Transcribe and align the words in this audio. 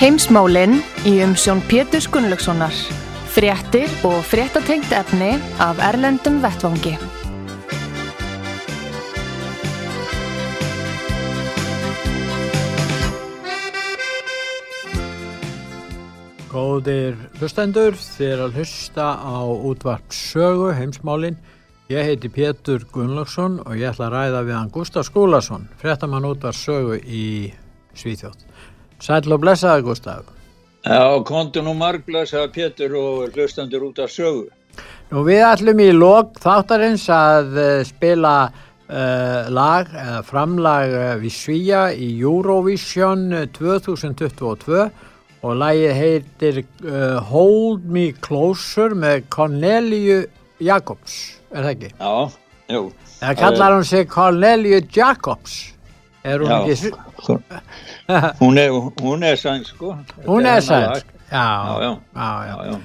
Heimsmálinn 0.00 0.78
í 1.04 1.18
umsjón 1.20 1.58
Pétur 1.68 2.06
Gunnlaugssonar. 2.08 2.72
Fréttir 3.34 3.90
og 4.08 4.22
fréttatengt 4.24 4.94
efni 4.96 5.34
af 5.60 5.76
Erlendum 5.84 6.38
Vettvangi. 6.40 6.94
Góðir 16.48 17.20
hlustendur, 17.36 17.92
þér 17.92 18.46
að 18.46 18.56
hlusta 18.56 19.12
á 19.20 19.44
útvarp 19.52 20.16
sögu 20.16 20.72
heimsmálinn. 20.80 21.36
Ég 21.92 22.08
heiti 22.08 22.32
Pétur 22.32 22.88
Gunnlaugsson 22.88 23.60
og 23.66 23.76
ég 23.76 23.92
ætla 23.92 24.08
að 24.08 24.16
ræða 24.16 24.46
við 24.48 24.62
hann 24.62 24.72
Gustaf 24.72 25.12
Skúlason, 25.12 25.68
fréttamann 25.76 26.32
útvarp 26.32 26.56
sögu 26.56 26.96
í 27.04 27.52
Svíþjótt. 27.92 28.48
Sæl 29.00 29.32
og 29.32 29.40
blessaði 29.42 29.84
Gustaf. 29.86 30.28
Já, 30.84 31.20
kontu 31.28 31.60
nú 31.64 31.74
margblessaði 31.76 32.52
Pétur 32.54 32.96
og 32.96 33.36
hlustendur 33.36 33.90
út 33.90 34.00
af 34.00 34.12
sögu. 34.12 34.48
Nú 35.10 35.24
við 35.26 35.44
ætlum 35.44 35.80
í 35.82 35.90
lok 35.92 36.38
þáttarins 36.40 37.04
að 37.12 37.56
uh, 37.58 37.68
spila 37.84 38.34
uh, 38.46 39.48
lag, 39.50 39.90
uh, 39.90 40.20
framlag 40.24 41.20
við 41.20 41.34
Svíja 41.34 41.82
í 41.92 42.12
Eurovision 42.22 43.28
2022 43.56 44.84
og 45.40 45.56
lagið 45.56 45.96
heitir 45.96 46.62
uh, 46.62 47.18
Hold 47.30 47.88
Me 47.88 48.10
Closer 48.20 48.94
með 48.96 49.24
Cornelia 49.32 50.22
Jacobs, 50.60 51.40
er 51.50 51.64
það 51.64 51.70
ekki? 51.74 51.92
Já, 51.96 52.40
jú. 52.76 52.82
Það 53.20 53.38
kallar 53.40 53.76
hún 53.76 53.86
sig 53.88 54.08
Cornelia 54.08 54.80
Jacobs, 54.84 55.58
er 56.24 56.38
hún 56.44 56.50
Já. 56.50 56.58
ekki? 56.74 56.90
Hún 58.40 58.58
er, 58.58 58.70
hún 59.00 59.22
er 59.24 59.36
sænsk, 59.40 59.74
sko. 59.74 59.94
Hún 60.26 60.46
er 60.46 60.60
lag. 60.70 61.02
já, 61.30 61.36
Já, 61.36 61.76
já. 61.82 61.92
já, 62.14 62.30
já. 62.46 62.56
Já, 62.56 62.64
já. 62.72 62.78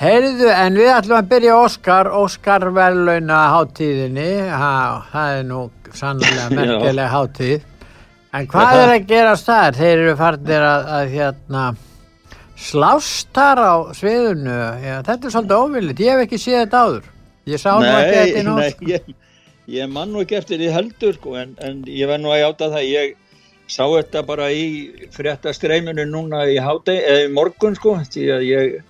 Heyrðu, 0.00 0.46
en 0.48 0.76
við 0.80 0.88
ætlum 0.94 1.16
að 1.18 1.26
byrja 1.28 1.56
Óskar, 1.60 2.08
Óskar 2.16 2.62
verðlauna 2.72 3.40
háttíðinni, 3.52 4.30
ha, 4.48 4.70
það 5.12 5.34
er 5.38 5.42
nú 5.50 5.58
sannlega 5.92 6.46
Já. 6.48 6.54
merkileg 6.56 7.10
háttíð. 7.12 7.66
En 8.32 8.46
hvað 8.46 8.78
er 8.84 8.92
að 8.94 9.06
gerast 9.10 9.48
þar? 9.50 9.76
Þeir 9.76 9.92
eru 10.06 10.14
farnir 10.16 10.64
að, 10.64 10.88
að 10.96 11.12
hérna, 11.16 11.64
slást 12.56 13.28
þar 13.36 13.60
á 13.60 13.74
sviðunu. 13.98 14.56
Þetta 15.08 15.18
er 15.26 15.34
svolítið 15.34 15.56
óvilligt, 15.58 16.00
ég 16.06 16.14
hef 16.14 16.24
ekki 16.28 16.38
séð 16.46 16.60
þetta 16.62 16.82
áður. 16.86 17.08
Ég 17.50 17.60
sá 17.60 17.70
nú 17.74 17.90
ekki 17.90 18.16
þetta 18.20 18.40
í 18.40 18.46
nótt. 18.46 19.14
Ég, 19.70 19.78
ég 19.78 19.90
man 19.92 20.10
nú 20.12 20.20
ekki 20.24 20.36
eftir 20.40 20.58
því 20.60 20.70
heldur, 20.74 21.14
sko, 21.18 21.34
en, 21.40 21.56
en 21.62 21.82
ég 21.86 22.08
verð 22.10 22.24
nú 22.24 22.32
að 22.34 22.42
játa 22.44 22.70
það, 22.74 22.86
ég 22.90 23.14
sá 23.70 23.84
þetta 23.86 24.22
bara 24.26 24.48
í 24.50 24.64
fréttastreiminu 25.14 26.04
núna 26.10 26.44
í 26.50 26.56
hátei, 26.58 26.96
eða 27.00 27.26
í 27.28 27.32
morgun, 27.36 27.76
sko, 27.78 27.98
því 28.10 28.24
að 28.36 28.46
ég 28.48 28.80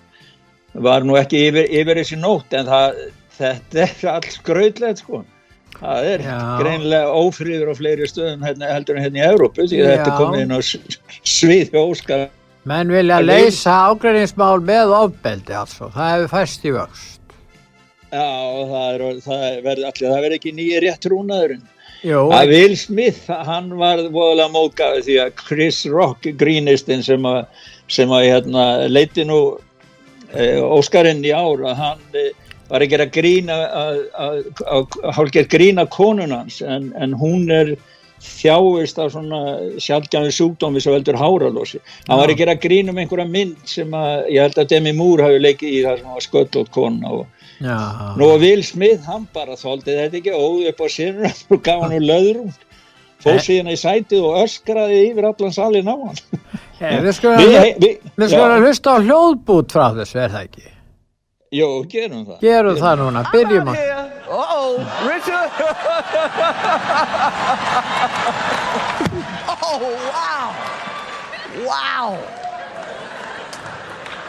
var 0.86 1.04
nú 1.04 1.18
ekki 1.20 1.44
yfir, 1.50 1.68
yfir 1.82 2.00
þessi 2.00 2.16
nótt, 2.22 2.54
en 2.56 2.66
það, 2.70 3.02
þetta 3.36 3.84
er 3.84 4.08
alls 4.14 4.40
gröðlegt, 4.46 5.04
sko. 5.04 5.22
Það 5.80 6.06
er 6.10 6.22
Já. 6.26 6.38
greinlega 6.58 7.12
ófríður 7.14 7.70
á 7.72 7.74
fleiri 7.78 8.08
stöðum 8.10 8.42
hérna, 8.44 8.72
heldur 8.74 8.96
en 8.98 9.04
hérna 9.06 9.20
í 9.20 9.28
Európu, 9.30 9.64
því 9.70 9.78
að 9.84 9.92
þetta 9.94 10.16
komið 10.18 10.42
inn 10.44 10.52
á 10.52 10.60
s- 10.60 10.98
svið 11.24 11.70
hjá 11.70 11.80
Óskar. 11.84 12.24
Menn 12.68 12.90
vilja 12.92 13.20
leysa 13.22 13.76
ágreiningsmál 13.88 14.58
með 14.66 14.90
ofbeldi 14.98 15.54
altså, 15.56 15.88
það 15.94 16.10
hefur 16.12 16.32
fæst 16.34 16.66
í 16.68 16.72
vöxt. 16.74 17.19
Já, 18.10 18.30
það, 18.70 18.86
er, 18.90 19.02
það 19.22 19.44
verður 19.64 19.88
allir, 19.90 20.06
það 20.08 20.24
verður 20.24 20.36
ekki 20.38 20.52
nýja 20.56 20.82
rétt 20.82 21.04
trúnaðurinn. 21.04 21.66
Að 22.00 22.50
Will 22.54 22.76
Smith, 22.80 23.26
hann 23.28 23.74
var 23.76 24.00
voðalega 24.08 24.48
mókaði 24.54 25.02
því 25.06 25.16
að 25.20 25.34
Chris 25.42 25.80
Rock 25.90 26.30
grínistinn 26.40 27.04
sem 27.04 27.26
að, 27.28 27.42
sem 27.92 28.12
að 28.16 28.26
hérna, 28.26 28.64
leiti 28.88 29.26
nú 29.28 29.40
e, 30.32 30.56
Óskarinn 30.64 31.20
í 31.26 31.34
ár 31.34 31.60
að 31.68 31.76
hann 31.76 32.16
e, 32.16 32.30
var 32.70 32.86
að 32.86 32.94
gera 32.94 33.08
grína 33.12 33.58
að, 33.68 34.00
að, 34.24 34.40
að, 34.64 34.98
að 35.02 35.14
hálfgerð 35.18 35.52
grína 35.52 35.86
konunans 35.92 36.60
en, 36.64 36.88
en 36.96 37.14
hún 37.20 37.50
er 37.52 37.74
þjáist 38.20 38.98
af 39.00 39.12
svona 39.14 39.40
sjálfgjáðu 39.80 40.32
sjúkdómi 40.36 40.80
sem 40.82 40.92
veldur 40.92 41.18
háralósi. 41.20 41.80
Hann 42.08 42.20
var 42.20 42.32
að 42.32 42.40
gera 42.42 42.56
grín 42.60 42.92
um 42.92 42.98
einhverja 43.00 43.28
mynd 43.28 43.60
sem 43.68 43.92
að 43.96 44.32
ég 44.34 44.44
held 44.44 44.60
að 44.60 44.72
Demi 44.72 44.96
Moore 44.96 45.28
hafi 45.28 45.44
leikið 45.44 45.76
í 45.76 45.84
það 45.84 46.00
sem 46.00 46.16
var 46.16 46.26
sköllótt 46.26 46.72
kona 46.74 47.14
og 47.20 47.39
já, 47.60 47.78
Nú 48.16 48.30
að 48.34 48.46
Will 48.46 48.64
Smith, 48.66 49.04
hann 49.06 49.28
bara 49.34 49.58
þóldi 49.60 49.96
þetta 49.98 50.20
ekki 50.20 50.34
óð 50.34 50.66
upp 50.72 50.82
á 50.82 50.86
sinna 50.96 51.30
og 51.50 51.62
gaf 51.66 51.84
hann 51.84 51.96
úr 51.98 52.08
löðrum 52.08 52.50
fór 53.20 53.40
síðan 53.44 53.72
í 53.74 53.76
sætið 53.76 54.24
og 54.24 54.42
öskraði 54.46 55.00
yfir 55.10 55.28
allan 55.28 55.52
salin 55.54 55.92
á 55.92 55.96
hann 55.96 56.20
Eh, 56.80 56.96
við 57.04 57.12
við 58.16 58.30
skulum 58.32 58.62
hlusta 58.64 58.94
á 58.96 59.04
hljóðbút 59.04 59.68
frá 59.74 59.92
þessu, 59.98 60.16
er 60.22 60.30
það 60.32 60.44
ekki? 60.46 60.62
Jó, 61.52 61.66
gerum 61.92 62.22
það 62.24 62.38
Gerum 62.46 62.76
það 62.80 62.94
núna, 63.02 63.20
byrjum 63.34 63.68
á. 63.68 63.72
Uh-oh, 64.30 64.80
Richard. 65.04 65.50
oh, 69.66 69.82
wow. 70.08 70.48
Wow. 71.66 72.16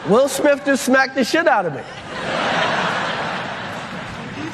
Will 0.10 0.28
Smith 0.28 0.66
just 0.66 0.84
smacked 0.84 1.16
the 1.16 1.24
shit 1.24 1.48
out 1.48 1.66
of 1.68 1.74
me. 1.74 1.82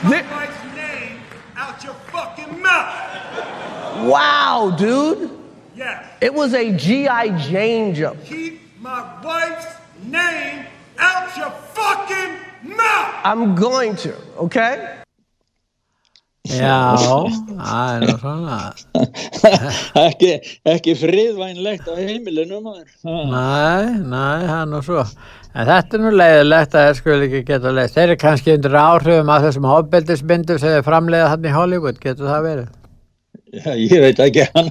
My 0.04 0.22
wife's 0.32 0.76
name 0.76 1.20
out 1.56 1.84
your 1.84 1.94
fucking 2.12 2.62
mouth. 2.62 4.08
Wow, 4.08 4.76
dude. 4.78 5.32
Yes. 5.76 6.06
It 6.22 6.34
was 6.34 6.54
a 6.54 6.72
G.I. 6.76 7.38
Jane 7.50 7.94
jump. 7.94 8.24
Keep 8.26 8.62
my 8.80 9.22
wife's 9.24 9.68
name 10.04 10.66
out 10.98 11.36
your 11.38 11.52
fucking 11.52 12.76
mouth. 12.76 13.16
I'm 13.24 13.56
going 13.56 13.96
to, 13.98 14.16
okay? 14.38 14.98
Já, 16.48 16.96
það 16.96 17.90
er 17.92 18.04
nú 18.08 18.14
svona. 18.22 18.58
ekki, 20.08 20.30
ekki 20.64 20.94
friðvænlegt 20.96 21.90
á 21.92 21.94
heimilinu 22.00 22.62
maður 22.64 22.88
Ha. 23.04 23.16
Nei, 23.34 23.98
nei, 24.00 24.46
það 24.46 24.62
er 24.62 24.70
nú 24.72 24.80
svo. 24.86 25.04
En 25.56 25.68
þetta 25.70 25.98
er 25.98 26.04
nú 26.04 26.12
leiðilegt 26.14 26.76
að 26.76 26.88
þeir 26.88 26.98
skul 27.00 27.20
ekki 27.28 27.44
geta 27.48 27.72
leist. 27.74 27.96
Þeir 27.96 28.08
eru 28.08 28.18
kannski 28.24 28.56
undir 28.58 28.76
áhrifum 28.82 29.32
af 29.34 29.46
þessum 29.46 29.70
ofbeldismyndum 29.78 30.60
sem 30.62 30.76
þeir 30.76 30.86
framleiða 30.86 31.32
hann 31.34 31.48
í 31.48 31.54
Hollywood, 31.56 32.02
getur 32.04 32.30
það 32.30 32.48
verið? 32.50 32.68
Já, 33.54 33.72
ég 33.80 34.00
veit 34.04 34.20
ekki 34.20 34.44
hann 34.56 34.68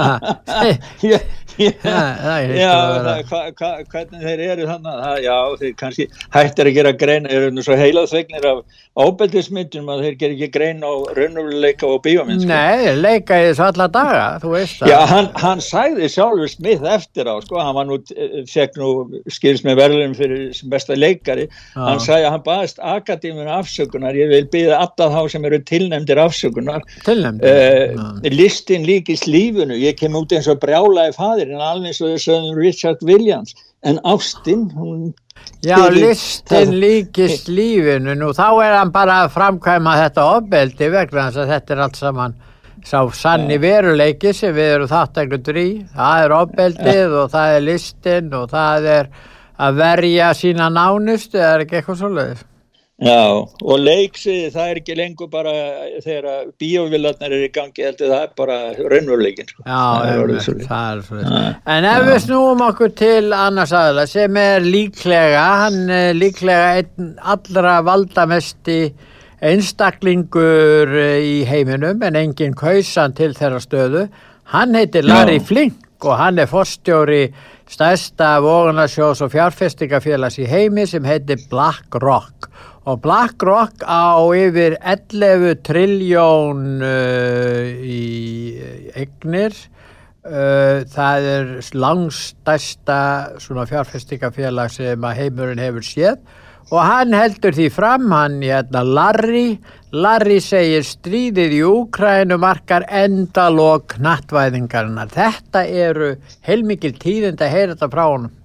ég, 1.06 1.20
ég, 1.60 1.76
Já, 1.84 1.84
vera. 1.84 3.02
það, 3.04 3.20
hva, 3.28 3.40
hva, 3.58 3.70
hvernig 3.92 4.22
þeir 4.24 4.40
eru 4.48 4.66
þannig 4.68 5.02
að 5.10 5.18
já, 5.26 5.34
þeir 5.60 5.74
kannski 5.82 6.06
hættir 6.34 6.70
að 6.70 6.76
gera 6.78 6.92
grein 7.02 7.26
eru 7.30 7.50
nú 7.52 7.62
svo 7.66 7.76
heilaþvegnir 7.78 8.46
af 8.48 8.62
ábeldismyndum 9.00 9.90
að 9.92 10.02
þeir 10.06 10.16
ger 10.22 10.34
ekki 10.34 10.48
grein 10.54 10.80
á 10.82 10.92
raunveruleika 11.16 11.86
og 11.88 12.00
bíómynd 12.06 12.42
sko. 12.42 12.50
Nei, 12.50 12.94
leika 12.98 13.38
í 13.38 13.46
þessu 13.50 13.64
alla 13.68 13.86
daga, 13.92 14.24
þú 14.42 14.52
veist. 14.56 14.82
Já, 14.88 14.96
hann, 15.10 15.28
hann 15.42 15.62
sagði 15.64 16.08
sjálfur 16.10 16.50
Smith 16.50 16.86
eftir 16.96 17.28
á, 17.30 17.34
sko, 17.44 17.60
hann 17.62 17.76
var 17.76 17.88
nú, 17.90 18.00
eh, 18.16 18.40
fekk 18.50 18.80
nú 18.80 18.90
skils 19.30 19.62
með 19.66 19.78
verðlun 19.82 20.16
fyrir 20.18 20.48
sem 20.56 20.72
besta 20.72 20.96
leikari, 20.98 21.46
hann 21.76 22.00
sagði 22.02 22.26
að 22.30 22.34
hann 22.38 22.46
baðist 22.48 22.80
akadéminu 22.96 23.52
afsökunar, 23.60 24.16
ég 24.18 24.32
vil 24.32 24.42
byggja 24.52 24.80
alla 24.80 25.10
þá 25.14 25.20
sem 25.36 25.46
eru 25.50 25.60
tilnefndir 25.70 26.22
afsökunar, 26.24 26.88
Tilnefndir. 27.06 27.94
uh, 28.00 28.09
listin 28.34 28.86
líkist 28.88 29.26
lífinu, 29.30 29.76
ég 29.78 29.98
kem 29.98 30.16
út 30.18 30.32
eins 30.32 30.48
og 30.50 30.60
brjálaði 30.62 31.16
fadir, 31.16 31.50
en 31.54 31.64
alveg 31.64 31.92
eins 31.92 32.02
og 32.02 32.12
þau 32.12 32.24
sögðum 32.26 32.60
Richard 32.60 33.02
Williams, 33.06 33.56
en 33.86 34.00
Ástin, 34.04 34.68
hún 34.76 35.10
Já, 35.64 35.76
listin 35.92 36.74
líkist 36.80 37.48
lífinu, 37.48 38.14
nú 38.16 38.30
þá 38.36 38.46
er 38.64 38.76
hann 38.78 38.92
bara 38.92 39.22
að 39.24 39.34
framkvæma 39.36 39.96
þetta 40.04 40.28
ofbeldi 40.36 40.88
vegna 40.92 41.28
þess 41.28 41.42
að 41.44 41.52
þetta 41.54 41.74
er 41.74 41.82
allt 41.86 42.00
saman 42.00 42.38
sá 42.84 43.00
sanni 43.12 43.58
veruleiki 43.60 44.32
sem 44.36 44.54
við 44.56 44.74
erum 44.74 44.90
þáttaklutur 44.90 45.58
í, 45.60 45.68
það 45.96 46.24
er 46.24 46.36
ofbeldið 46.36 47.16
og 47.22 47.32
það 47.32 47.56
er 47.56 47.66
listin 47.66 48.30
og 48.36 48.46
það 48.52 48.88
er 48.94 49.10
að 49.60 49.80
verja 49.82 50.30
sína 50.36 50.70
nánustu, 50.72 51.40
er 51.40 51.66
ekki 51.66 51.80
eitthvað 51.80 52.00
svoleiðis? 52.00 52.46
Já, 53.00 53.20
og 53.40 53.78
leiksið 53.80 54.50
það 54.52 54.70
er 54.70 54.78
ekki 54.82 54.94
lengur 54.98 55.28
bara 55.32 55.52
þegar 56.04 56.50
bíóvillarnar 56.60 57.32
er 57.32 57.44
í 57.46 57.50
gangi 57.54 57.86
heldur 57.86 58.10
það 58.12 58.24
er 58.26 58.32
bara 58.36 58.58
raunveruleikin 58.76 59.48
sko. 59.48 59.64
Já, 59.64 59.84
það 60.66 60.90
er 60.90 61.04
svo 61.06 61.20
En 61.74 61.86
ef 61.88 62.04
við 62.10 62.18
snúum 62.26 62.64
okkur 62.66 62.92
til 63.00 63.32
annars 63.32 63.72
aðla 63.72 64.04
sem 64.10 64.36
er 64.36 64.66
líklega, 64.66 65.46
hann 65.64 65.88
er 65.96 66.12
líklega 66.18 66.74
einn 66.82 67.14
allra 67.32 67.78
valdamesti 67.88 68.82
einstaklingur 69.40 70.92
eh, 71.00 71.20
í 71.24 71.36
heiminum 71.48 72.02
en 72.04 72.18
enginn 72.20 72.52
kausan 72.58 73.16
til 73.16 73.32
þeirra 73.38 73.62
stöðu. 73.64 74.08
Hann 74.52 74.76
heitir 74.76 75.08
Larry 75.08 75.38
Já. 75.38 75.46
Flink 75.48 76.04
og 76.04 76.18
hann 76.20 76.40
er 76.40 76.48
forstjóri 76.50 77.30
stærsta 77.70 78.34
vogunarsjós 78.44 79.20
og 79.24 79.32
fjárfestingafélags 79.32 80.40
í 80.42 80.48
heimi 80.50 80.86
sem 80.88 81.04
heitir 81.06 81.40
Black 81.48 81.96
Rock 82.02 82.50
og 82.90 83.02
Black 83.04 83.42
Rock 83.46 83.84
á 83.86 84.18
yfir 84.34 84.74
11 84.82 85.60
triljón 85.66 86.80
uh, 86.82 87.70
í 87.86 88.58
eignir 88.98 89.54
uh, 90.26 90.82
það 90.90 91.28
er 91.34 91.50
langstærsta 91.74 93.00
svona 93.42 93.66
fjárfestingafélag 93.70 94.72
sem 94.74 95.06
að 95.06 95.20
heimurinn 95.22 95.62
hefur 95.62 95.86
séð 95.86 96.18
og 96.70 96.82
hann 96.86 97.14
heldur 97.16 97.54
því 97.56 97.66
fram, 97.74 98.10
hann 98.14 98.36
hérna 98.44 98.84
Larry, 98.86 99.58
Larry 99.90 100.38
segir 100.44 100.84
stríðið 100.86 101.56
í 101.56 101.62
Úkrænu 101.66 102.38
markar 102.38 102.84
endalók 102.86 103.96
nattvæðingarinnar. 103.98 105.10
Þetta 105.10 105.64
eru 105.66 106.12
heilmikil 106.46 106.94
tíðind 106.94 107.42
að 107.42 107.56
heyra 107.56 107.74
þetta 107.74 107.90
frá 107.90 108.04
honum. 108.04 108.36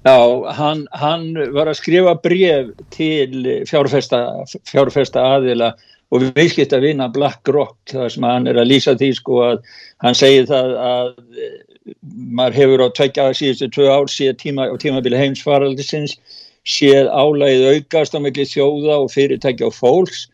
Já, 0.00 0.16
hann, 0.56 0.86
hann 0.96 1.34
var 1.52 1.68
að 1.68 1.76
skrifa 1.76 2.14
bref 2.24 2.70
til 2.94 3.42
fjárfesta, 3.68 4.20
fjárfesta 4.64 5.24
aðila 5.36 5.74
og 6.10 6.24
viðskipt 6.34 6.72
að 6.72 6.86
vinna 6.88 7.08
Black 7.12 7.48
Rock 7.52 7.92
þar 7.92 8.08
sem 8.14 8.24
hann 8.24 8.48
er 8.48 8.58
að 8.62 8.70
lýsa 8.70 8.96
því 8.96 9.10
sko 9.18 9.42
að 9.44 9.58
hann 10.00 10.16
segir 10.16 10.48
það 10.48 10.72
að 10.86 11.10
eh, 11.36 11.58
maður 12.40 12.58
hefur 12.62 12.84
á 12.84 12.88
tveggja 12.96 13.28
síðustu 13.36 13.68
tvö 13.76 13.90
ár 13.92 14.08
síðan 14.10 14.40
tíma, 14.40 14.66
tímabili 14.80 15.20
heimsfaraldisins 15.20 16.16
séð 16.64 17.12
álægið 17.12 17.68
aukast 17.74 18.16
á 18.16 18.18
milli 18.24 18.48
þjóða 18.48 19.02
og 19.04 19.12
fyrirtækja 19.12 19.68
og 19.68 19.76
fólks 19.76 20.26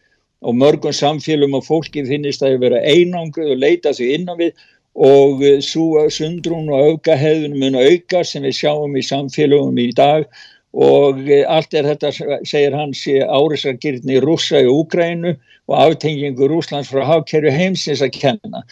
og 0.47 0.55
mörgum 0.55 0.95
samfélum 0.95 1.59
og 1.59 1.67
fólki 1.67 2.07
finnist 2.07 2.45
að 2.45 2.61
vera 2.63 2.83
einanguð 2.87 3.55
og 3.55 3.63
leita 3.67 3.91
því 3.97 4.13
innan 4.15 4.41
við 4.41 4.55
og 4.96 5.43
eh, 5.44 5.60
svo 5.60 6.06
sundrún 6.08 6.70
og 6.72 6.93
aukaheðun 6.93 7.56
mun 7.60 7.76
auka 7.76 8.25
sem 8.25 8.44
við 8.46 8.56
sjáum 8.62 8.96
í 8.96 9.04
samfélagum 9.04 9.76
í 9.78 9.90
dag 9.96 10.25
og 10.72 11.20
eh, 11.28 11.44
allt 11.48 11.75
er 11.76 11.90
þetta, 11.93 12.12
segir 12.44 12.76
hann, 12.76 12.94
sé 12.96 13.20
árisargirni 13.20 14.20
rússa 14.25 14.60
í 14.64 14.70
Úgrænu 14.72 15.34
og 15.69 15.76
aftengingu 15.76 16.48
Rúslands 16.48 16.88
frá 16.93 17.04
hafkerju 17.04 17.52
heimsins 17.52 18.04
að 18.04 18.16
kenna 18.16 18.64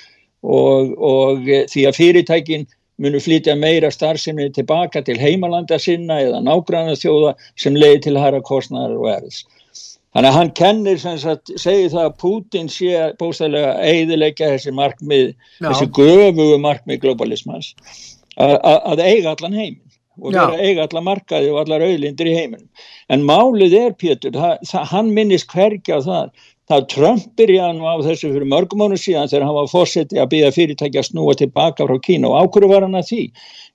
og, 0.45 0.97
og 0.97 1.49
eh, 1.49 1.69
því 1.69 1.87
að 1.89 2.01
fyrirtækin 2.01 2.67
munu 3.01 3.21
flytja 3.21 3.57
meira 3.59 3.91
starfsemi 3.91 4.49
tilbaka 4.55 5.03
til 5.03 5.19
heimalanda 5.19 5.79
sinna 5.83 6.21
eða 6.23 6.41
nágranna 6.45 6.97
þjóða 6.97 7.35
sem 7.59 7.77
leiði 7.77 8.05
til 8.07 8.21
hæra 8.21 8.41
kostnæðar 8.45 8.97
og 9.01 9.11
erðs. 9.17 9.45
Þannig 10.15 10.31
að 10.31 10.37
hann 10.39 10.51
kennir 10.55 10.99
sem 11.03 11.17
sagt, 11.19 11.51
segir 11.59 11.89
það 11.91 12.05
að 12.07 12.19
Putin 12.23 12.69
sé 12.71 13.07
bóstæðlega 13.19 13.73
eiðilegja 13.83 14.53
þessi 14.53 14.75
markmið, 14.79 15.33
Já. 15.59 15.67
þessi 15.67 15.89
göfugu 15.97 16.59
markmið 16.63 17.01
globalismans 17.03 17.73
að, 18.39 19.03
eiga 19.03 19.33
allan 19.35 19.59
heiminn 19.59 19.81
og 20.23 20.31
vera 20.31 20.63
eiga 20.63 20.87
allan 20.87 21.09
markaði 21.09 21.51
og 21.51 21.65
allar 21.65 21.83
auðlindir 21.83 22.31
í 22.31 22.37
heiminum. 22.37 22.69
En 23.11 23.27
málið 23.27 23.75
er 23.81 23.97
Pétur, 23.99 24.39
hann 24.93 25.11
minnist 25.17 25.51
hvergi 25.51 25.91
á 25.91 25.99
það. 25.99 26.31
Það 26.71 26.87
Trumpir 26.95 27.51
í 27.53 27.59
hann 27.61 27.83
á 27.83 27.99
þessu 28.07 28.31
fyrir 28.31 28.49
mörgum 28.49 28.81
mánu 28.81 28.97
síðan 28.97 29.29
þegar 29.29 29.49
hann 29.49 29.59
var 29.59 29.67
fórseti 29.69 30.21
að 30.23 30.31
býða 30.33 30.55
fyrirtæki 30.55 31.03
að 31.03 31.11
snúa 31.11 31.35
tilbaka 31.37 31.85
frá 31.85 31.99
Kína 32.07 32.31
og 32.31 32.47
ákvörðu 32.47 32.71
var 32.71 32.87
hann 32.87 32.97
að 32.97 33.11
því? 33.11 33.23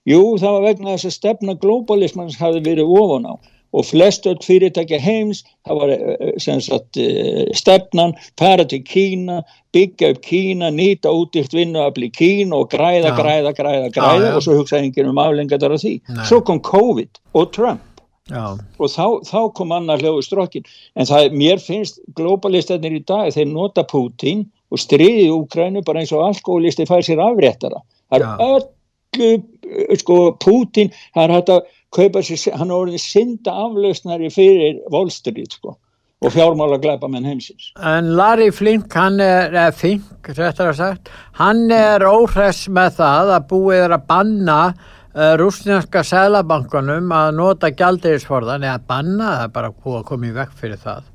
Jú, 0.09 0.21
það 0.41 0.55
var 0.55 0.65
vegna 0.65 0.95
þess 0.95 1.09
að 1.11 1.17
stefna 1.19 1.57
globalismans 1.61 2.39
hafi 2.39 2.63
verið 2.65 2.95
ofan 2.95 3.27
á 3.29 3.33
og 3.73 3.85
flest 3.85 4.25
öll 4.29 4.39
fyrirtækja 4.45 4.99
heims, 5.01 5.43
það 5.67 5.81
var 5.81 5.93
eh, 5.95 6.31
sem 6.41 6.61
sagt 6.63 6.97
eh, 6.97 7.45
stefnan, 7.57 8.15
fara 8.39 8.65
til 8.69 8.81
Kína, 8.85 9.41
byggja 9.75 10.13
upp 10.15 10.23
Kína, 10.25 10.71
nýta 10.73 11.11
útýrt 11.13 11.53
vinnuafli 11.53 12.09
Kína 12.15 12.63
og 12.63 12.71
græða, 12.73 13.11
Já. 13.11 13.17
græða, 13.19 13.53
græða, 13.57 13.91
græða 13.93 14.31
já. 14.31 14.33
og 14.35 14.45
svo 14.45 14.57
hugsaði 14.61 14.89
enginn 14.89 15.11
um 15.11 15.21
aflengadar 15.21 15.75
af 15.75 15.83
því. 15.83 15.99
Nei. 16.09 16.25
Svo 16.25 16.41
kom 16.41 16.63
COVID 16.65 17.21
og 17.33 17.53
Trump 17.53 17.85
Já, 18.29 18.53
og 18.77 18.91
þá, 18.93 19.05
þá 19.25 19.39
kom 19.57 19.71
annar 19.73 20.01
hljóðu 20.01 20.21
strokkin 20.21 20.67
en 20.93 21.07
það, 21.09 21.31
mér 21.33 21.61
finnst 21.63 21.97
globalistarnir 22.17 22.99
í 22.99 23.05
dag 23.09 23.31
þeir 23.33 23.47
nota 23.49 23.83
Putin 23.89 24.43
og 24.69 24.81
stríði 24.81 25.25
í 25.25 25.33
Úkrænu 25.33 25.81
bara 25.85 26.03
eins 26.03 26.13
og 26.13 26.27
alkoholisti 26.27 26.85
fær 26.89 27.01
sér 27.05 27.23
afréttara 27.25 27.81
það 28.11 28.25
er 28.25 28.49
öllu 28.49 29.31
eh, 29.33 29.95
sko 29.97 30.19
Putin, 30.45 30.93
það 31.17 31.23
er 31.25 31.35
hægt 31.37 31.51
að 31.55 31.73
kaupa 31.95 32.23
sér, 32.25 32.55
hann 32.57 32.71
er 32.71 32.77
orðin 32.77 33.01
synda 33.01 33.55
aflausnari 33.65 34.29
fyrir 34.33 34.81
Street 35.13 35.57
sko 35.57 35.77
og 36.19 36.33
fjármála 36.35 36.79
glæpa 36.83 37.07
menn 37.07 37.25
heimsins 37.25 37.71
en 37.79 38.11
Larry 38.19 38.51
Flink, 38.51 38.91
hann 38.93 39.19
er, 39.23 39.53
eða 39.53 39.71
Fink, 39.75 40.31
réttar 40.35 40.73
að 40.73 40.79
sagt, 40.81 41.11
hann 41.39 41.69
er 41.71 42.03
óhress 42.07 42.67
með 42.67 42.99
það 42.99 43.35
að 43.37 43.45
búið 43.53 43.83
er 43.85 43.95
að 43.95 44.07
banna 44.09 44.59
uh, 44.69 45.33
rúsneska 45.39 46.03
sælabankanum 46.05 47.13
að 47.15 47.31
nota 47.39 47.71
gjaldeirisforðan 47.71 48.67
eða 48.67 48.81
banna, 48.89 49.31
það 49.37 49.47
er 49.47 49.55
bara 49.55 49.71
að 49.71 50.03
koma 50.11 50.29
í 50.29 50.35
vekk 50.35 50.59
fyrir 50.59 50.83
það. 50.83 51.08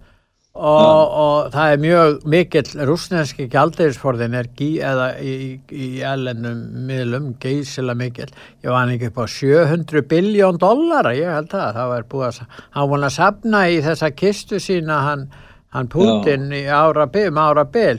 Og, 0.54 1.14
og 1.18 1.48
það 1.50 1.72
er 1.72 1.80
mjög 1.82 2.26
mikill 2.30 2.84
rúsneski 2.86 3.48
gjaldeirisforðin 3.50 4.36
er 4.38 4.46
gí, 4.54 4.68
eða 4.86 5.08
í, 5.18 5.32
í, 5.74 5.88
ellennum 6.06 6.60
miðlum 6.86 7.32
geysilega 7.42 7.98
mikill. 7.98 8.30
Ég 8.62 8.70
var 8.70 8.92
ekki 8.92 9.08
upp 9.10 9.18
á 9.18 9.26
700 9.34 10.04
biljón 10.12 10.60
dollara, 10.62 11.10
ég 11.18 11.34
held 11.34 11.50
það. 11.50 11.74
Það 11.74 11.90
var 11.90 12.06
búið 12.12 12.26
að, 12.28 12.60
hann 12.78 12.90
var 12.92 13.06
að 13.08 13.14
sapna 13.16 13.64
í 13.66 13.82
þessa 13.82 14.12
kistu 14.14 14.62
sína 14.62 15.00
hann, 15.08 15.28
hann 15.74 15.90
Putin 15.90 16.46
í 16.54 16.62
ára, 16.70 17.08
um 17.10 17.42
ára 17.42 17.66
bil. 17.66 17.98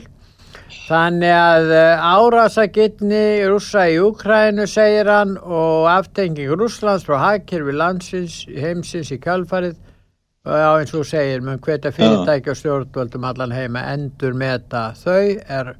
Þannig 0.86 1.36
að 1.36 1.72
árasagittni 2.08 3.24
rússa 3.50 3.84
í 3.92 4.00
Úkrænu 4.00 4.64
segir 4.70 5.12
hann 5.12 5.36
og 5.44 5.90
aftenging 5.92 6.56
Rússlands 6.56 7.04
frá 7.04 7.20
hagkerfi 7.20 7.76
landsins, 7.76 8.46
heimsins 8.48 9.12
í 9.12 9.20
kjálfarið 9.20 9.76
já 10.54 10.68
eins 10.78 10.92
og 10.94 11.00
þú 11.00 11.08
segir, 11.10 11.42
menn 11.42 11.60
hveta 11.62 11.90
fyrirtæki 11.94 12.52
og 12.52 12.58
stjórnvöldum 12.60 13.24
allan 13.26 13.54
heima 13.54 13.82
endur 13.92 14.34
meta 14.38 14.92
þau 14.98 15.36
er, 15.42 15.72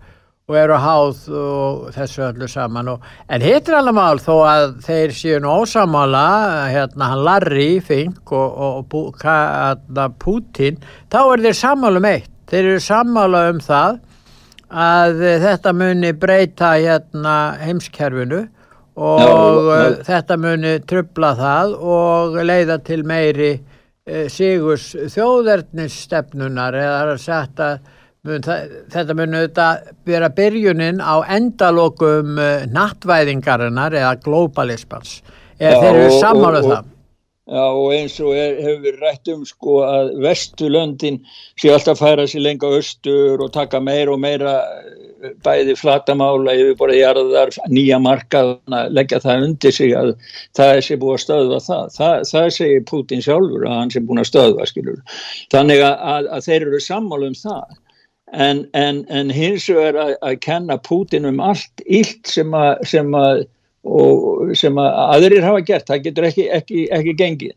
og 0.47 0.57
eru 0.59 0.79
háð 0.83 1.21
og 1.41 1.85
þessu 1.95 2.25
öllu 2.29 2.49
saman. 2.51 2.91
Og, 2.95 3.07
en 3.31 3.45
hitt 3.47 3.69
er 3.71 3.79
alveg 3.81 3.97
mál 3.99 4.23
þó 4.23 4.35
að 4.47 4.67
þeir 4.87 5.15
séu 5.15 5.39
nú 5.43 5.55
ósamála 5.63 6.25
hérna 6.73 7.13
hann 7.13 7.25
Larry 7.27 7.69
Fink 7.83 8.33
og, 8.33 8.59
og, 8.69 8.99
og 8.99 9.23
hérna, 9.23 10.09
Putin 10.23 10.83
þá 11.11 11.21
er 11.23 11.47
þeir 11.47 11.61
sammála 11.63 12.03
um 12.03 12.11
eitt. 12.11 12.33
Þeir 12.47 12.63
eru 12.63 12.83
sammála 12.83 13.47
um 13.51 13.63
það 13.63 14.03
að 14.67 15.25
þetta 15.43 15.73
muni 15.75 16.13
breyta 16.15 16.75
hérna 16.75 17.39
heimskerfinu 17.63 18.45
og 18.97 19.21
Já, 19.21 19.31
já, 19.31 19.97
þetta 20.07 20.37
muni 20.41 20.77
trubla 20.89 21.35
það 21.37 21.75
og 21.77 22.39
leiða 22.49 22.79
til 22.87 23.03
meiri 23.07 23.51
sigurs 24.31 24.91
þjóðernisstefnunar 25.15 26.77
eða 26.79 26.99
er 27.03 27.13
að 27.15 27.23
mun, 28.27 28.45
þetta 28.93 29.17
muni 29.19 29.41
auðvitað 29.41 29.89
vera 30.07 30.29
byrjunin 30.37 31.01
á 31.03 31.15
endalokum 31.37 32.37
uh, 32.39 32.67
nattvæðingarinnar 32.75 33.97
eða 33.99 34.13
globalismans 34.25 35.21
eða 35.59 35.81
þeir 35.83 35.91
eru 35.95 36.05
og- 36.11 36.21
um 36.21 36.71
það? 36.75 36.93
Já 37.47 37.63
og 37.63 37.93
eins 37.95 38.15
og 38.19 38.33
er, 38.35 38.57
hefur 38.59 38.81
verið 38.83 39.03
rætt 39.07 39.29
um 39.31 39.45
sko 39.47 39.77
að 39.87 40.09
vesturlöndin 40.25 41.21
sé 41.55 41.71
alltaf 41.71 42.01
færa 42.03 42.25
sér 42.27 42.43
lenga 42.43 42.67
austur 42.75 43.45
og 43.45 43.53
taka 43.55 43.79
meira 43.79 44.11
og 44.17 44.19
meira 44.19 44.57
eh, 44.81 45.06
bæði 45.47 45.77
flatamála 45.79 46.55
yfir 46.57 46.77
bara 46.81 46.99
jarðar, 46.99 47.55
nýja 47.73 47.99
markaðana, 48.03 48.83
leggja 48.93 49.23
það 49.25 49.47
undir 49.47 49.75
sig 49.77 49.95
að 49.97 50.13
það 50.57 50.83
sér 50.87 51.01
búið 51.03 51.17
að 51.17 51.25
stöðva 51.25 51.63
það. 51.65 51.97
Það, 51.97 52.21
það 52.33 52.53
segir 52.59 52.87
Putin 52.91 53.25
sjálfur 53.25 53.67
að 53.67 53.81
hann 53.81 53.95
sé 53.95 54.05
búin 54.05 54.23
að 54.23 54.31
stöðva 54.31 54.69
skilur. 54.71 55.03
Þannig 55.55 55.83
að, 55.87 56.07
að, 56.15 56.31
að 56.37 56.47
þeir 56.51 56.69
eru 56.69 56.85
sammála 56.85 57.33
um 57.33 57.41
það. 57.41 57.83
En, 58.35 58.65
en, 58.75 59.05
en 59.15 59.29
hins 59.31 59.69
vegar 59.71 60.01
að, 60.03 60.15
að 60.27 60.41
kenna 60.43 60.79
Putin 60.83 61.29
um 61.31 61.43
allt 61.43 61.85
illt 61.87 62.27
sem 62.27 62.57
að, 62.59 62.73
sem 62.91 63.15
sem 64.59 64.79
að 64.83 64.89
aðrir 65.15 65.45
hafa 65.47 65.63
gert, 65.67 65.87
það 65.87 66.07
getur 66.09 66.29
ekki, 66.29 66.47
ekki, 66.55 66.87
ekki 66.95 67.15
gengið. 67.19 67.55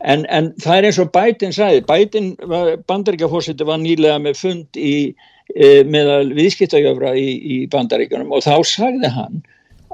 En, 0.00 0.24
en 0.32 0.52
það 0.60 0.76
er 0.76 0.88
eins 0.88 0.98
og 1.02 1.10
Biden 1.12 1.52
sagði, 1.52 1.82
Biden 1.88 2.30
bandaríkjafórseti 2.88 3.66
var 3.68 3.80
nýlega 3.82 4.20
með 4.22 4.38
fund 4.40 4.80
í, 4.80 5.12
e, 5.54 5.82
meðal 5.88 6.32
viðskiptajöfra 6.36 7.14
í, 7.18 7.28
í 7.40 7.56
bandaríkjunum. 7.72 8.32
Og 8.36 8.44
þá 8.46 8.56
sagði 8.66 9.10
hann 9.14 9.42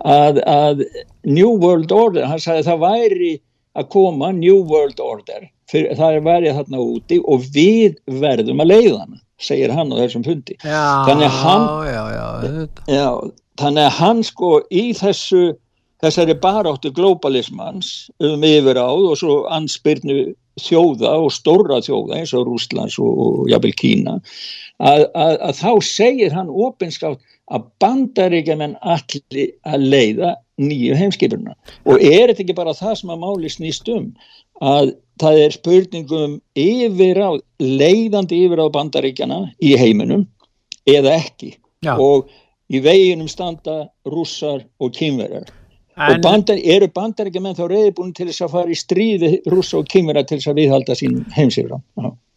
að, 0.05 0.41
að 0.47 0.83
New 1.25 1.53
World 1.63 1.93
Order, 1.93 2.27
hann 2.31 2.43
sagði 2.43 2.65
að 2.65 2.71
það 2.71 2.83
væri 2.87 3.33
að 3.77 3.89
koma 3.93 4.33
New 4.33 4.63
World 4.71 5.01
Order 5.05 5.49
fyrir, 5.71 5.97
það 5.99 6.19
er 6.19 6.27
værið 6.27 6.59
þarna 6.61 6.83
úti 6.85 7.21
og 7.29 7.47
við 7.55 7.97
verðum 8.23 8.63
að 8.65 8.71
leiða 8.73 8.99
hana 9.05 9.23
segir 9.37 9.73
hann 9.77 9.91
á 9.93 9.97
þessum 10.01 10.25
fundi. 10.25 10.55
Já, 10.65 10.85
Þannig 11.11 11.27
að 11.29 11.39
hann- 11.43 11.67
já, 11.91 12.05
já, 12.89 13.09
þannig 13.61 13.85
að 13.85 13.97
hann 13.99 14.23
sko 14.25 14.51
í 14.73 14.85
þessu 14.97 15.43
þessari 16.01 16.35
baráttu 16.41 16.91
globalismans 16.93 18.11
um 18.21 18.43
yfiráð 18.45 19.11
og 19.11 19.17
svo 19.21 19.37
anspyrnu 19.53 20.35
þjóða 20.61 21.13
og 21.25 21.33
stórra 21.33 21.79
þjóða 21.85 22.19
eins 22.21 22.33
og 22.37 22.47
Rúslands 22.49 22.97
og, 23.01 23.13
og 23.27 23.49
jafnvel 23.51 23.75
Kína 23.77 24.17
að, 24.83 25.07
að, 25.15 25.35
að 25.49 25.61
þá 25.61 25.71
segir 25.89 26.37
hann 26.37 26.51
opinskátt 26.51 27.23
að 27.47 27.67
bandaríkjaman 27.83 28.77
allir 28.83 29.53
að 29.67 29.85
leiða 29.93 30.35
nýju 30.59 30.97
heimskipurna 30.99 31.55
og 31.87 32.01
er 32.01 32.33
þetta 32.33 32.43
ekki 32.47 32.57
bara 32.57 32.75
það 32.77 32.97
sem 33.01 33.13
að 33.13 33.23
máli 33.23 33.53
snýst 33.53 33.91
um? 33.93 34.09
Að 34.65 34.95
það 35.21 35.43
er 35.43 35.55
spurningum 35.55 36.41
yfiráð, 36.59 37.43
leiðandi 37.61 38.41
yfiráð 38.47 38.73
bandaríkjana 38.75 39.43
í 39.65 39.77
heiminum 39.79 40.27
eða 40.89 41.17
ekki. 41.21 41.57
Já. 41.85 41.93
og 42.01 42.31
í 42.73 42.81
veginum 42.83 43.29
standa 43.31 43.87
rússar 44.09 44.65
og 44.81 44.93
kynverjar 44.97 45.47
En- 45.97 46.17
og 46.17 46.23
bandar, 46.25 46.59
eru 46.61 46.89
bandaríkjumenn 46.93 47.57
þá 47.57 47.69
reyðbúin 47.71 48.15
til 48.17 48.27
þess 48.29 48.45
að 48.45 48.53
fara 48.53 48.73
í 48.73 48.77
stríði 48.77 49.31
rússa 49.49 49.79
og 49.79 49.87
kynverjar 49.89 50.27
til 50.29 50.39
þess 50.39 50.51
að 50.51 50.59
viðhalda 50.61 50.97
sín 50.99 51.23
heimsifra 51.37 51.81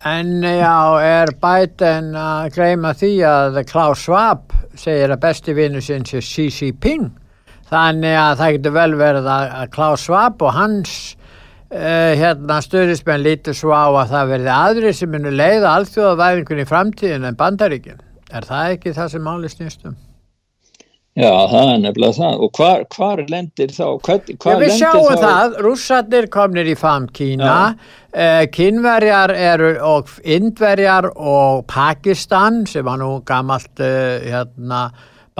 En 0.07 0.39
já, 0.39 0.95
er 1.03 1.27
Biden 1.43 2.13
að 2.15 2.53
gleyma 2.55 2.93
því 2.95 3.09
að 3.27 3.57
Klaus 3.67 4.05
Schwab 4.05 4.53
segir 4.79 5.11
að 5.11 5.19
besti 5.25 5.55
vinnu 5.57 5.81
sinn 5.83 6.05
sé 6.07 6.21
Xi 6.23 6.45
Jinping. 6.47 7.09
Þannig 7.67 8.15
að 8.15 8.37
það 8.39 8.53
getur 8.55 8.75
vel 8.77 8.95
verið 9.01 9.27
að 9.27 9.65
Klaus 9.75 10.07
Schwab 10.07 10.39
og 10.39 10.55
hans 10.55 10.95
uh, 11.75 12.15
hérna 12.15 12.61
stöðismenn 12.63 13.27
lítur 13.27 13.59
svo 13.59 13.75
á 13.75 13.91
að 13.91 14.15
það 14.15 14.31
verði 14.37 14.53
aðri 14.55 14.93
sem 14.95 15.11
munu 15.11 15.35
leiða 15.35 15.75
alþjóðavæðingun 15.81 16.63
í 16.63 16.69
framtíðin 16.71 17.27
en 17.27 17.43
bandaríkin. 17.43 17.99
Er 18.31 18.47
það 18.47 18.77
ekki 18.77 18.95
það 18.95 19.17
sem 19.17 19.27
máli 19.27 19.51
snýstum? 19.51 19.99
Já, 21.19 21.33
það 21.51 21.69
er 21.73 21.79
nefnilega 21.83 22.15
það. 22.15 22.41
Og 22.45 22.55
hvar, 22.55 22.83
hvar 22.95 23.21
lendir 23.27 23.73
þá 23.75 23.85
hvar, 24.05 24.21
hvar 24.39 24.59
við 24.61 24.69
lendir 24.71 24.77
sjáum 24.79 25.07
þá 25.09 25.23
það, 25.25 25.57
rússarnir 25.65 26.27
komnir 26.31 26.71
í 26.71 26.75
fam 26.79 27.09
Kína, 27.11 27.53
uh, 28.13 28.43
kynverjar 28.55 29.33
eru 29.35 29.73
og 29.83 30.13
indverjar 30.23 31.09
og 31.15 31.65
Pakistan 31.67 32.63
sem 32.69 32.87
var 32.87 33.01
nú 33.01 33.17
gamalt 33.27 33.83
uh, 33.83 34.21
hérna, 34.23 34.85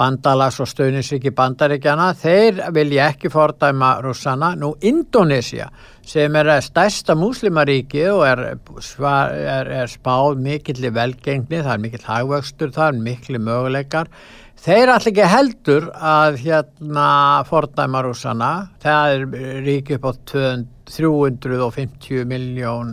bandalags 0.00 0.60
og 0.60 0.68
stöðnisviki 0.68 1.32
bandaríkjana, 1.36 2.10
þeir 2.16 2.60
vilja 2.76 3.08
ekki 3.12 3.32
fordæma 3.32 3.94
rússana. 4.04 4.52
Nú 4.60 4.74
Indonesia 4.84 5.70
sem 6.10 6.36
er 6.40 6.52
stærsta 6.64 7.16
múslimaríki 7.16 8.06
og 8.12 8.26
er, 8.28 8.44
er, 8.56 9.72
er 9.82 9.90
spáð 9.92 10.40
mikill 10.44 10.88
velgengni, 10.92 11.60
það 11.60 11.74
er 11.74 11.82
mikill 11.84 12.06
hagvöxtur, 12.08 12.72
það 12.76 12.86
er 12.92 13.02
miklu 13.08 13.42
möguleikar. 13.48 14.12
Þeir 14.60 14.90
allir 14.92 15.08
ekki 15.08 15.24
heldur 15.24 15.84
að 16.04 16.34
hérna 16.42 17.04
fordæma 17.48 18.02
rússana, 18.04 18.50
það 18.82 19.12
er 19.14 19.62
ríki 19.64 19.96
upp 19.96 20.04
á 20.04 20.12
200 20.28 21.38
350 21.40 22.26
miljón 22.28 22.90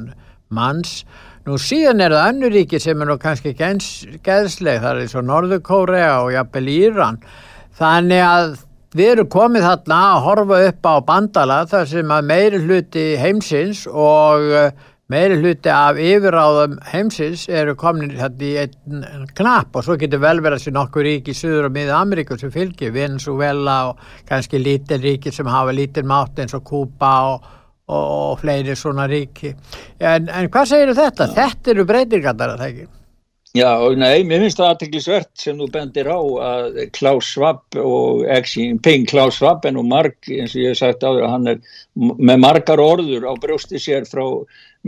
manns. 0.48 1.02
Nú 1.44 1.58
síðan 1.60 2.06
er 2.06 2.16
það 2.16 2.30
önnur 2.32 2.56
ríki 2.56 2.80
sem 2.80 3.04
er 3.04 3.12
nú 3.12 3.18
kannski 3.20 3.52
ekki 3.52 3.66
eins 3.68 3.90
geðsleg, 4.24 4.80
það 4.80 4.90
er 4.94 5.02
eins 5.04 5.18
og 5.20 5.28
Norður-Kórea 5.28 6.14
og 6.22 6.32
jafnvel 6.38 6.72
Íran. 6.72 7.20
Þannig 7.76 8.24
að 8.24 8.50
við 8.96 9.12
erum 9.18 9.32
komið 9.36 9.68
þarna 9.68 10.02
að 10.14 10.24
horfa 10.30 10.62
upp 10.70 10.88
á 10.88 10.96
bandala 11.12 11.62
þar 11.68 11.90
sem 11.92 12.16
að 12.16 12.30
meiri 12.32 12.64
hluti 12.64 13.08
heimsins 13.20 13.84
og 13.92 14.48
meiri 15.12 15.38
hluti 15.40 15.72
af 15.72 16.00
yfirráðum 16.04 16.74
heimsins 16.92 17.46
eru 17.48 17.78
komin 17.80 18.12
hérna 18.18 18.44
í 18.44 18.50
einn 18.64 19.28
knapp 19.38 19.78
og 19.80 19.86
svo 19.86 19.96
getur 20.00 20.20
vel 20.24 20.42
verið 20.44 20.60
þessi 20.60 20.74
nokkur 20.76 21.08
ríki 21.08 21.32
í 21.32 21.38
Suður 21.38 21.70
og 21.70 21.78
miða 21.78 22.02
Ameríku 22.02 22.36
sem 22.40 22.52
fylgir, 22.52 22.92
Venezuela 22.96 23.78
og 23.92 24.04
kannski 24.28 24.60
lítil 24.60 25.00
ríki 25.04 25.32
sem 25.32 25.48
hafa 25.48 25.76
lítil 25.76 26.04
mátt 26.08 26.44
eins 26.44 26.58
og 26.58 26.66
Kúpa 26.68 27.14
og, 27.32 27.48
og, 27.88 28.04
og 28.04 28.36
fleiri 28.44 28.76
svona 28.76 29.08
ríki. 29.08 29.54
En, 30.00 30.28
en 30.28 30.52
hvað 30.52 30.74
segir 30.74 30.96
þetta? 30.98 31.32
Þetta 31.40 31.76
eru 31.76 31.88
breytingarnar 31.88 32.56
að 32.58 32.64
það 32.64 32.72
ekki? 32.74 32.88
Já, 33.56 33.80
nei, 33.96 34.26
mér 34.28 34.44
finnst 34.44 34.60
það 34.60 34.70
aðteklisvert 34.74 35.30
sem 35.40 35.60
þú 35.60 35.68
bendir 35.72 36.10
á 36.12 36.20
að 36.20 36.80
Klaus 36.94 37.30
Schwab 37.32 37.78
og 37.80 38.26
Jinping, 38.28 39.08
Klaus 39.08 39.38
Schwab 39.40 39.64
er 39.66 39.74
nú 39.78 39.86
marg, 39.88 40.18
eins 40.28 40.52
og 40.52 40.62
ég 40.66 40.74
hef 40.74 40.82
sagt 40.82 41.06
áður 41.06 41.24
að 41.26 41.32
hann 41.32 41.52
er 41.54 41.62
með 41.96 42.42
margar 42.44 42.84
orður 42.84 43.30
á 43.32 43.34
brjósti 43.40 43.80
sér 43.82 44.06
frá 44.10 44.26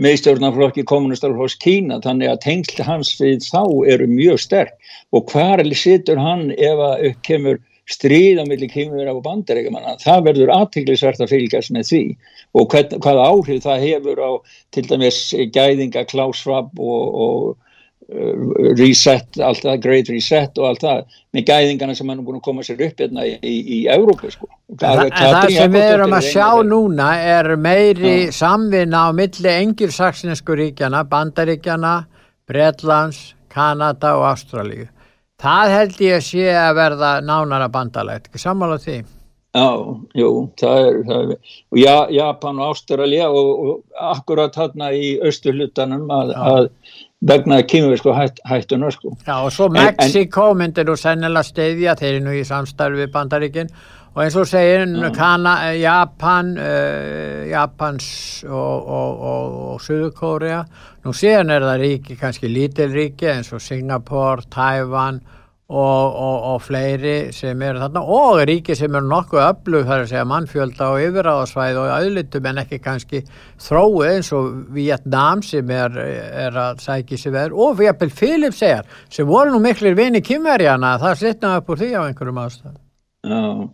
meðstjórnarflokki 0.00 0.84
kommunistarflokks 0.88 1.56
Kína, 1.60 1.98
þannig 2.04 2.30
að 2.30 2.42
tengsl 2.44 2.84
hans 2.84 3.14
við 3.20 3.40
þá 3.48 3.64
eru 3.94 4.06
mjög 4.12 4.38
sterk. 4.44 4.76
Og 5.16 5.26
hvar 5.32 5.64
situr 5.74 6.20
hann 6.20 6.50
ef 6.52 6.84
að 6.84 7.08
upp 7.10 7.24
kemur 7.26 7.60
stríð 7.90 8.38
á 8.38 8.44
milli 8.46 8.68
kynverja 8.70 9.16
og 9.16 9.24
bandaríkjumanna, 9.24 9.96
það 10.04 10.26
verður 10.28 10.52
aðteglisvert 10.54 11.24
að 11.24 11.32
fylgjast 11.32 11.72
með 11.74 11.88
því. 11.88 12.02
Og 12.54 12.68
hvern, 12.70 13.00
hvaða 13.02 13.26
áhrif 13.32 13.64
það 13.64 13.88
hefur 13.88 14.22
á 14.22 14.30
til 14.76 14.86
dæmis 14.86 15.18
gæðinga 15.56 16.06
Klaus 16.12 16.44
Schwab 16.44 16.70
og, 16.78 17.18
og 17.24 17.69
reset, 18.78 19.38
allt 19.38 19.62
það, 19.62 19.76
great 19.84 20.08
reset 20.10 20.58
og 20.58 20.70
allt 20.70 20.84
það, 20.84 21.02
með 21.34 21.44
gæðingana 21.50 21.94
sem 21.94 22.08
hann 22.10 22.18
er 22.18 22.26
búin 22.26 22.38
að 22.40 22.46
koma 22.48 22.64
sér 22.66 22.80
upp 22.86 23.02
hérna 23.02 23.26
í, 23.28 23.34
í, 23.46 23.56
í 23.76 23.78
Európu 23.92 24.30
sko. 24.32 24.48
Það, 24.80 25.02
en 25.06 25.34
það 25.36 25.52
sem 25.54 25.74
við 25.76 25.86
erum 25.94 26.16
að 26.18 26.30
sjá 26.30 26.48
núna 26.66 27.10
er 27.22 27.52
meiri 27.60 28.16
Já. 28.26 28.32
samvinna 28.40 29.04
á 29.06 29.08
milli 29.14 29.52
engilsaksinsku 29.52 30.58
ríkjana, 30.58 31.04
bandaríkjana, 31.10 31.94
Bretlands, 32.50 33.36
Kanada 33.50 34.16
og 34.18 34.26
Ástralíu. 34.32 34.88
Það 35.40 35.72
held 35.76 36.02
ég 36.04 36.26
sé 36.26 36.50
að 36.52 36.74
verða 36.76 37.14
nánara 37.24 37.70
bandalægt, 37.72 38.28
ekki 38.28 38.42
sammála 38.42 38.76
því? 38.82 38.98
Já, 39.50 39.70
jú, 40.14 40.28
það 40.60 40.84
er, 40.86 40.98
það 41.08 41.22
er 41.22 41.54
og 41.74 41.78
ja, 41.80 41.94
Japan 42.14 42.60
og 42.60 42.74
Ástralja 42.74 43.30
og, 43.34 43.48
og 43.50 44.10
akkurat 44.12 44.54
þarna 44.54 44.92
í 44.94 45.16
austurlutanum 45.26 46.04
að, 46.14 46.34
að 46.38 46.68
vegna 47.26 47.62
kynversku 47.62 48.12
hætt, 48.16 48.40
hættuna 48.48 48.90
sko. 48.90 49.14
Já, 49.26 49.44
og 49.44 49.52
svo 49.52 49.68
Mexiko 49.68 50.52
myndir 50.54 50.88
nú 50.88 50.96
sennilega 50.96 51.44
steyðja, 51.44 51.96
þeir 52.00 52.14
eru 52.14 52.26
nú 52.26 52.36
í 52.36 52.44
samstarfi 52.48 53.02
við 53.02 53.10
bandaríkin 53.12 53.72
og 54.14 54.22
eins 54.24 54.36
og 54.36 54.48
segir 54.48 54.86
Kana, 55.14 55.70
eh, 55.70 55.80
Japan, 55.82 56.54
uh, 56.58 57.44
Japans 57.50 58.44
og, 58.48 58.88
og, 58.88 59.20
og, 59.20 59.58
og 59.72 59.82
Suðurkórea. 59.84 60.64
Nú 61.04 61.14
síðan 61.14 61.52
er 61.54 61.62
það 61.62 61.84
ríki, 61.84 62.16
kannski 62.18 62.50
lítil 62.50 62.90
ríki 62.90 63.30
eins 63.30 63.52
og 63.52 63.62
Singapore, 63.62 64.48
Taiwan 64.50 65.20
og, 65.70 66.16
og, 66.18 66.36
og 66.50 66.62
fleiri 66.66 67.14
sem 67.34 67.62
eru 67.62 67.78
þarna 67.84 68.02
og 68.16 68.40
ríki 68.50 68.74
sem 68.78 68.94
eru 68.98 69.06
nokkuð 69.06 69.42
öflug 69.44 69.86
þar 69.86 70.04
að 70.04 70.10
segja 70.10 70.26
mannfjölda 70.26 70.88
og 70.90 71.04
yfiráðasvæð 71.04 71.80
og 71.84 71.92
auðlitum 71.94 72.50
en 72.50 72.60
ekki 72.64 72.80
kannski 72.82 73.22
þróið 73.62 74.10
eins 74.10 74.32
og 74.34 74.50
Vietnam 74.74 75.44
sem 75.46 75.70
er, 75.76 75.96
er 76.46 76.60
að 76.66 76.82
sækja 76.82 77.22
sér 77.22 77.36
veður 77.38 77.58
og 77.66 77.82
jafnvel 77.86 78.12
Filip 78.20 78.58
segjar 78.58 79.00
sem 79.08 79.28
voru 79.30 79.54
nú 79.54 79.62
miklir 79.62 79.98
vini 79.98 80.24
kymverjana 80.26 80.96
það 81.02 81.18
slitnaði 81.22 81.62
upp 81.62 81.74
úr 81.74 81.82
því 81.84 81.90
á 81.94 82.00
einhverjum 82.02 82.44
ástæðum. 82.44 82.78
Já, 83.20 83.68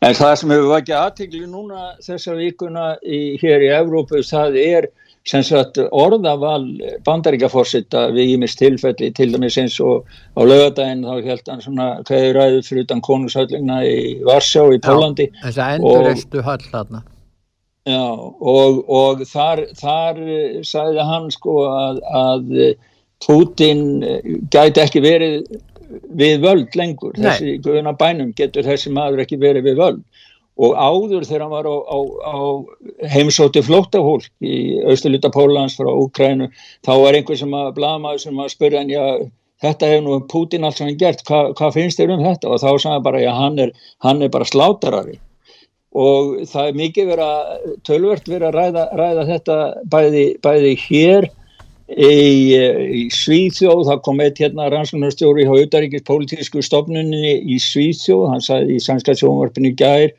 en 0.00 0.14
það 0.16 0.34
sem 0.40 0.52
hefur 0.54 0.70
vakið 0.72 0.94
aðtegli 0.96 1.46
núna 1.46 1.90
þessa 2.00 2.34
vikuna 2.38 2.86
í, 3.04 3.36
hér 3.42 3.66
í 3.66 3.68
Evrópu, 3.76 4.22
það 4.24 4.56
er 4.62 4.88
sem 5.28 5.44
sagt 5.44 5.78
orðaval 5.92 6.64
bandaríkjaforsetta 7.04 8.06
við 8.14 8.34
ímis 8.36 8.56
tilfelli 8.56 9.10
til 9.16 9.28
dæmis 9.34 9.58
eins 9.60 9.76
og 9.84 10.08
á 10.38 10.40
lögadaginn 10.40 11.04
þá 11.04 11.28
held 11.28 11.52
hann 11.52 11.64
svona 11.64 11.88
hverju 12.08 12.34
ræðu 12.36 12.64
fyrir 12.64 12.86
utan 12.86 13.04
konungshöllina 13.04 13.82
í 13.84 13.98
Varsjá 14.28 14.64
í 14.72 14.80
Pólandi 14.84 15.28
Þess 15.42 15.60
að 15.60 15.78
enduristu 15.78 16.44
höll 16.46 16.64
þarna. 16.72 17.04
Já, 17.88 18.04
og, 18.04 18.82
og 18.92 19.24
þar, 19.28 19.64
þar 19.78 20.18
eh, 20.20 20.60
sagði 20.66 21.04
hann 21.08 21.28
sko 21.32 21.54
að, 21.70 22.00
að 22.20 22.50
eh, 22.60 22.74
Putin 23.24 24.02
eh, 24.04 24.32
gæti 24.52 24.82
ekki 24.82 25.02
verið 25.04 25.46
við 26.18 26.42
völd 26.44 26.76
lengur, 26.76 27.14
Nei. 27.16 27.30
þessi 27.30 27.54
guðuna 27.64 27.94
bænum 27.96 28.34
getur 28.36 28.66
þessi 28.66 28.92
maður 28.92 29.24
ekki 29.24 29.40
verið 29.40 29.70
við 29.70 29.80
völd 29.80 30.02
og 30.58 30.74
áður 30.74 31.26
þegar 31.26 31.44
hann 31.44 31.54
var 31.54 31.68
á, 31.70 31.76
á, 31.86 31.98
á 32.34 32.38
heimsóti 33.14 33.62
flóttahólk 33.62 34.26
í 34.42 34.80
austurluta 34.90 35.30
Pólans 35.34 35.78
frá 35.78 35.90
Úkrænu 35.92 36.50
þá 36.86 36.92
var 37.04 37.18
einhver 37.18 37.38
sem 37.38 37.54
að 37.54 37.74
blamaður 37.78 38.24
sem 38.24 38.42
að 38.42 38.52
spurja 38.56 38.82
hann 38.82 38.90
já 38.90 39.04
þetta 39.62 39.92
hefur 39.92 40.04
nú 40.06 40.18
Putin 40.30 40.66
allt 40.66 40.80
sem 40.80 40.90
hann 40.90 40.98
gert, 40.98 41.22
Hva, 41.26 41.48
hvað 41.58 41.78
finnst 41.78 42.00
þér 42.00 42.14
um 42.16 42.26
þetta? 42.26 42.50
Og 42.50 42.60
þá 42.62 42.68
sagði 42.68 42.92
hann 42.96 43.06
bara 43.06 43.22
já 43.22 43.32
hann 43.38 43.58
er, 43.62 43.72
hann 44.04 44.22
er 44.22 44.34
bara 44.34 44.46
slátarari 44.48 45.18
og 45.98 46.34
það 46.46 46.68
er 46.68 46.78
mikið 46.78 47.10
vera 47.14 47.28
tölvört 47.86 48.28
vera 48.28 48.50
að 48.50 48.58
ræða, 48.58 48.84
ræða 48.98 49.26
þetta 49.32 49.58
bæði, 49.90 50.24
bæði 50.44 50.72
hér 50.84 51.28
í, 51.88 52.18
í 53.00 53.02
Svíþjóð. 53.14 53.86
Það 53.88 54.02
kom 54.04 54.20
eitt 54.22 54.42
hérna 54.42 54.68
rannsóknarstjóri 54.72 55.46
hjá 55.48 55.54
auðaríkis 55.54 56.04
pólitísku 56.08 56.62
stofnunni 56.64 57.38
í 57.40 57.58
Svíþjóð. 57.62 58.26
Hann 58.34 58.44
sagði 58.44 58.76
í 58.76 58.84
sænska 58.84 59.16
sjónvarpinu 59.16 59.72
í 59.72 59.78
gær 59.78 60.12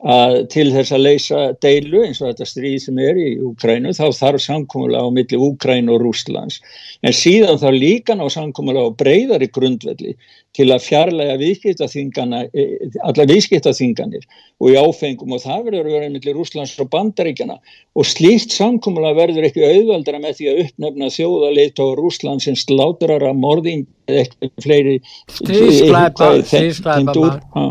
að 0.00 0.34
til 0.48 0.70
þess 0.72 0.94
að 0.96 1.02
leysa 1.04 1.40
deilu 1.60 2.04
eins 2.06 2.22
og 2.22 2.30
þetta 2.30 2.46
stríð 2.48 2.76
sem 2.86 3.00
er 3.04 3.18
í 3.20 3.30
Úkrænu 3.44 3.92
þá 3.92 4.06
þarf 4.16 4.44
samkómulega 4.46 5.04
á 5.04 5.08
milli 5.12 5.40
Úkrænu 5.44 5.96
og 5.96 6.04
Rústlands 6.04 6.60
en 7.04 7.16
síðan 7.16 7.60
þá 7.60 7.68
líka 7.74 8.16
ná 8.16 8.24
samkómulega 8.32 8.88
á 8.88 8.98
breyðari 9.02 9.50
grundvelli 9.52 10.14
til 10.56 10.66
að 10.74 10.82
fjarlæga 10.82 11.36
viðskiptaþingana 11.40 12.40
e, 12.50 12.64
alla 13.06 13.26
viðskiptaþinganir 13.30 14.24
og 14.60 14.72
í 14.72 14.78
áfengum. 14.80 15.36
Og 15.36 15.44
það 15.44 15.66
verður 15.68 15.90
að 15.90 15.96
vera 15.96 16.10
milli 16.14 16.34
Rústlands 16.34 16.74
og 16.82 16.90
Bandaríkjana 16.94 17.58
og 17.94 18.08
slíkt 18.08 18.56
samkómulega 18.56 19.18
verður 19.20 19.46
ekki 19.50 19.66
auðveldra 19.66 20.22
með 20.22 20.40
því 20.40 20.50
að 20.50 20.62
uppnefna 20.64 21.12
þjóðaleit 21.14 21.84
og 21.84 21.92
Rústlands 22.00 22.48
sem 22.48 22.58
sláturara 22.58 23.34
morðing 23.36 23.86
eða 24.10 24.24
eitthvað 24.24 24.66
fleiri 24.66 24.96
Stríðsklæpa, 25.36 26.32
stríðsklæpa 26.50 27.70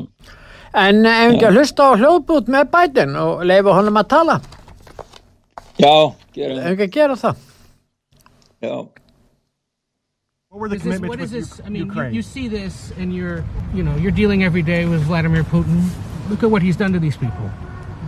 En 0.73 1.05
eh, 1.05 1.25
ef 1.25 1.33
ekki 1.33 1.47
að 1.49 1.57
hlusta 1.57 1.89
á 1.89 1.91
hljóðbút 1.97 2.49
með 2.53 2.71
bætin 2.73 3.15
og 3.17 3.43
leifa 3.47 3.73
honum 3.73 3.97
að 3.97 4.09
tala? 4.13 4.39
Já, 5.79 5.93
gerum 6.35 6.59
Ef 6.59 6.71
ekki 6.75 6.85
að 6.85 6.95
gera 6.97 7.15
það? 7.17 7.45
Já. 8.61 8.75
What 10.49 10.59
were 10.61 10.69
the 10.69 10.77
this, 10.77 10.99
what 10.99 11.19
is 11.21 11.31
this? 11.31 11.61
I 11.63 11.69
mean, 11.69 11.93
you, 11.93 12.03
you, 12.05 12.21
see 12.23 12.47
this, 12.47 12.91
and 12.97 13.13
you're, 13.13 13.43
you 13.73 13.83
know, 13.83 13.95
you're 13.97 14.11
dealing 14.11 14.43
every 14.43 14.63
day 14.63 14.85
with 14.85 15.01
Vladimir 15.03 15.43
Putin. 15.43 15.87
Look 16.27 16.43
at 16.43 16.49
what 16.49 16.63
he's 16.63 16.75
done 16.75 16.91
to 16.93 16.99
these 16.99 17.15
people. 17.15 17.47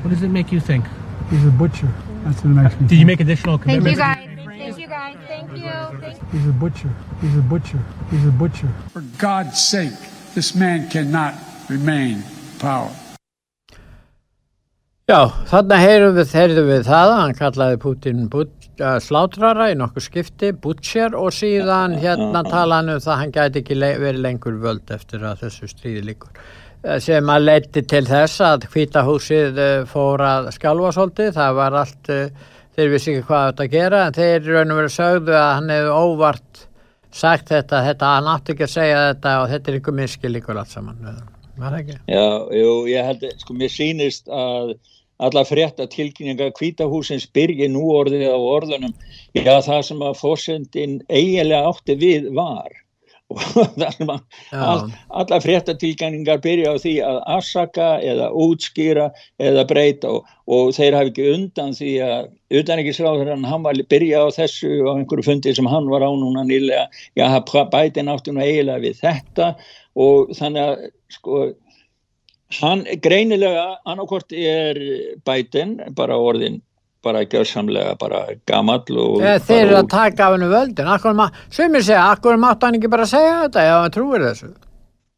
What 0.01 0.09
does 0.09 0.23
it 0.23 0.29
make 0.29 0.51
you 0.51 0.59
think? 0.59 0.85
He's 1.29 1.45
a 1.45 1.51
butcher. 1.51 1.87
That's 2.23 2.43
what 2.43 2.51
it 2.51 2.61
makes 2.61 2.73
me. 2.73 2.79
Did 2.79 2.89
think. 2.89 2.99
you 2.99 3.05
make 3.05 3.19
additional 3.19 3.59
commitments? 3.59 3.99
Thank 3.99 4.25
you, 4.25 4.33
guys. 4.33 4.57
Thank 4.57 4.79
you, 4.79 4.87
guys. 4.87 5.17
Thank 5.27 6.31
you. 6.31 6.39
He's 6.39 6.47
a 6.47 6.51
butcher. 6.51 6.89
He's 7.21 7.37
a 7.37 7.41
butcher. 7.41 7.79
He's 8.09 8.25
a 8.25 8.31
butcher. 8.31 8.69
For 8.91 9.01
God's 9.19 9.61
sake, 9.61 9.93
this 10.33 10.55
man 10.55 10.89
cannot 10.89 11.35
remain 11.69 12.23
power. 12.61 12.91
Já, 15.11 15.27
þarna 15.49 15.77
heyrum 15.81 16.13
við, 16.15 16.33
heyrðum 16.37 16.67
við 16.69 16.83
það, 16.87 17.13
hann 17.19 17.33
kallaði 17.35 17.79
Putin 17.81 18.19
but, 18.31 18.51
uh, 18.79 18.95
slátrara 19.03 19.71
í 19.73 19.75
nokkuð 19.75 20.05
skipti, 20.05 20.51
butcher 20.63 21.17
og 21.17 21.33
síðan 21.35 21.97
hérna 21.99 22.45
tala 22.47 22.79
hann 22.79 22.93
um 22.93 23.01
það 23.03 23.19
hann 23.19 23.33
gæti 23.35 23.59
ekki 23.63 23.75
le 23.75 23.89
verið 23.99 24.23
lengur 24.23 24.61
völd 24.63 24.93
eftir 24.95 25.25
að 25.27 25.41
þessu 25.43 25.67
stríði 25.73 26.05
líkur. 26.11 26.31
Uh, 26.85 26.95
sem 27.03 27.33
að 27.33 27.47
leiti 27.49 27.83
til 27.91 28.05
þess 28.07 28.45
að 28.45 28.69
hvítahúsið 28.71 29.59
uh, 29.65 29.73
fór 29.89 30.23
að 30.29 30.49
skjálfa 30.55 30.93
svolítið, 30.95 31.33
það 31.41 31.59
var 31.59 31.77
allt, 31.81 32.13
uh, 32.13 32.55
þeir 32.77 32.95
vissi 32.95 33.11
ekki 33.17 33.27
hvað 33.33 33.49
þetta 33.49 33.67
að 33.67 33.75
gera 33.75 34.05
en 34.05 34.17
þeir 34.21 34.49
raun 34.53 34.71
og 34.71 34.81
verið 34.83 34.95
sögðu 34.95 35.37
að 35.41 35.51
hann 35.57 35.75
hefði 35.75 35.99
óvart 36.05 36.65
sagt 37.11 37.51
þetta, 37.51 37.83
þetta, 37.89 38.15
hann 38.15 38.31
átti 38.37 38.55
ekki 38.55 38.69
að 38.69 38.73
segja 38.77 39.05
þetta 39.09 39.37
og 39.41 39.51
þetta 39.51 39.71
er 39.71 39.81
ykkur 39.81 40.01
miskil 40.05 40.35
líkur 40.37 40.63
allt 40.63 40.77
saman. 40.77 41.13
Það 41.61 41.77
ekki? 41.81 41.99
Já, 42.09 42.25
jú, 42.57 42.73
ég 42.89 43.07
held, 43.11 43.27
sko, 43.43 43.55
mér 43.57 43.71
sýnist 43.73 44.31
að 44.33 44.75
alla 45.21 45.45
frétta 45.45 45.87
tilkynninga 45.89 46.49
kvítahúsins 46.57 47.27
byrji 47.35 47.69
nú 47.71 47.85
orðið 47.93 48.29
á 48.33 48.39
orðunum. 48.39 48.93
Já 49.37 49.59
það 49.61 49.81
sem 49.91 50.05
að 50.05 50.21
fórsendin 50.21 51.01
eiginlega 51.09 51.67
átti 51.69 51.97
við 52.01 52.31
var. 52.37 52.71
Og 53.31 53.43
það 53.79 53.93
sem 53.95 54.09
að 54.11 54.39
all, 54.59 54.87
alla 55.21 55.39
frétta 55.43 55.75
tilkynningar 55.79 56.41
byrja 56.43 56.73
á 56.73 56.75
því 56.81 56.95
að 57.07 57.19
afsaka 57.37 57.89
eða 58.03 58.31
útskýra 58.43 59.11
eða 59.39 59.63
breyta 59.69 60.15
og, 60.17 60.31
og 60.51 60.73
þeir 60.75 60.97
hafi 60.97 61.13
ekki 61.13 61.27
undan 61.35 61.77
því 61.77 61.91
að 62.07 62.57
utanrikisráður 62.61 63.31
hann 63.35 63.67
var 63.67 63.83
byrja 63.93 64.25
á 64.25 64.27
þessu 64.35 64.81
á 64.89 64.91
einhverju 64.97 65.27
fundi 65.29 65.53
sem 65.55 65.69
hann 65.69 65.87
var 65.93 66.03
á 66.03 66.11
núna 66.11 66.43
nýlega. 66.49 66.89
Já 67.15 67.29
bæti 67.45 68.03
náttúrulega 68.03 68.49
eiginlega 68.49 68.83
við 68.89 68.99
þetta 69.05 69.53
og 70.01 70.33
þannig 70.35 70.65
að 70.65 70.89
sko 71.11 71.43
hann 72.61 72.83
greinilega 73.03 73.77
annarkort 73.85 74.33
er 74.35 74.79
bætin 75.25 75.77
bara 75.95 76.17
orðin 76.19 76.59
bara 77.03 77.23
gjörsamlega 77.25 77.95
bara 77.99 78.25
gamall 78.45 78.97
og 79.01 79.21
Eða 79.21 79.37
þeir 79.45 79.61
eru 79.63 79.77
að 79.79 79.87
taka 79.93 80.27
af 80.27 80.35
hennu 80.35 80.49
völdin. 80.51 80.91
Sumir 81.49 81.85
segja, 81.85 82.03
akkur 82.11 82.37
mátt 82.37 82.61
hann 82.63 82.77
ekki 82.77 82.91
bara 82.91 83.07
segja 83.09 83.39
þetta? 83.45 83.63
Ef 83.65 83.77
hann 83.79 83.95
trúir 83.95 84.25
þessu. 84.27 84.51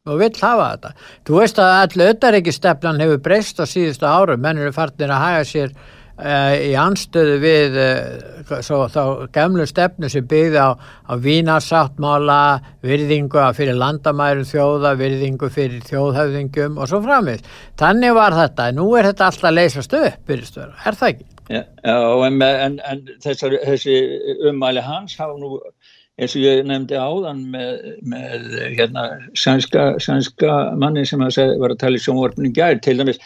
Og 0.04 0.20
vill 0.20 0.40
hafa 0.40 0.70
þetta. 0.70 0.94
Þú 1.24 1.36
veist 1.40 1.60
að 1.60 1.74
allir 1.82 2.14
öttaríkistefnan 2.14 3.02
hefur 3.04 3.20
breyst 3.24 3.60
á 3.60 3.64
síðustu 3.68 4.08
árum. 4.08 4.40
Menn 4.40 4.60
eru 4.60 4.72
farnir 4.76 5.12
að 5.12 5.22
haga 5.24 5.44
sér 5.48 5.76
í 6.14 6.74
anstöðu 6.78 7.38
við 7.42 7.76
uh, 7.82 8.60
svo, 8.62 8.84
þá 8.86 9.26
gemlu 9.34 9.66
stefnu 9.66 10.10
sem 10.12 10.26
byggði 10.30 10.60
á, 10.62 10.70
á 10.78 11.12
vínarsáttmála 11.18 12.40
virðingu 12.86 13.42
fyrir 13.56 13.74
landamærum 13.80 14.46
þjóða 14.46 14.94
virðingu 15.00 15.50
fyrir 15.50 15.82
þjóðhöfðingum 15.88 16.78
og 16.78 16.90
svo 16.90 17.02
framvið 17.02 17.42
þannig 17.80 18.14
var 18.14 18.38
þetta, 18.38 18.70
nú 18.78 18.92
er 18.94 19.10
þetta 19.10 19.30
alltaf 19.32 19.56
leysast 19.56 19.98
upp, 19.98 20.20
byrjastöður, 20.30 20.76
er 20.86 21.00
það 21.00 21.14
ekki? 21.14 21.30
Já, 21.50 21.64
en, 21.84 22.38
en, 22.46 22.78
en 22.88 23.02
þessar, 23.20 23.58
þessi 23.66 23.98
ummæli 24.48 24.86
hans 24.86 25.18
hafa 25.18 25.34
nú 25.36 25.58
eins 26.14 26.34
og 26.38 26.44
ég 26.44 26.62
nefndi 26.68 26.94
áðan 26.94 27.40
með, 27.50 27.88
með 28.06 28.44
hérna 28.78 29.08
sænska, 29.34 30.52
manni 30.78 31.02
sem 31.08 31.22
að 31.26 31.34
segja, 31.40 31.58
var 31.58 31.74
að 31.74 31.80
tala 31.82 31.98
í 31.98 32.04
sjónvarpinu 32.04 32.52
gær 32.54 32.78
til 32.84 33.00
dæmis 33.00 33.18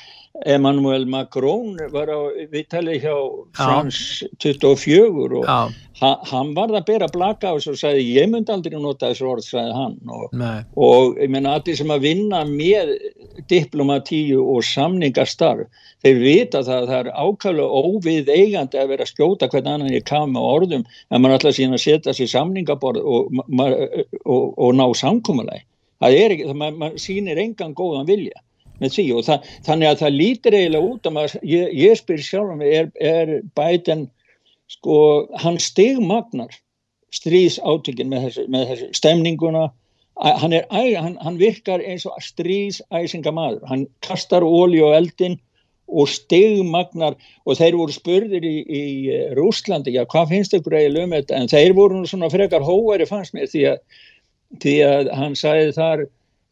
Emmanuel 0.47 1.07
Macron 1.11 1.77
var 1.93 2.11
á 2.13 2.21
viðtali 2.53 2.99
hjá 3.03 3.15
Frans 3.59 4.23
24 4.39 5.41
og 5.41 5.49
ha, 5.49 6.11
hann 6.31 6.53
var 6.55 6.71
að 6.71 6.85
bera 6.87 7.09
blaka 7.11 7.55
og 7.57 7.63
svo 7.65 7.75
sagði 7.79 8.05
ég 8.15 8.29
myndi 8.31 8.53
aldrei 8.55 8.79
nota 8.79 9.11
þessu 9.11 9.27
orð 9.33 9.47
sagði 9.49 9.75
hann. 9.75 9.97
Og, 10.07 10.37
og 10.79 11.19
ég 11.19 11.33
menna 11.35 11.57
allir 11.59 11.79
sem 11.79 11.91
að 11.91 12.07
vinna 12.07 12.45
með 12.47 12.95
diplomatíu 13.51 14.45
og 14.55 14.63
samningastarf 14.69 15.67
þeir 16.05 16.21
vita 16.23 16.63
það 16.63 16.83
að 16.83 16.91
það 16.93 16.99
er 17.01 17.13
ákvæmlega 17.25 17.83
óvið 17.83 18.33
eigandi 18.35 18.79
að 18.79 18.93
vera 18.93 19.07
að 19.07 19.13
skjóta 19.13 19.51
hvern 19.51 19.73
annan 19.75 19.95
ég 19.95 20.07
kam 20.07 20.35
með 20.37 20.51
orðum 20.53 20.85
en 20.87 21.23
maður 21.23 21.39
alltaf 21.39 21.59
síðan 21.59 21.79
að 21.79 21.87
setja 21.87 22.15
sér 22.15 22.31
samningaborð 22.35 23.03
og, 23.03 23.41
og, 23.59 24.45
og 24.55 24.77
ná 24.79 24.87
samkómuleg 24.95 25.67
það 25.99 26.21
er 26.21 26.37
ekki, 26.37 26.53
það 26.53 27.01
sýnir 27.03 27.43
engan 27.43 27.75
góðan 27.79 28.07
vilja 28.07 28.39
með 28.83 28.95
því 28.95 29.07
og 29.17 29.27
það, 29.27 29.51
þannig 29.67 29.91
að 29.91 30.01
það 30.03 30.17
lítir 30.21 30.57
eiginlega 30.59 30.93
út 30.93 31.09
að 31.09 31.17
maður, 31.17 31.43
ég, 31.51 31.75
ég 31.79 31.99
spyr 31.99 32.23
sjálf 32.25 32.55
um 32.55 32.65
er, 32.65 32.89
er 33.01 33.35
bæten 33.59 34.07
sko, 34.71 34.99
hann 35.43 35.59
stigmagnar 35.63 36.55
stríðs 37.15 37.59
átökin 37.65 38.11
með 38.13 38.29
þessu, 38.29 38.47
með 38.53 38.73
þessu 38.73 38.89
stemninguna. 38.99 39.69
Hann, 40.19 40.53
er, 40.53 40.65
hann, 40.75 41.15
hann 41.23 41.37
virkar 41.39 41.83
eins 41.87 42.05
og 42.09 42.17
stríðsæsinga 42.23 43.31
maður, 43.35 43.63
hann 43.71 43.85
kastar 44.03 44.43
ólí 44.43 44.81
og 44.83 44.97
eldin 44.97 45.39
og 45.89 46.11
stigmagnar 46.11 47.15
og 47.47 47.57
þeir 47.57 47.79
voru 47.79 47.95
spurðir 47.95 48.45
í, 48.45 48.57
í 48.67 48.83
Rúslandi, 49.39 49.95
já 49.95 50.03
hvað 50.11 50.35
finnst 50.35 50.57
ykkur 50.59 50.77
eiginlega 50.77 51.07
um 51.07 51.15
þetta, 51.17 51.39
en 51.39 51.53
þeir 51.53 51.77
voru 51.79 52.03
svona 52.11 52.31
frekar 52.33 52.67
hóæri 52.67 53.07
fannst 53.09 53.37
mér 53.37 53.49
því 53.49 53.65
að, 53.71 53.79
því 54.65 54.75
að 54.89 55.13
hann 55.21 55.39
sagði 55.39 55.73
þar 55.79 56.05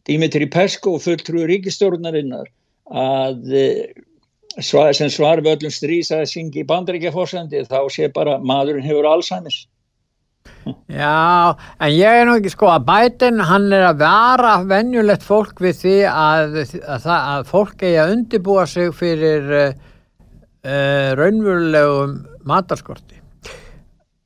Dimitri 0.07 0.47
Peskov 0.51 1.01
fulltrúi 1.05 1.47
ríkistjórnarinnar 1.51 2.51
að 2.87 3.57
svar, 4.63 4.93
sem 4.97 5.11
svar 5.13 5.43
við 5.43 5.57
öllum 5.57 5.75
strísaði 5.75 6.29
syngi 6.31 6.63
í 6.63 6.69
bandaríkjafórsandi 6.69 7.65
þá 7.67 7.81
sé 7.93 8.11
bara 8.15 8.39
maðurinn 8.39 8.87
hefur 8.87 9.09
Alzheimer's 9.11 9.65
Já, 10.91 11.55
en 11.83 11.91
ég 11.91 12.21
er 12.21 12.27
nú 12.27 12.37
ekki 12.39 12.53
sko 12.53 12.69
að 12.71 12.87
bætin 12.87 13.43
hann 13.49 13.67
er 13.75 13.89
að 13.89 14.05
vara 14.05 14.53
venjulegt 14.67 15.27
fólk 15.27 15.61
við 15.63 15.81
því 15.81 15.97
að, 16.11 16.57
að, 16.87 17.09
að 17.17 17.51
fólk 17.51 17.83
eigi 17.83 17.99
að 18.03 18.15
undibúa 18.15 18.67
sig 18.71 18.95
fyrir 18.95 19.51
uh, 19.51 19.77
uh, 20.67 21.11
raunverulegum 21.19 22.17
matarskorti 22.47 23.16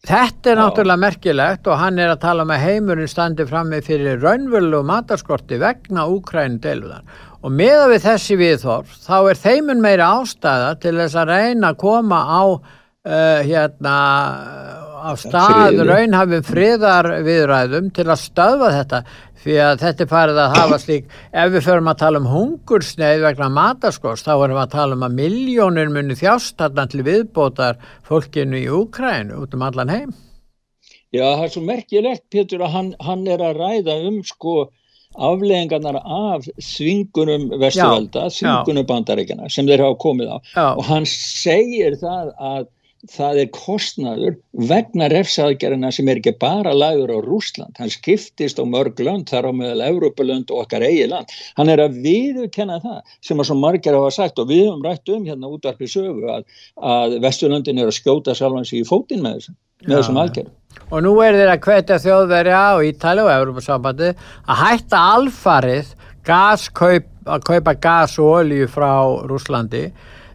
Þetta 0.08 0.54
er 0.54 0.56
náttúrulega 0.56 1.00
merkilegt 1.02 1.66
og 1.68 1.76
hann 1.76 1.98
er 2.00 2.14
að 2.14 2.22
tala 2.22 2.44
með 2.48 2.62
heimurinn 2.64 3.10
standi 3.10 3.44
frammi 3.44 3.82
fyrir 3.84 4.22
raunvölu 4.22 4.80
matarskorti 4.88 5.58
vegna 5.60 6.06
Úkrænu 6.08 6.56
deluðan 6.64 7.10
og 7.44 7.52
meða 7.52 7.90
við 7.92 8.06
þessi 8.06 8.38
viðhorf 8.40 8.94
þá 9.04 9.16
er 9.18 9.40
þeimun 9.42 9.84
meira 9.84 10.08
ástæða 10.16 10.70
til 10.80 10.94
þess 11.02 11.18
að 11.20 11.32
reyna 11.34 11.72
að 11.74 11.80
koma 11.84 12.20
á 12.24 12.42
uh, 12.48 13.40
hérna 13.44 13.96
á 15.04 15.12
stað 15.20 15.82
raunhafum 15.88 16.48
friðar 16.48 17.10
viðræðum 17.24 17.92
til 17.96 18.08
að 18.08 18.22
stöðva 18.24 18.72
þetta 18.78 19.02
fyrir 19.40 19.62
að 19.64 19.84
þetta 19.84 20.04
er 20.04 20.10
farið 20.10 20.40
að 20.42 20.56
hafa 20.56 20.78
slík 20.82 21.12
ef 21.42 21.52
við 21.54 21.66
förum 21.66 21.90
að 21.92 22.00
tala 22.02 22.20
um 22.20 22.30
hungursneið 22.30 23.26
vegna 23.26 23.50
mataskors 23.56 24.24
þá 24.26 24.32
erum 24.34 24.56
við 24.56 24.64
að 24.64 24.74
tala 24.74 24.98
um 24.98 25.06
að 25.06 25.16
miljónir 25.20 25.92
muni 25.94 26.18
þjást 26.18 26.58
þarna 26.60 26.88
til 26.90 27.04
viðbótar 27.06 27.78
fólkinu 28.08 28.60
í 28.60 28.66
Úkrænu 28.80 29.40
út 29.44 29.56
um 29.56 29.64
allan 29.68 29.92
heim. 29.92 30.12
Já 31.10 31.24
það 31.24 31.46
er 31.46 31.54
svo 31.54 31.64
merkilegt 31.66 32.26
Pétur 32.30 32.66
að 32.66 32.76
hann, 32.76 32.92
hann 33.02 33.24
er 33.26 33.42
að 33.42 33.58
ræða 33.58 33.96
um 34.06 34.20
sko 34.26 34.58
afleggingarnar 35.18 35.98
af 36.04 36.44
svingunum 36.62 37.48
vestuvelda, 37.58 38.28
svingunum 38.30 38.86
bandaríkjana 38.86 39.50
sem 39.50 39.66
þeir 39.66 39.82
hafa 39.88 39.98
komið 40.04 40.30
á. 40.30 40.38
Já. 40.54 40.66
og 40.76 40.84
hann 40.86 41.08
segir 41.10 41.98
það 41.98 42.30
að 42.38 42.68
það 43.08 43.38
er 43.42 43.48
kostnaður 43.56 44.34
vegna 44.68 45.08
refsaðgerina 45.08 45.90
sem 45.94 46.08
er 46.10 46.18
ekki 46.20 46.34
bara 46.40 46.74
lagður 46.76 47.14
á 47.16 47.18
Rúsland, 47.24 47.72
hann 47.80 47.92
skiptist 47.92 48.60
á 48.60 48.64
mörg 48.68 49.00
lönd 49.00 49.30
þar 49.30 49.48
á 49.48 49.52
meðal 49.56 49.86
Evrópulönd 49.86 50.52
og 50.52 50.66
okkar 50.66 50.84
eigi 50.84 51.06
land, 51.08 51.32
hann 51.56 51.72
er 51.72 51.80
að 51.86 51.96
viðurkenna 52.04 52.80
það 52.84 53.00
sem 53.24 53.40
að 53.40 53.48
svo 53.48 53.56
margir 53.62 53.96
hafa 53.96 54.12
sagt 54.18 54.42
og 54.42 54.50
við 54.52 54.66
höfum 54.66 54.84
rætt 54.84 55.14
um 55.14 55.24
hérna 55.28 55.52
útvarpið 55.54 55.94
sögu 55.94 56.28
að, 56.34 56.44
að 56.76 57.16
Vesturlöndin 57.24 57.80
er 57.80 57.88
að 57.88 57.96
skjóta 58.02 58.36
sjálfans 58.36 58.74
í 58.76 58.84
fótinn 58.84 59.24
með 59.24 59.38
þessum, 59.38 59.58
með 59.86 59.96
þessum 59.96 60.20
aðgerðum. 60.24 60.56
Og 60.90 61.02
nú 61.06 61.16
er 61.24 61.40
þeir 61.40 61.54
að 61.54 61.64
hvetja 61.64 62.00
þjóðverja 62.04 62.62
og 62.76 62.86
Ítali 62.90 63.24
og 63.24 63.32
Evrópasambandi 63.32 64.12
að 64.12 64.60
hætta 64.60 65.02
alfarið 65.16 65.96
gaskaup, 66.28 67.08
að 67.30 67.44
kaupa 67.48 67.76
gas 67.80 68.18
og 68.20 68.40
olju 68.42 68.68
frá 68.70 68.92
Rúslandi 69.28 69.88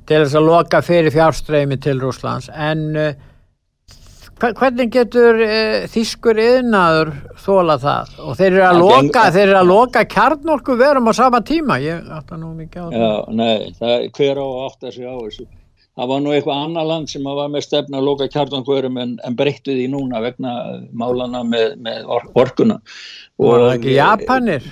til 0.09 0.21
þess 0.23 0.37
að 0.37 0.49
loka 0.49 0.81
fyrir 0.85 1.13
fjárstreymi 1.13 1.77
til 1.81 1.97
Rúslands 2.01 2.49
en 2.53 2.85
uh, 2.99 3.15
hvernig 4.39 4.91
getur 4.93 5.39
uh, 5.41 5.85
þýskur 5.91 6.39
yðnaður 6.43 7.11
þóla 7.41 7.77
það? 7.81 8.15
Og 8.21 8.39
þeir 8.39 8.49
eru 8.51 8.65
að 8.67 8.79
loka, 8.83 9.25
að 9.31 9.67
loka 9.69 10.05
kjarnorku 10.11 10.77
verum 10.79 11.09
á 11.09 11.13
sama 11.15 11.41
tíma. 11.45 11.79
Ég 11.83 12.07
átta 12.11 12.39
nú 12.39 12.53
mikið 12.57 12.81
á 12.81 12.85
það 12.85 13.03
Já, 13.05 13.11
nei, 13.41 13.75
það, 13.79 14.07
hver 14.17 14.41
á 14.41 14.47
átt 14.65 14.89
að 14.89 14.97
segja 14.97 15.13
á 15.15 15.19
þessu. 15.23 15.47
Það 15.95 16.09
var 16.11 16.23
nú 16.25 16.31
eitthvað 16.35 16.63
annar 16.65 16.87
land 16.89 17.07
sem 17.07 17.23
var 17.23 17.51
með 17.53 17.63
stefna 17.63 18.01
að 18.01 18.07
loka 18.09 18.25
kjarnorku 18.27 18.73
verum 18.75 18.97
en, 18.99 19.13
en 19.23 19.37
breyttu 19.39 19.71
því 19.71 19.85
núna 19.93 20.19
vegna 20.25 20.55
málana 20.91 21.45
með, 21.47 21.77
með 21.85 22.09
or, 22.11 22.25
orkuna. 22.35 22.81
Og 23.39 23.53
það 23.55 23.69
er 23.69 23.77
ekki 23.77 23.95
Japanir? 23.95 24.67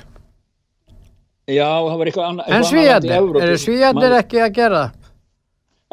Já, 1.47 1.67
það 1.67 1.95
var 1.99 2.09
eitthvað 2.09 2.27
annar 2.27 2.51
En 2.55 2.67
svíjarnir, 2.67 3.31
eru 3.43 3.55
svíjarnir 3.59 4.17
ekki 4.19 4.43
að 4.43 4.53
gera 4.59 4.83
það? 4.83 4.99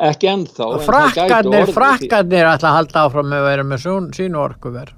Ekki 0.08 0.30
ennþá 0.32 0.70
frakkarnir, 0.86 1.68
frakkarnir 1.74 2.48
ætla 2.54 2.72
að 2.72 2.78
halda 2.78 3.04
áfram 3.04 3.30
með 3.30 3.42
að 3.42 3.50
vera 3.50 3.68
með 3.68 3.86
sínu 4.16 4.40
orkuver. 4.40 4.94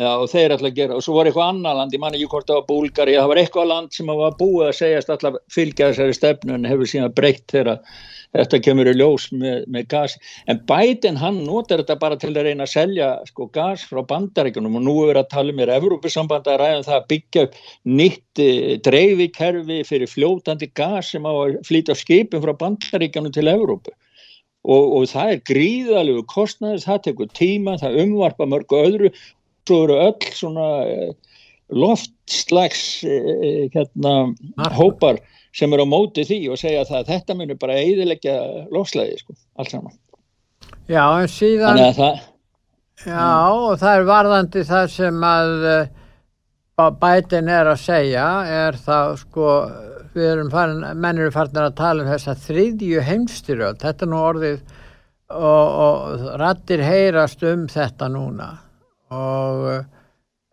Já 0.00 0.08
og 0.16 0.30
þeir 0.32 0.54
ætla 0.54 0.70
að 0.70 0.78
gera 0.78 0.96
og 0.96 1.04
svo 1.04 1.18
var 1.18 1.28
eitthvað 1.28 1.50
annar 1.52 1.76
land, 1.76 1.92
ég 1.92 2.00
man 2.00 2.14
ekki 2.16 2.30
hvort 2.32 2.48
það 2.48 2.58
var 2.58 2.68
Búlgari 2.70 3.18
það 3.18 3.28
var 3.28 3.40
eitthvað 3.42 3.68
land 3.68 3.92
sem 3.92 4.08
var 4.08 4.38
búið 4.38 4.70
að 4.70 4.78
segjast 4.78 5.12
alltaf 5.12 5.36
fylgja 5.52 5.90
þessari 5.90 6.16
stefnu 6.16 6.56
en 6.56 6.68
hefur 6.70 6.88
síðan 6.88 7.14
breytt 7.18 7.44
þegar 7.52 7.82
þetta 8.32 8.60
kemur 8.64 8.88
í 8.88 8.94
ljós 8.96 9.26
með, 9.36 9.66
með 9.68 9.88
gas. 9.92 10.16
En 10.48 10.62
Biden 10.68 11.20
hann 11.20 11.42
notar 11.44 11.82
þetta 11.82 11.98
bara 12.00 12.16
til 12.16 12.32
að 12.32 12.48
reyna 12.48 12.64
að 12.64 12.72
selja 12.72 13.10
sko 13.28 13.50
gas 13.52 13.84
frá 13.90 14.00
bandaríkunum 14.08 14.80
og 14.80 14.86
nú 14.86 14.96
er 15.12 15.20
að 15.20 15.28
tala 15.34 15.56
með 15.56 15.74
Evrópusamband 15.76 16.48
að 16.48 16.62
ræða 16.62 16.78
um 16.80 16.86
það 16.88 16.98
að 16.98 17.08
byggja 17.12 17.44
upp 17.46 17.58
nýtt 18.00 18.42
eh, 18.46 18.70
dreifikerfi 18.88 19.82
fyrir 19.90 20.10
fljótandi 20.10 20.72
gas 20.72 21.12
sem 21.12 21.28
á 21.28 21.32
að 21.32 21.60
flýta 21.68 21.98
skipin 21.98 22.40
frá 22.40 22.56
bandaríkunum 22.64 23.36
til 23.36 23.50
Evrópu 23.52 23.92
og, 24.62 24.96
og 24.96 25.06
það 25.10 25.34
er 25.34 25.44
gríðalegu 25.50 26.24
kostnæðis, 26.30 26.86
það 26.86 27.04
tekur 27.08 27.30
tíma, 27.36 27.76
það 27.80 28.00
umvarpa 28.04 28.48
mörgu 28.50 28.78
öðru, 28.78 29.12
svo 29.66 29.84
eru 29.86 29.98
öll 30.06 30.32
svona 30.34 30.68
eh, 30.86 31.12
loftslags 31.72 32.82
eh, 33.06 33.68
hérna, 33.74 34.14
hópar 34.76 35.20
sem 35.56 35.72
eru 35.74 35.86
á 35.86 35.92
móti 35.92 36.24
því 36.26 36.40
og 36.52 36.60
segja 36.60 36.86
það 36.88 37.00
að 37.02 37.10
þetta 37.12 37.38
munir 37.38 37.58
bara 37.60 37.80
eidilegja 37.80 38.36
lofslæði, 38.72 39.18
sko, 39.22 39.36
allt 39.58 39.74
saman. 39.74 39.96
Já, 40.90 41.04
en 41.18 41.30
síðan, 41.30 41.80
það, 41.96 42.22
já, 43.04 43.26
og 43.50 43.74
það 43.82 43.96
er 43.96 44.06
varðandi 44.08 44.64
það 44.68 44.86
sem 44.94 45.26
að 45.26 45.52
bætin 47.02 47.50
er 47.52 47.70
að 47.70 47.82
segja, 47.82 48.26
er 48.66 48.78
það, 48.80 49.16
sko, 49.26 49.48
við 50.16 50.44
farin, 50.52 50.84
menn 51.00 51.18
eru 51.18 51.32
farin 51.34 51.60
að 51.62 51.74
tala 51.80 52.04
um 52.04 52.10
þessa 52.12 52.36
þriðju 52.46 53.02
heimstyrjöld, 53.06 53.80
þetta 53.82 54.08
nú 54.08 54.20
orðið 54.20 54.60
og, 55.32 55.66
og 55.84 56.28
rattir 56.40 56.82
heyrast 56.84 57.42
um 57.48 57.66
þetta 57.70 58.08
núna. 58.12 58.48
Og 59.12 59.66
uh, 59.70 59.84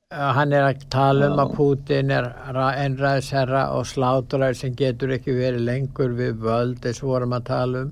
hann 0.10 0.54
er 0.56 0.68
að 0.68 0.86
tala 0.92 1.30
um 1.30 1.42
að 1.44 1.56
Putin 1.58 2.14
er 2.16 2.30
einræðsherra 2.50 3.70
og 3.78 3.88
sláturæð 3.88 4.62
sem 4.62 4.78
getur 4.78 5.16
ekki 5.16 5.36
verið 5.38 5.68
lengur 5.68 6.16
við 6.18 6.40
völd 6.44 6.80
þess 6.84 7.04
vorum 7.06 7.36
að 7.38 7.50
tala 7.52 7.84
um. 7.86 7.92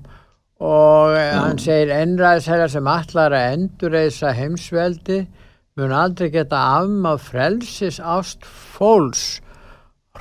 Og 0.58 1.14
uh, 1.14 1.34
hann 1.38 1.60
segir 1.62 1.94
einræðsherra 1.94 2.70
sem 2.72 2.88
allar 2.90 3.36
að 3.36 3.50
endurreysa 3.56 4.32
heimsveldi 4.36 5.22
mun 5.78 5.94
aldrei 5.94 6.32
geta 6.34 6.58
afmáð 6.80 7.20
frelsis 7.28 8.00
ást 8.02 8.46
fólks 8.48 9.38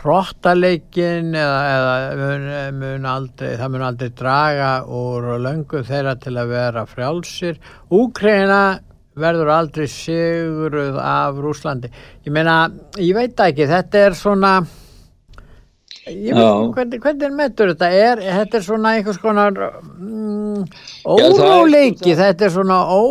hróttaleikin 0.02 1.34
eða, 1.36 1.62
eða 1.74 1.94
mun, 2.20 2.48
mun 2.82 3.08
aldrei, 3.10 3.54
það 3.60 3.72
mun 3.74 3.86
aldrei 3.88 4.12
draga 4.18 4.72
úr 4.86 5.30
löngu 5.42 5.82
þeirra 5.88 6.18
til 6.22 6.36
að 6.38 6.52
vera 6.54 6.84
frjálsir. 6.90 7.58
Úkreina 7.94 8.62
verður 9.18 9.54
aldrei 9.54 9.88
siguruð 9.90 11.00
af 11.02 11.40
Rúslandi. 11.42 11.90
Ég 12.26 12.34
meina, 12.34 12.68
ég 13.02 13.16
veit 13.18 13.40
ekki, 13.48 13.66
þetta 13.70 14.04
er 14.06 14.18
svona, 14.18 14.54
ég 16.06 16.38
veit 16.38 16.46
ekki 16.46 16.76
hvernig, 16.78 17.02
hvernig 17.06 17.38
metur 17.40 17.74
þetta 17.74 17.90
er, 17.98 18.24
þetta 18.42 18.60
er 18.60 18.68
svona 18.68 18.94
einhvers 18.98 19.22
konar 19.24 19.58
mm, 19.58 20.68
óróleiki, 21.10 22.14
þetta 22.20 22.48
er 22.48 22.54
svona 22.54 22.84
ó, 22.86 23.02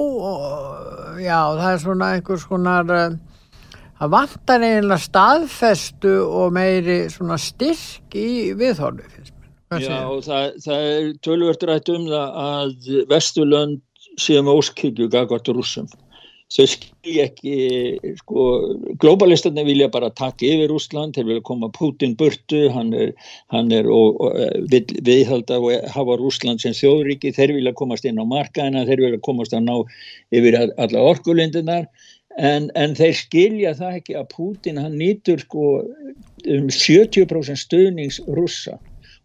já, 1.18 1.40
það 1.59 1.70
er 1.72 1.83
svona 1.83 2.12
einhvers 2.14 2.46
konar 2.49 2.94
það 4.00 4.12
vantar 4.16 4.66
eiginlega 4.66 5.04
staðfestu 5.06 6.14
og 6.24 6.54
meiri 6.56 6.98
svona 7.12 7.38
styrk 7.40 8.16
í 8.18 8.52
viðhorfi 8.59 9.32
Já 9.82 10.06
og 10.06 10.20
það, 10.22 10.59
það 10.62 10.88
er 10.88 11.06
tölvört 11.26 11.64
rætt 11.66 11.88
um 11.90 12.04
það 12.06 12.37
að 12.42 12.90
Vesturlönd 13.11 13.80
séum 14.22 14.50
óskikju 14.52 15.09
gagvart 15.12 15.48
rúsum 15.50 15.88
þau 16.46 16.66
skilji 16.70 17.22
ekki 17.24 17.54
sko, 18.20 18.42
globalistarnir 19.02 19.66
vilja 19.66 19.88
bara 19.90 20.12
taka 20.14 20.46
yfir 20.46 20.70
Úsland, 20.76 21.16
þeir 21.16 21.26
vilja 21.30 21.44
koma 21.46 21.70
Putin 21.74 22.14
burtu, 22.18 22.68
hann 22.70 22.92
er, 22.94 23.12
hann 23.50 23.72
er 23.74 23.88
og, 23.90 24.20
og, 24.22 24.37
vil, 24.70 24.85
viðhalda 25.06 25.59
og 25.59 25.88
hafa 25.94 26.18
Úsland 26.22 26.62
sem 26.62 26.76
þjóðriki, 26.76 27.35
þeir 27.35 27.56
vilja 27.59 27.74
komast 27.78 28.06
inn 28.06 28.22
á 28.22 28.24
markaðina, 28.30 28.87
þeir 28.87 29.02
vilja 29.09 29.22
komast 29.26 29.56
að 29.59 29.66
ná 29.66 29.74
yfir 30.38 30.61
alla 30.62 31.02
orkulindunar 31.11 31.90
En, 32.37 32.68
en 32.77 32.92
þeir 32.96 33.14
skilja 33.16 33.72
það 33.79 34.01
ekki 34.01 34.18
að 34.18 34.29
Putin 34.35 34.81
hann 34.81 34.99
nýtur 35.01 35.40
sko 35.40 35.70
um 36.44 36.68
70% 36.68 37.62
stöðnings 37.62 38.20
rússa. 38.29 38.77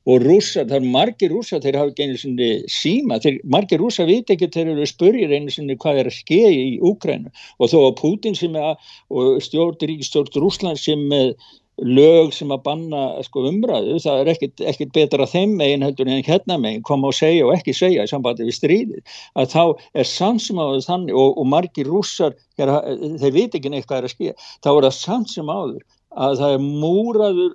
Og 0.09 0.23
rússa, 0.23 0.63
það 0.65 0.77
er 0.79 0.85
margir 0.95 1.29
rússa 1.29 1.59
þeir 1.61 1.77
hafa 1.77 1.91
ekki 1.91 2.05
einu 2.07 2.17
sinni 2.17 2.49
síma. 2.71 3.19
Þeir, 3.21 3.41
margir 3.53 3.81
rússa 3.83 4.07
veit 4.07 4.31
ekki 4.33 4.49
þeir 4.53 4.71
eru 4.73 4.87
spurgir 4.89 5.35
einu 5.35 5.53
sinni 5.53 5.75
hvað 5.77 6.01
er 6.01 6.09
að 6.09 6.17
skeið 6.17 6.55
í 6.57 6.71
Úkrænu 6.89 7.29
og 7.59 7.73
þó 7.73 7.77
að 7.83 7.97
Putin 7.99 8.37
sem 8.39 8.55
er 8.57 8.79
stjórn 9.45 9.77
ríkistjórn 9.91 10.41
Rúsland 10.41 10.81
sem 10.81 11.03
með 11.11 11.35
lög 11.81 12.33
sem 12.35 12.51
að 12.53 12.63
banna 12.65 13.03
sko, 13.25 13.45
umræðu, 13.49 13.97
það 14.03 14.21
er 14.21 14.31
ekkit, 14.35 14.63
ekkit 14.71 14.91
betra 14.95 15.27
þeim 15.29 15.55
megin 15.59 15.85
heldur 15.85 16.09
en 16.09 16.25
hérna 16.25 16.57
megin 16.61 16.83
koma 16.85 17.09
og 17.09 17.17
segja 17.17 17.47
og 17.47 17.55
ekki 17.55 17.73
segja 17.75 18.05
í 18.05 18.11
sambandi 18.11 18.45
við 18.47 18.57
stríðið. 18.59 19.15
Að 19.39 19.55
þá 19.55 19.63
er 20.03 20.09
sannsmáður 20.09 20.85
þannig 20.85 21.17
og, 21.17 21.33
og 21.41 21.49
margir 21.49 21.89
rússar 21.89 22.37
þeir 22.57 23.33
veit 23.33 23.57
ekki 23.57 23.71
neitt 23.73 23.89
hvað 23.89 24.03
er 24.03 24.09
að 24.09 24.13
skilja 24.15 24.37
þá 24.61 24.69
er 24.71 24.85
það 24.87 24.95
sannsmáður 24.99 25.81
að 26.11 26.37
það 26.41 26.55
er 26.57 26.63
múraður 26.67 27.51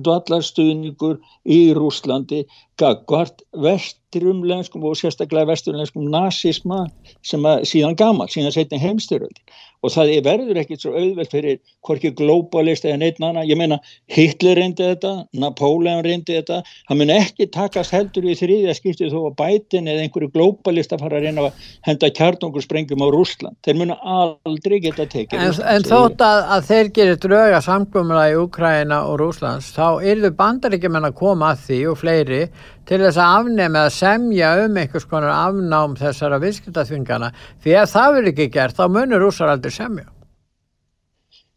grundvallarstuðningur 0.00 1.18
í 1.44 1.72
Rúslandi 1.76 2.44
gagvart 2.80 3.42
vesturumlenskum 3.52 4.84
og 4.88 4.96
sérstaklega 4.96 5.50
vesturumlenskum 5.50 6.08
nazisma 6.10 6.86
sem 7.26 7.44
að 7.44 7.66
síðan 7.68 7.98
gammal, 7.98 8.28
síðan 8.32 8.54
setni 8.54 8.80
heimstyröld 8.80 9.42
og 9.80 9.92
það 9.94 10.10
verður 10.24 10.58
ekkert 10.60 10.82
svo 10.84 10.92
auðvelt 10.92 11.32
fyrir 11.32 11.58
hvorki 11.86 12.10
globalist 12.12 12.84
eða 12.84 12.98
neitt 13.00 13.20
annan. 13.20 13.46
Ég 13.48 13.56
meina 13.56 13.78
Hitler 14.12 14.58
reyndi 14.60 14.84
þetta 14.84 15.12
Napoleon 15.40 16.02
reyndi 16.04 16.36
þetta. 16.36 16.60
Hann 16.90 17.00
mun 17.00 17.12
ekki 17.14 17.46
takast 17.52 17.94
heldur 17.96 18.28
í 18.28 18.36
þriðja 18.36 18.74
skiptið 18.76 19.14
þó 19.14 19.30
að 19.30 19.38
bætin 19.38 19.88
eða 19.88 20.04
einhverju 20.04 20.32
globalist 20.34 20.92
að 20.92 21.06
fara 21.06 21.20
að 21.20 21.28
reyna 21.28 21.46
að 21.48 21.70
henda 21.88 22.12
kjarnungursprengjum 22.18 23.04
á 23.04 23.08
Rúsland 23.14 23.56
þeir 23.64 23.80
mun 23.80 23.94
aldrei 23.96 24.78
geta 24.84 25.08
tekið 25.08 25.46
En, 25.46 25.56
en 25.72 25.88
þótt 25.88 26.24
að, 26.28 26.42
að 26.58 26.68
þeir 26.68 26.92
gerir 26.98 27.20
drauga 27.24 27.64
samgumla 27.64 28.26
í 28.34 28.36
Ukraina 28.40 29.02
og 29.08 29.16
Rúslands 29.22 29.72
þá 29.72 29.89
eru 30.12 30.30
bandaríkjumenn 30.38 31.08
að 31.08 31.18
koma 31.18 31.50
að 31.54 31.66
því 31.66 31.80
og 31.90 31.98
fleiri 32.00 32.40
til 32.88 33.00
þess 33.02 33.18
að 33.18 33.34
afnema 33.40 33.84
að 33.86 33.96
semja 33.96 34.52
um 34.64 34.78
einhvers 34.82 35.08
konar 35.10 35.34
afnám 35.34 35.98
þessara 35.98 36.40
viðskiptaþvingana 36.42 37.32
því 37.64 37.76
ef 37.82 37.92
það 37.94 38.14
verður 38.16 38.32
ekki 38.32 38.48
gert 38.56 38.78
þá 38.78 38.86
munur 38.94 39.24
rúsar 39.24 39.52
aldrei 39.52 39.74
semja. 39.74 40.08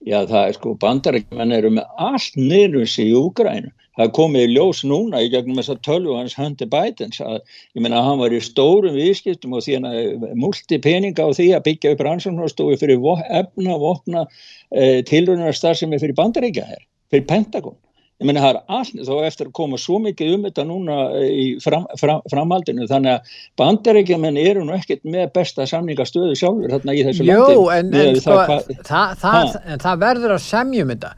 Já 0.04 0.19
það 0.28 0.41
er 0.50 0.58
sko 0.58 0.74
bandarækjumenn 0.82 1.56
eru 1.56 1.72
með 1.78 2.04
allt 2.10 2.36
nýrus 2.39 2.98
í 3.00 3.08
Úgrænu. 3.15 3.72
Það 3.93 4.13
komið 4.17 4.43
í 4.43 4.54
ljós 4.56 4.80
núna 4.89 5.22
í 5.22 5.30
gegnum 5.30 5.60
þess 5.60 5.72
að 5.76 5.84
tölvu 5.86 6.15
hans 6.17 6.34
Hunter 6.34 6.69
Bidens 6.69 7.19
að 7.22 7.36
ég 7.38 7.84
menna 7.86 8.02
hann 8.02 8.17
var 8.24 8.34
í 8.34 8.39
stórum 8.41 8.98
viðskiptum 8.98 9.54
og 9.54 9.62
því 9.65 9.76
hann 9.78 10.26
múlti 10.41 10.80
peninga 10.82 11.28
á 11.28 11.30
því 11.30 11.52
að 11.54 11.65
byggja 11.67 11.93
upp 11.93 12.02
rannsóknarstofi 12.08 12.80
fyrir 12.82 13.06
efna, 13.30 13.78
vopna, 13.78 14.26
eh, 14.72 15.06
tilröðunarstar 15.06 15.78
sem 15.78 15.93
er 15.93 16.02
fyrir 16.02 16.17
bandarækja 16.17 16.65
hér, 16.72 16.82
fyrir 17.13 17.28
Pentagon 17.30 17.78
ég 18.21 18.28
menna 18.30 18.43
það 18.43 18.49
er 18.54 18.60
allt 18.78 18.97
þá 19.08 19.13
eftir 19.28 19.47
að 19.49 19.54
koma 19.58 19.80
svo 19.82 19.99
mikið 20.04 20.34
um 20.36 20.43
þetta 20.47 20.65
núna 20.69 20.97
í 21.26 21.45
fram, 21.63 21.86
fram, 21.99 22.21
framhaldinu 22.32 22.88
þannig 22.89 23.17
að 23.17 23.38
bandaríkjumenn 23.60 24.39
eru 24.41 24.65
nú 24.67 24.76
ekkert 24.78 25.04
með 25.08 25.32
besta 25.36 25.67
samningastöðu 25.69 26.36
sjálfur 26.39 26.76
þarna 26.76 26.95
í 26.95 27.06
þessu 27.08 27.28
landi 27.28 27.56
Jú, 27.58 27.63
en, 27.73 27.93
en, 28.04 28.19
sko, 28.21 28.38
það, 28.49 28.67
það, 28.89 29.15
það, 29.23 29.56
en 29.65 29.86
það 29.86 30.04
verður 30.06 30.36
að 30.36 30.43
semjum 30.45 30.93
þetta. 30.93 31.13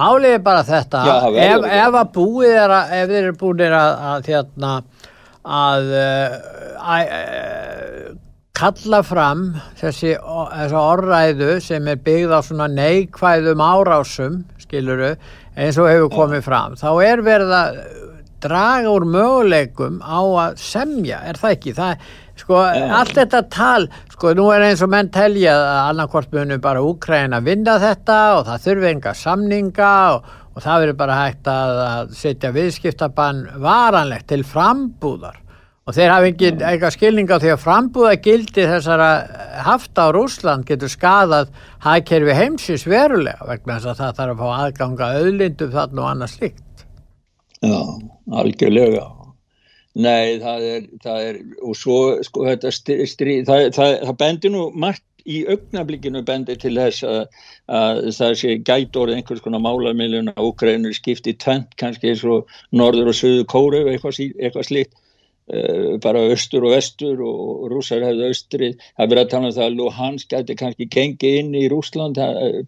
Málið 0.00 0.36
er 0.36 0.42
bara 0.46 0.64
þetta 0.66 1.04
Já, 1.06 1.14
ef, 1.44 1.68
ef 1.80 2.00
að 2.00 2.10
búið 2.14 2.56
er 2.56 2.74
að 2.74 2.96
ef 2.98 3.12
þeir 3.12 3.20
eru 3.22 3.36
búin 3.40 3.64
að, 3.66 3.94
að, 4.10 4.28
hérna, 4.30 4.74
að, 5.60 5.94
að 6.96 7.14
uh, 7.14 8.10
kalla 8.60 9.00
fram 9.06 9.44
þessi, 9.80 10.14
þessi 10.20 10.76
orðræðu 10.76 11.52
sem 11.64 11.88
er 11.88 12.00
byggð 12.04 12.34
á 12.36 12.40
svona 12.44 12.68
neikvæðum 12.72 13.62
árásum 13.64 14.42
skiluru 14.60 15.14
eins 15.56 15.78
og 15.80 15.88
hefur 15.90 16.12
komið 16.12 16.44
fram. 16.46 16.76
Þá 16.78 16.90
er 17.06 17.22
verið 17.24 17.54
að 17.56 17.80
draga 18.40 18.92
úr 18.92 19.06
möguleikum 19.08 20.00
á 20.00 20.20
að 20.46 20.60
semja 20.60 21.20
er 21.28 21.40
það 21.40 21.56
ekki? 21.56 21.74
Það, 21.76 22.04
sko, 22.40 22.60
allt 23.00 23.16
þetta 23.18 23.42
tal 23.52 23.88
sko 24.12 24.34
nú 24.36 24.48
er 24.54 24.64
eins 24.68 24.84
og 24.84 24.92
menn 24.92 25.10
telja 25.12 25.56
að 25.56 25.80
annarkort 25.90 26.32
munum 26.36 26.62
bara 26.64 26.84
Úkræna 26.84 27.42
vinna 27.44 27.76
þetta 27.82 28.20
og 28.38 28.46
það 28.48 28.64
þurfi 28.66 28.90
enga 28.94 29.14
samninga 29.16 29.92
og, 30.14 30.32
og 30.54 30.64
það 30.64 30.84
verður 30.84 30.98
bara 31.02 31.20
hægt 31.24 31.52
að, 31.52 31.84
að 31.88 32.16
setja 32.22 32.52
viðskiptabann 32.56 33.46
varanlegt 33.60 34.28
til 34.32 34.42
frambúðar 34.44 35.40
og 35.90 35.96
þeir 35.96 36.12
hafa 36.12 36.28
eitthvað 36.30 36.94
skilning 36.94 37.30
á 37.34 37.42
því 37.42 37.50
að 37.50 37.62
frambúða 37.64 38.16
gildi 38.22 38.66
þessara 38.70 39.08
hafta 39.66 40.06
á 40.06 40.14
Rúsland 40.14 40.68
getur 40.68 40.92
skadað 40.92 41.50
hagkerfi 41.82 42.36
heimsins 42.38 42.86
verulega 42.86 43.48
vegna 43.48 43.78
þess 43.78 43.90
að 43.90 44.02
það 44.02 44.20
þarf 44.20 44.34
að 44.34 44.42
fá 44.42 44.60
aðganga 44.64 45.08
auðlindum 45.18 45.72
þarna 45.74 46.04
og 46.04 46.10
annað 46.12 46.34
slikt. 46.36 46.84
Já, 47.60 47.80
algjörlega. 48.40 49.08
Nei, 50.00 50.38
það 50.38 50.66
er, 50.68 50.88
það 51.02 51.22
er, 51.26 51.38
og 51.66 51.76
svo, 51.76 51.98
sko, 52.22 52.46
þetta 52.46 52.70
stríð, 52.78 53.40
það, 53.48 53.64
það, 53.74 53.94
það 54.06 54.18
bendir 54.22 54.54
nú 54.54 54.68
margt 54.70 55.04
í 55.26 55.42
augnablikinu 55.50 56.22
bendir 56.24 56.56
til 56.62 56.76
þess 56.78 57.02
að, 57.04 57.42
að 57.66 58.00
það 58.14 58.38
sé 58.40 58.54
gæt 58.62 58.96
orðið 58.96 59.18
einhvers 59.18 59.42
konar 59.44 59.64
málarmiljuna, 59.66 60.38
Úkrænur 60.38 60.94
skipti 60.96 61.34
tvent, 61.34 61.74
kannski 61.82 62.14
eins 62.14 62.22
og 62.22 62.46
Norður 62.70 63.10
og 63.10 63.18
Suðu 63.18 63.44
Kóru, 63.50 63.82
eitthvað, 63.90 64.22
eitthvað 64.38 64.70
slikt 64.70 64.99
bara 66.02 66.22
östur 66.30 66.64
og 66.66 66.74
vestur 66.76 67.20
og 67.26 67.68
rúsar 67.72 68.04
hefðu 68.06 68.28
östri 68.30 68.68
það 68.78 69.04
er 69.04 69.10
verið 69.12 69.22
að 69.22 69.30
tala 69.32 69.48
um 69.48 69.54
það 69.56 69.66
að 69.66 69.78
Luhansk 69.78 70.34
gæti 70.34 70.56
kannski 70.60 70.88
gengið 70.94 71.38
inn 71.40 71.54
í 71.58 71.64
Rúsland 71.72 72.20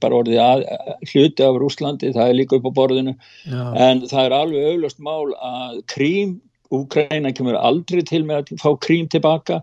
bara 0.02 0.18
orðið 0.18 0.40
að, 0.42 0.64
hluti 1.12 1.46
af 1.46 1.58
Rúslandi 1.62 2.14
það 2.16 2.32
er 2.32 2.38
líka 2.40 2.58
upp 2.58 2.66
á 2.66 2.78
borðinu. 2.80 3.14
Já. 3.46 3.62
en 3.86 4.02
það 4.10 4.24
er 4.24 4.36
alveg 4.38 4.72
auðlust 4.72 4.98
mál 5.02 5.36
að 5.38 5.78
krím, 5.94 6.40
Úkræna 6.72 7.34
kemur 7.36 7.58
aldrei 7.60 8.00
til 8.08 8.22
með 8.24 8.38
að 8.38 8.60
fá 8.62 8.70
krím 8.80 9.08
tilbaka 9.12 9.58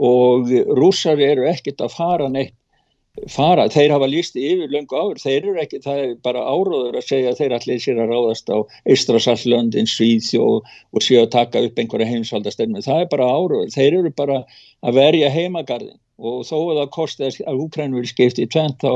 og 0.00 0.48
rúsar 0.78 1.20
eru 1.20 1.44
ekkert 1.50 1.82
að 1.84 1.92
fara 1.92 2.28
neitt 2.32 2.54
fara, 3.30 3.68
þeir 3.70 3.92
hafa 3.94 4.08
líst 4.10 4.36
yfir 4.38 4.70
löngu 4.72 4.96
áður, 4.98 5.20
þeir 5.22 5.36
eru 5.52 5.60
ekki, 5.62 5.80
það 5.84 6.00
er 6.02 6.14
bara 6.26 6.42
áróður 6.50 6.98
að 6.98 7.06
segja 7.06 7.30
að 7.30 7.40
þeir 7.40 7.54
allir 7.58 7.82
sér 7.82 8.00
að 8.02 8.10
ráðast 8.10 8.50
á 8.50 8.58
Eistrasalslöndin, 8.90 9.90
Svíþjó 9.90 10.48
og, 10.58 11.02
séu 11.02 11.20
að 11.22 11.30
taka 11.36 11.62
upp 11.62 11.78
einhverja 11.78 12.10
heimsvaldastelmi 12.10 12.82
það 12.84 13.04
er 13.04 13.10
bara 13.12 13.30
áróður, 13.30 13.70
þeir 13.74 14.00
eru 14.00 14.14
bara 14.18 14.40
að 14.82 14.98
verja 14.98 15.30
heimagarðin 15.30 16.00
og 16.18 16.42
þó 16.48 16.56
að 16.58 16.80
það 16.80 16.92
kosti 16.98 17.30
að 17.46 17.62
Úkræn 17.62 17.94
vil 17.94 18.06
skipti 18.10 18.46
í 18.46 18.50
tvent 18.50 18.82
þá, 18.82 18.92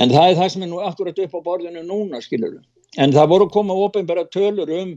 en 0.00 0.16
það 0.16 0.30
er 0.30 0.40
það 0.40 0.52
sem 0.54 0.64
er 0.64 0.72
nú 0.72 0.82
akkurat 0.84 1.22
upp 1.26 1.36
á 1.36 1.40
borðinu 1.44 1.84
núna, 1.84 2.24
skilur 2.24 2.60
en 3.00 3.12
það 3.12 3.30
voru 3.32 3.48
að 3.48 3.54
koma 3.58 3.76
ofinbæra 3.86 4.24
tölur 4.32 4.72
um 4.72 4.96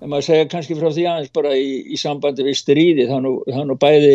en 0.00 0.08
maður 0.08 0.28
segja 0.28 0.48
kannski 0.48 0.76
frá 0.76 0.88
því 0.92 1.08
aðeins 1.08 1.32
bara 1.36 1.56
í, 1.56 1.72
í 1.92 1.96
sambandi 2.00 2.44
við 2.44 2.56
stríði, 2.56 3.08
þannig 3.08 3.74
að 3.74 3.80
bæði 3.80 4.14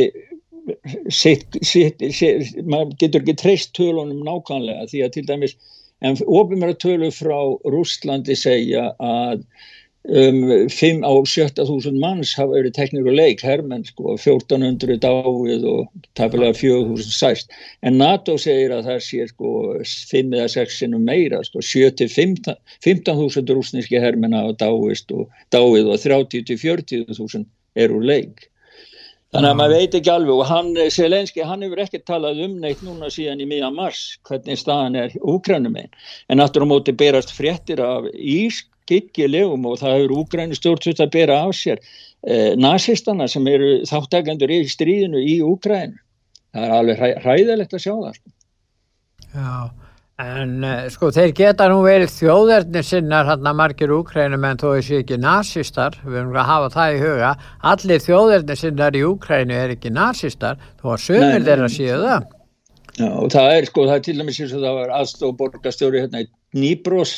sitt, 1.14 1.58
sitt, 1.62 2.02
sitt, 2.16 2.58
maður 2.66 2.96
getur 3.02 3.24
ekki 3.24 3.38
treyst 3.42 3.74
tölunum 3.78 4.24
nákvæmlega 4.26 4.90
því 4.92 5.06
að 5.06 5.16
til 5.16 5.26
dæmis 5.30 5.56
en 6.06 6.18
ofinmjöra 6.26 6.76
tölu 6.82 7.10
frá 7.14 7.38
Rústlandi 7.72 8.36
segja 8.38 8.90
að 9.00 9.44
um, 10.10 10.42
5 10.70 11.06
á 11.06 11.12
70.000 11.12 12.00
manns 12.02 12.34
hafa 12.38 12.54
verið 12.58 12.76
teknir 12.78 13.08
og 13.10 13.18
leik 13.18 13.44
herrmenn 13.46 13.86
sko 13.88 14.16
1400 14.16 15.00
dáið 15.06 15.66
og 15.70 16.08
tapilega 16.18 16.54
4000 16.58 17.16
sæst. 17.16 17.54
En 17.82 17.98
NATO 18.02 18.38
segir 18.42 18.74
að 18.76 18.90
það 18.90 19.00
sé 19.08 19.28
sko 19.32 19.54
5 19.86 20.36
eða 20.36 20.50
6 20.58 20.82
sinum 20.82 21.06
meira 21.08 21.42
sko 21.48 21.64
7-15.000 21.64 23.56
rúsneski 23.56 24.02
herrmenn 24.02 24.38
hafa 24.38 24.58
dáið 24.66 25.16
og, 25.20 25.30
dáið 25.54 25.94
og 25.94 26.04
30-40.000 26.04 27.46
eru 27.76 28.04
leik 28.04 28.50
Þannig 29.36 29.52
að 29.52 29.58
maður 29.60 29.74
veit 29.76 29.96
ekki 29.98 30.12
alveg 30.14 30.38
og 30.40 30.46
hann, 30.48 30.68
Selenski, 30.96 31.42
hann 31.44 31.64
hefur 31.66 31.82
ekki 31.84 32.00
talað 32.08 32.38
um 32.46 32.54
neitt 32.64 32.84
núna 32.86 33.10
síðan 33.12 33.42
í 33.44 33.48
miðan 33.50 33.76
mars 33.76 34.04
hvernig 34.30 34.62
staðan 34.62 34.96
er 35.02 35.18
úkrænum 35.20 35.76
einn. 35.82 35.92
En 36.32 36.44
aftur 36.44 36.64
á 36.64 36.68
móti 36.72 36.96
berast 36.96 37.34
fréttir 37.36 37.82
af 37.84 38.08
ískikkilegum 38.16 39.68
og 39.68 39.82
það 39.82 39.98
hefur 39.98 40.16
úkrænu 40.22 40.56
stjórnsvöld 40.56 41.04
að 41.04 41.14
bera 41.18 41.42
af 41.50 41.52
sér 41.60 41.84
eh, 41.84 42.56
nazistana 42.56 43.28
sem 43.28 43.52
eru 43.52 43.74
þáttakendur 43.90 44.56
í 44.56 44.62
stríðinu 44.72 45.20
í 45.20 45.42
úkrænu. 45.44 46.00
Það 46.56 46.70
er 46.70 46.78
alveg 46.78 47.02
hræ, 47.04 47.10
hræðilegt 47.26 47.76
að 47.76 47.84
sjá 47.84 47.92
það. 47.92 48.22
Sko. 48.22 48.36
Já. 49.36 49.85
En 50.16 50.62
uh, 50.64 50.86
sko 50.88 51.10
þeir 51.12 51.34
geta 51.36 51.66
nú 51.68 51.82
verið 51.84 52.14
þjóðernir 52.14 52.86
sinnar 52.88 53.28
hann 53.28 53.50
að 53.50 53.58
margir 53.60 53.92
úkrænum 53.92 54.46
en 54.48 54.62
þó 54.62 54.70
þessi 54.78 55.02
ekki 55.02 55.18
nazistar, 55.20 55.98
við 56.06 56.22
erum 56.22 56.38
að 56.40 56.48
hafa 56.48 56.70
það 56.78 56.94
í 56.94 57.02
huga, 57.02 57.32
allir 57.72 58.06
þjóðernir 58.06 58.62
sinnar 58.62 58.96
í 58.96 59.04
Úkrænu 59.04 59.58
er 59.60 59.76
ekki 59.76 59.92
nazistar, 59.92 60.64
þó 60.80 60.94
að 60.94 61.04
sömur 61.10 61.46
þeirra 61.50 61.70
séu 61.74 62.00
það. 62.06 62.32
Já 62.96 63.10
og 63.12 63.28
það 63.34 63.50
er 63.58 63.68
sko, 63.68 63.84
það 63.90 63.98
er 63.98 64.04
til 64.08 64.18
dæmis 64.22 64.38
eins 64.40 64.56
og 64.56 64.62
það 64.64 64.80
var 64.80 64.96
aðstofborgastjóri 65.02 66.04
hérna 66.06 66.24
í 66.24 66.32
Nýbrós, 66.56 67.16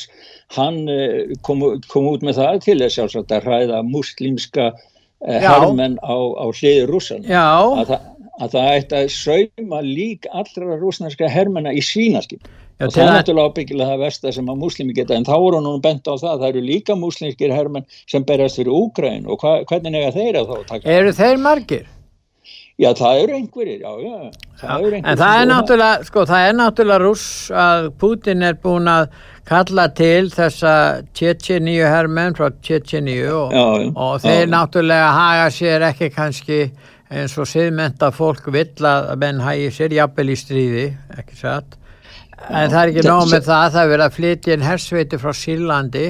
hann 0.58 0.84
uh, 0.90 1.38
kom, 1.46 1.66
kom 1.94 2.10
út 2.10 2.26
með 2.26 2.42
það 2.42 2.62
til 2.66 2.80
þess 2.82 3.18
að 3.22 3.36
hræða 3.46 3.84
muslimska 3.86 4.72
uh, 4.74 5.42
hermenn 5.46 6.02
á, 6.02 6.18
á 6.18 6.46
hliði 6.50 6.88
rúsan. 6.90 7.30
Já. 7.30 7.46
Að 7.78 7.92
það, 7.94 8.14
að 8.42 8.56
það 8.56 8.72
ætti 8.80 9.04
að 9.04 9.12
sauma 9.22 9.86
lík 9.86 10.32
allra 10.34 10.80
rúsnarska 10.82 11.30
hermenna 11.30 11.78
í 11.78 11.86
svínaskip 11.86 12.50
og 12.78 12.94
það 12.94 13.04
er 13.04 13.14
náttúrulega 13.16 13.52
ábyggilega 13.52 13.90
það 13.92 14.02
versta 14.06 14.32
sem 14.36 14.50
að 14.52 14.62
muslimi 14.62 14.96
geta 14.98 15.18
en 15.18 15.26
þá 15.26 15.36
voru 15.42 15.62
nú 15.66 15.76
bent 15.82 16.06
á 16.06 16.14
það 16.14 16.42
það 16.42 16.48
eru 16.52 16.64
líka 16.66 16.98
muslimskir 16.98 17.54
hermenn 17.54 17.86
sem 18.06 18.26
berast 18.26 18.60
fyrir 18.60 18.74
Úgræn 18.78 19.26
og 19.26 19.42
hva, 19.42 19.60
hvernig 19.70 19.96
nega 19.96 20.12
þeir 20.16 20.42
að 20.42 20.52
þá 20.52 20.74
taka 20.74 20.98
eru 20.98 21.14
þeir 21.18 21.40
margir? 21.42 21.88
Já 22.78 22.92
það 22.94 23.20
eru 23.24 23.38
einhverjir 23.40 23.80
já, 23.82 23.94
já, 24.06 24.18
það 24.62 24.70
já, 24.70 24.88
eru 24.88 24.98
en 25.00 25.22
það 25.24 25.40
er 25.40 25.48
náttúrulega 25.50 26.10
sko 26.12 26.26
það 26.30 26.50
er 26.50 26.60
náttúrulega 26.60 27.02
rúss 27.02 27.32
að 27.64 27.88
Putin 28.04 28.46
er 28.46 28.60
búin 28.62 28.92
að 28.92 29.08
kalla 29.50 29.88
til 29.98 30.30
þessa 30.36 30.76
Tjetjeníu 31.18 31.90
hermenn 31.90 32.38
frá 32.38 32.52
Tjetjeníu 32.62 33.32
og, 33.34 33.58
og 33.98 34.22
þeir 34.22 34.54
náttúrulega 34.54 35.10
haga 35.18 35.50
sér 35.56 35.88
ekki 35.90 36.12
kannski 36.14 36.62
eins 37.10 37.34
og 37.40 37.50
siðmenta 37.50 38.12
fólk 38.14 38.52
vill 38.54 38.86
að 38.86 39.16
menn 39.24 39.42
hægir 39.42 39.74
sér 39.74 39.98
jafnvel 39.98 40.30
í 40.30 40.38
stríði 40.38 40.88
ekki 41.18 41.42
satt 41.42 41.80
En 42.48 42.70
það 42.72 42.80
er 42.82 42.92
ekki 42.92 43.06
nóg 43.08 43.32
með 43.32 43.48
það, 43.48 43.66
það 43.74 43.82
er 43.82 43.92
verið 43.92 44.06
að 44.06 44.18
flytja 44.18 44.56
inn 44.56 44.66
hersveiti 44.68 45.20
frá 45.22 45.32
Sílandi 45.36 46.08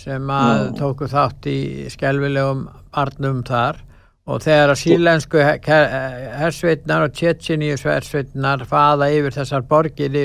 sem 0.00 0.30
að 0.30 0.60
Já. 0.60 0.70
tóku 0.78 1.08
þátt 1.10 1.48
í 1.50 1.58
skelvilegum 1.92 2.62
barnum 2.94 3.42
þar 3.46 3.80
og 4.26 4.42
þegar 4.42 4.72
að 4.72 4.80
sílensku 4.82 5.42
hersveitnar 5.42 7.06
og 7.06 7.14
tjettsiníus 7.16 7.84
hersveitnar 7.86 8.64
faða 8.68 9.10
yfir 9.14 9.36
þessar 9.36 9.66
borgir 9.68 10.16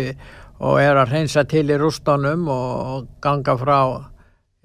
og 0.61 0.77
er 0.81 0.97
að 0.97 1.13
reynsa 1.15 1.43
til 1.49 1.67
í 1.69 1.77
rústónum 1.79 2.47
og 2.51 3.07
ganga 3.23 3.55
frá 3.57 3.79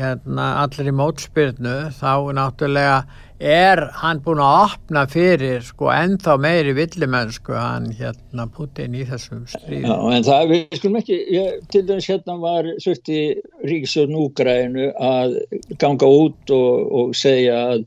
hérna, 0.01 0.49
allir 0.65 0.91
í 0.91 0.97
mótspyrnu 0.97 1.77
þá 1.97 2.13
náttúrulega 2.37 2.99
er 3.39 3.83
hann 4.01 4.21
búin 4.25 4.41
að 4.41 4.63
opna 4.65 5.03
fyrir 5.11 5.65
sko 5.65 5.91
ennþá 5.93 6.37
meiri 6.41 6.73
villimennsku 6.77 7.53
hann 7.53 7.91
hérna 7.99 8.47
Putin 8.53 8.97
í 8.97 9.05
þessum 9.09 9.45
stríð 9.51 9.85
Já 9.85 9.97
en 10.17 10.25
það 10.25 10.47
við 10.53 10.79
skulum 10.79 11.01
ekki 11.03 11.19
ég, 11.35 11.59
til 11.73 11.83
dæmis 11.89 12.09
hérna 12.09 12.39
var 12.41 12.71
svöfti 12.81 13.19
Ríkisöðun 13.67 14.21
Úgrænu 14.25 14.89
að 14.97 15.37
ganga 15.83 16.09
út 16.09 16.55
og, 16.57 16.89
og 16.97 17.15
segja 17.19 17.61
að 17.75 17.85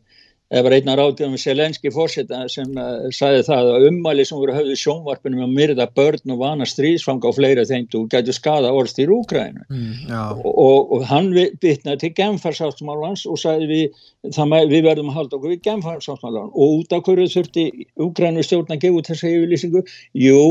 Það 0.50 0.64
var 0.66 0.74
einna 0.74 0.94
ráðgjöfum 0.98 1.38
Selenski 1.38 1.92
fórseta 1.94 2.40
sem 2.50 2.72
uh, 2.74 3.04
sagði 3.14 3.44
það 3.46 3.68
að 3.76 3.84
ummæli 3.92 4.24
sem 4.26 4.40
voru 4.40 4.56
höfðu 4.56 4.78
sjónvarpunum 4.82 5.44
að 5.46 5.52
myrða 5.60 5.86
börn 5.94 6.34
og 6.34 6.40
vana 6.42 6.66
stríðsfanga 6.66 7.30
og 7.30 7.36
fleira 7.38 7.66
þeimtu 7.70 8.02
gætu 8.10 8.34
skada 8.34 8.72
orðstýr 8.74 9.14
Úkrænu 9.14 9.68
mm, 9.68 10.10
og, 10.10 10.50
og, 10.50 10.96
og 10.98 11.06
hann 11.12 11.30
bitnaði 11.62 12.02
til 12.02 12.12
gemfarsáttmálans 12.18 13.28
og 13.30 13.38
sagði 13.44 13.70
við, 13.70 14.02
það, 14.34 14.58
við 14.74 14.90
verðum 14.90 15.14
að 15.14 15.20
halda 15.20 15.38
okkur 15.38 15.54
við 15.54 15.64
gemfarsáttmálan 15.70 16.50
og 16.50 16.76
út 16.80 16.98
af 16.98 17.06
hverju 17.06 17.30
þurfti 17.36 17.68
Úkrænu 18.10 18.48
stjórn 18.48 18.74
að 18.74 18.88
gefa 18.88 19.04
út 19.04 19.14
þessa 19.14 19.30
yfirlýsingu? 19.30 19.86
Jú, 20.18 20.44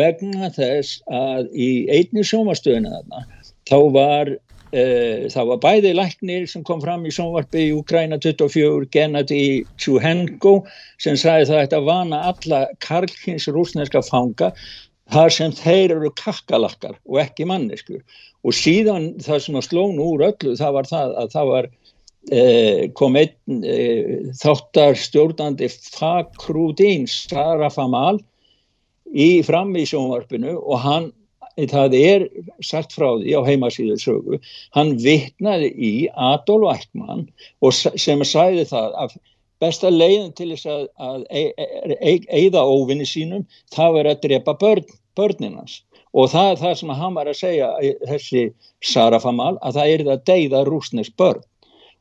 vegna 0.00 0.48
þess 0.56 1.04
að 1.12 1.52
í 1.52 1.70
einni 1.92 2.24
sjónvarstöðinu 2.24 2.96
þarna 2.96 3.26
þá 3.68 3.78
var 3.94 4.32
það 4.72 5.48
var 5.50 5.58
bæði 5.60 5.90
læknir 5.92 6.46
sem 6.48 6.62
kom 6.64 6.80
fram 6.80 7.02
í 7.04 7.10
sjónvarpi 7.12 7.66
í 7.66 7.74
Ukraina 7.76 8.16
24, 8.16 8.86
Gennady 8.94 9.42
Tjuhenko 9.76 10.62
sem 11.02 11.18
sagði 11.20 11.50
það 11.50 11.58
að 11.58 11.62
þetta 11.66 11.80
vana 11.88 12.22
alla 12.30 12.62
karlkins 12.80 13.50
rúsneska 13.52 14.00
fanga 14.06 14.52
þar 15.12 15.34
sem 15.34 15.52
þeir 15.56 15.96
eru 15.98 16.10
kakkalakkar 16.16 16.96
og 17.04 17.20
ekki 17.22 17.46
manneskur 17.48 18.00
og 18.42 18.56
síðan 18.56 19.12
það 19.22 19.44
sem 19.44 19.58
að 19.58 19.68
slónu 19.68 20.08
úr 20.14 20.26
öllu 20.30 20.56
það 20.58 20.76
var 20.78 20.90
það 20.90 21.16
að 21.22 21.32
það 21.34 21.50
var 21.52 21.70
eh, 22.32 22.82
kom 22.98 23.18
einn 23.20 23.64
eh, 23.66 24.28
þáttar 24.40 24.98
stjórnandi 24.98 25.70
Fakrúdín 25.72 27.08
Sarafamal 27.10 28.20
í 29.12 29.42
fram 29.46 29.74
í 29.76 29.84
sjónvarpinu 29.88 30.56
og 30.58 30.80
hann 30.86 31.10
það 31.56 31.96
er 31.98 32.26
sagt 32.64 32.94
frá 32.96 33.08
því 33.20 33.36
á 33.36 33.40
heimasíður 33.46 34.00
sögu, 34.00 34.40
hann 34.76 34.96
vittnaði 35.02 35.72
í 35.72 35.92
Adolf 36.14 36.72
Eichmann 36.72 37.28
og 37.60 37.76
sem 37.76 38.24
sæði 38.24 38.66
það 38.70 38.98
að 39.04 39.16
besta 39.62 39.92
leiðin 39.92 40.32
til 40.34 40.50
þess 40.54 40.66
að, 40.66 40.88
að 40.98 41.24
eigða 42.02 42.64
óvinni 42.66 43.06
sínum 43.06 43.46
það 43.74 43.96
verið 43.98 44.12
að 44.16 44.22
drepa 44.26 44.56
börn, 44.58 44.92
börninans 45.18 45.82
og 46.12 46.28
það 46.32 46.50
er 46.50 46.60
það 46.60 46.74
sem 46.80 46.92
hann 46.98 47.16
var 47.16 47.30
að 47.30 47.38
segja 47.38 47.70
þessi 48.08 48.44
Sarafamal 48.84 49.54
að 49.62 49.78
það 49.78 49.94
er 49.94 50.04
það 50.10 50.22
deyða 50.28 50.62
rúsnesk 50.68 51.16
börn. 51.20 51.42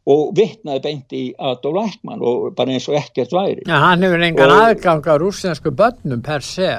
Og 0.09 0.31
vittnaði 0.33 0.81
beint 0.81 1.13
í 1.13 1.25
Adolf 1.37 1.83
Eichmann 1.83 2.23
og 2.25 2.55
bara 2.57 2.73
eins 2.73 2.87
og 2.89 2.97
ekkert 2.97 3.35
væri. 3.35 3.61
Ja, 3.69 3.77
Hann 3.83 4.01
hefur 4.01 4.23
engan 4.25 4.49
og, 4.49 4.63
aðgang 4.65 5.05
á 5.05 5.13
rúsnesku 5.21 5.71
börnum 5.77 6.23
per 6.25 6.41
se 6.41 6.73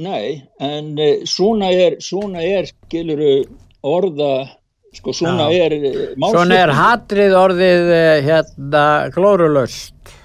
Nei, 0.00 0.40
en 0.62 0.94
uh, 0.96 1.26
svona 1.28 1.68
er, 1.76 1.98
svona 2.04 2.44
er, 2.44 2.70
skiluru, 2.70 3.34
orða, 3.84 4.46
sko, 4.96 5.12
svona 5.16 5.50
Já. 5.52 5.66
er... 5.66 5.76
Málsökun. 6.16 6.38
Svona 6.38 6.62
er 6.64 6.72
hatrið 6.78 7.36
orðið, 7.42 7.92
uh, 7.92 8.14
hérna, 8.28 8.86
glórulöst 9.14 10.16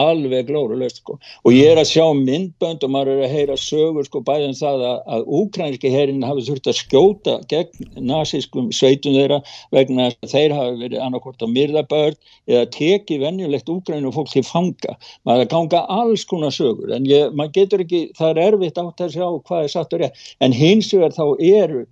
alveg 0.00 0.48
glórulegst 0.48 1.00
sko. 1.02 1.18
og 1.44 1.54
ég 1.54 1.70
er 1.72 1.80
að 1.80 1.90
sjá 1.90 2.06
myndbönd 2.16 2.84
og 2.86 2.92
maður 2.94 3.18
er 3.18 3.26
að 3.26 3.34
heyra 3.36 3.56
sögur 3.60 4.08
sko 4.08 4.22
bæðin 4.26 4.54
um 4.54 4.58
það 4.58 4.84
að, 4.88 4.98
að 5.14 5.28
úkrænski 5.40 5.92
herin 5.92 6.26
hafi 6.26 6.46
þurft 6.48 6.70
að 6.72 6.78
skjóta 6.80 7.36
gegn 7.52 7.92
nazískum 8.10 8.72
sveitum 8.74 9.16
þeirra 9.18 9.40
vegna 9.74 10.08
að 10.10 10.32
þeir 10.32 10.56
hafi 10.56 10.80
verið 10.84 11.04
annarkort 11.04 11.44
að 11.44 11.54
myrða 11.54 11.84
börn 11.90 12.18
eða 12.50 12.66
tekið 12.76 13.24
venjulegt 13.26 13.72
úkrænu 13.76 14.12
fólk 14.16 14.32
til 14.34 14.44
fanga 14.46 14.96
maður 15.28 15.46
að 15.46 15.52
ganga 15.54 15.84
alls 16.00 16.26
konar 16.28 16.54
sögur 16.54 16.92
en 16.96 17.08
ég, 17.08 17.32
maður 17.34 17.56
getur 17.60 17.86
ekki, 17.86 18.02
það 18.18 18.34
er 18.34 18.44
erfitt 18.48 18.82
átt 18.82 19.06
að 19.06 19.16
sjá 19.16 19.26
hvað 19.28 19.64
er 19.64 19.72
satt 19.74 19.96
og 19.96 20.04
rétt 20.04 20.28
en 20.40 20.56
hins 20.56 20.92
vegar 20.94 21.16
þá 21.16 21.24
eru 21.38 21.86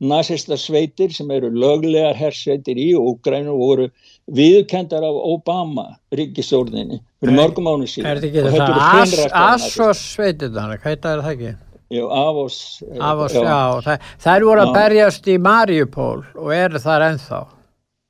nazista 0.00 0.56
sveitir 0.56 1.12
sem 1.12 1.30
eru 1.30 1.50
löglegar 1.52 2.16
hersveitir 2.16 2.78
í 2.80 2.90
Úgrænu 2.96 3.56
voru 3.58 3.88
viðkendar 4.32 5.04
af 5.04 5.18
Obama 5.34 5.86
ríkistjórninni 6.16 7.00
fyrir 7.20 7.36
mörgum 7.36 7.68
mánu 7.68 7.88
síðan. 7.90 8.08
Er 8.14 8.22
þetta 8.22 8.46
ekki 8.46 9.20
þetta 9.20 9.44
Asos 9.52 10.02
sveitir 10.14 10.52
þannig, 10.54 10.82
hvað 10.84 10.96
er 11.12 11.24
það 11.24 11.30
ekki? 11.34 11.54
Jú, 11.90 12.08
Avos 12.14 12.58
Avos, 13.02 13.34
já, 13.34 13.42
já 13.44 13.86
það, 13.86 14.10
þær 14.24 14.44
voru 14.48 14.64
að 14.64 14.74
berjast 14.78 15.30
í 15.30 15.38
Mariupól 15.42 16.20
og 16.38 16.52
eru 16.54 16.82
þar 16.82 17.06
ennþá. 17.10 17.40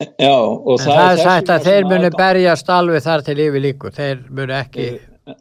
Já, 0.00 0.36
og 0.36 0.74
en 0.76 0.84
það, 0.84 0.96
það 0.96 1.12
er 1.12 1.22
sagt 1.26 1.54
að 1.54 1.68
þeir 1.68 1.88
munu 1.88 2.10
berjast 2.16 2.70
alveg 2.72 3.04
þar 3.04 3.24
til 3.24 3.38
yfir 3.46 3.64
líku, 3.64 3.90
þeir 3.96 4.20
munu 4.28 4.56
ekki 4.56 4.90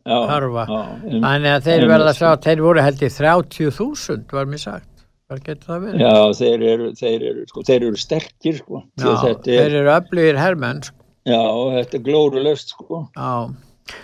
harfa, 0.06 0.66
þannig 1.06 1.52
að 1.54 1.68
þeir 1.68 1.86
verða 1.90 2.14
að 2.14 2.18
sjá, 2.18 2.32
þeir 2.44 2.64
voru 2.64 2.84
held 2.84 3.04
í 3.04 3.12
30.000 3.16 4.36
var 4.36 4.50
mér 4.50 4.64
sagt 4.64 4.89
Hvað 5.30 5.42
getur 5.46 5.70
það 5.70 5.84
verið? 5.86 6.00
Já, 6.02 6.14
þeir 6.40 6.64
eru, 6.72 6.86
þeir 6.98 7.24
eru, 7.30 7.42
sko, 7.52 7.64
þeir 7.68 7.84
eru 7.86 8.00
sterkir, 8.02 8.56
sko. 8.64 8.80
Já, 8.98 9.10
þeir 9.46 9.76
eru 9.78 9.92
öflugir 9.94 10.40
herrmenn, 10.42 10.80
sko. 10.88 11.04
Já, 11.30 11.42
þetta 11.76 12.00
er 12.00 12.06
glórulöst, 12.08 12.74
sko. 12.74 13.02
Já. 13.14 13.34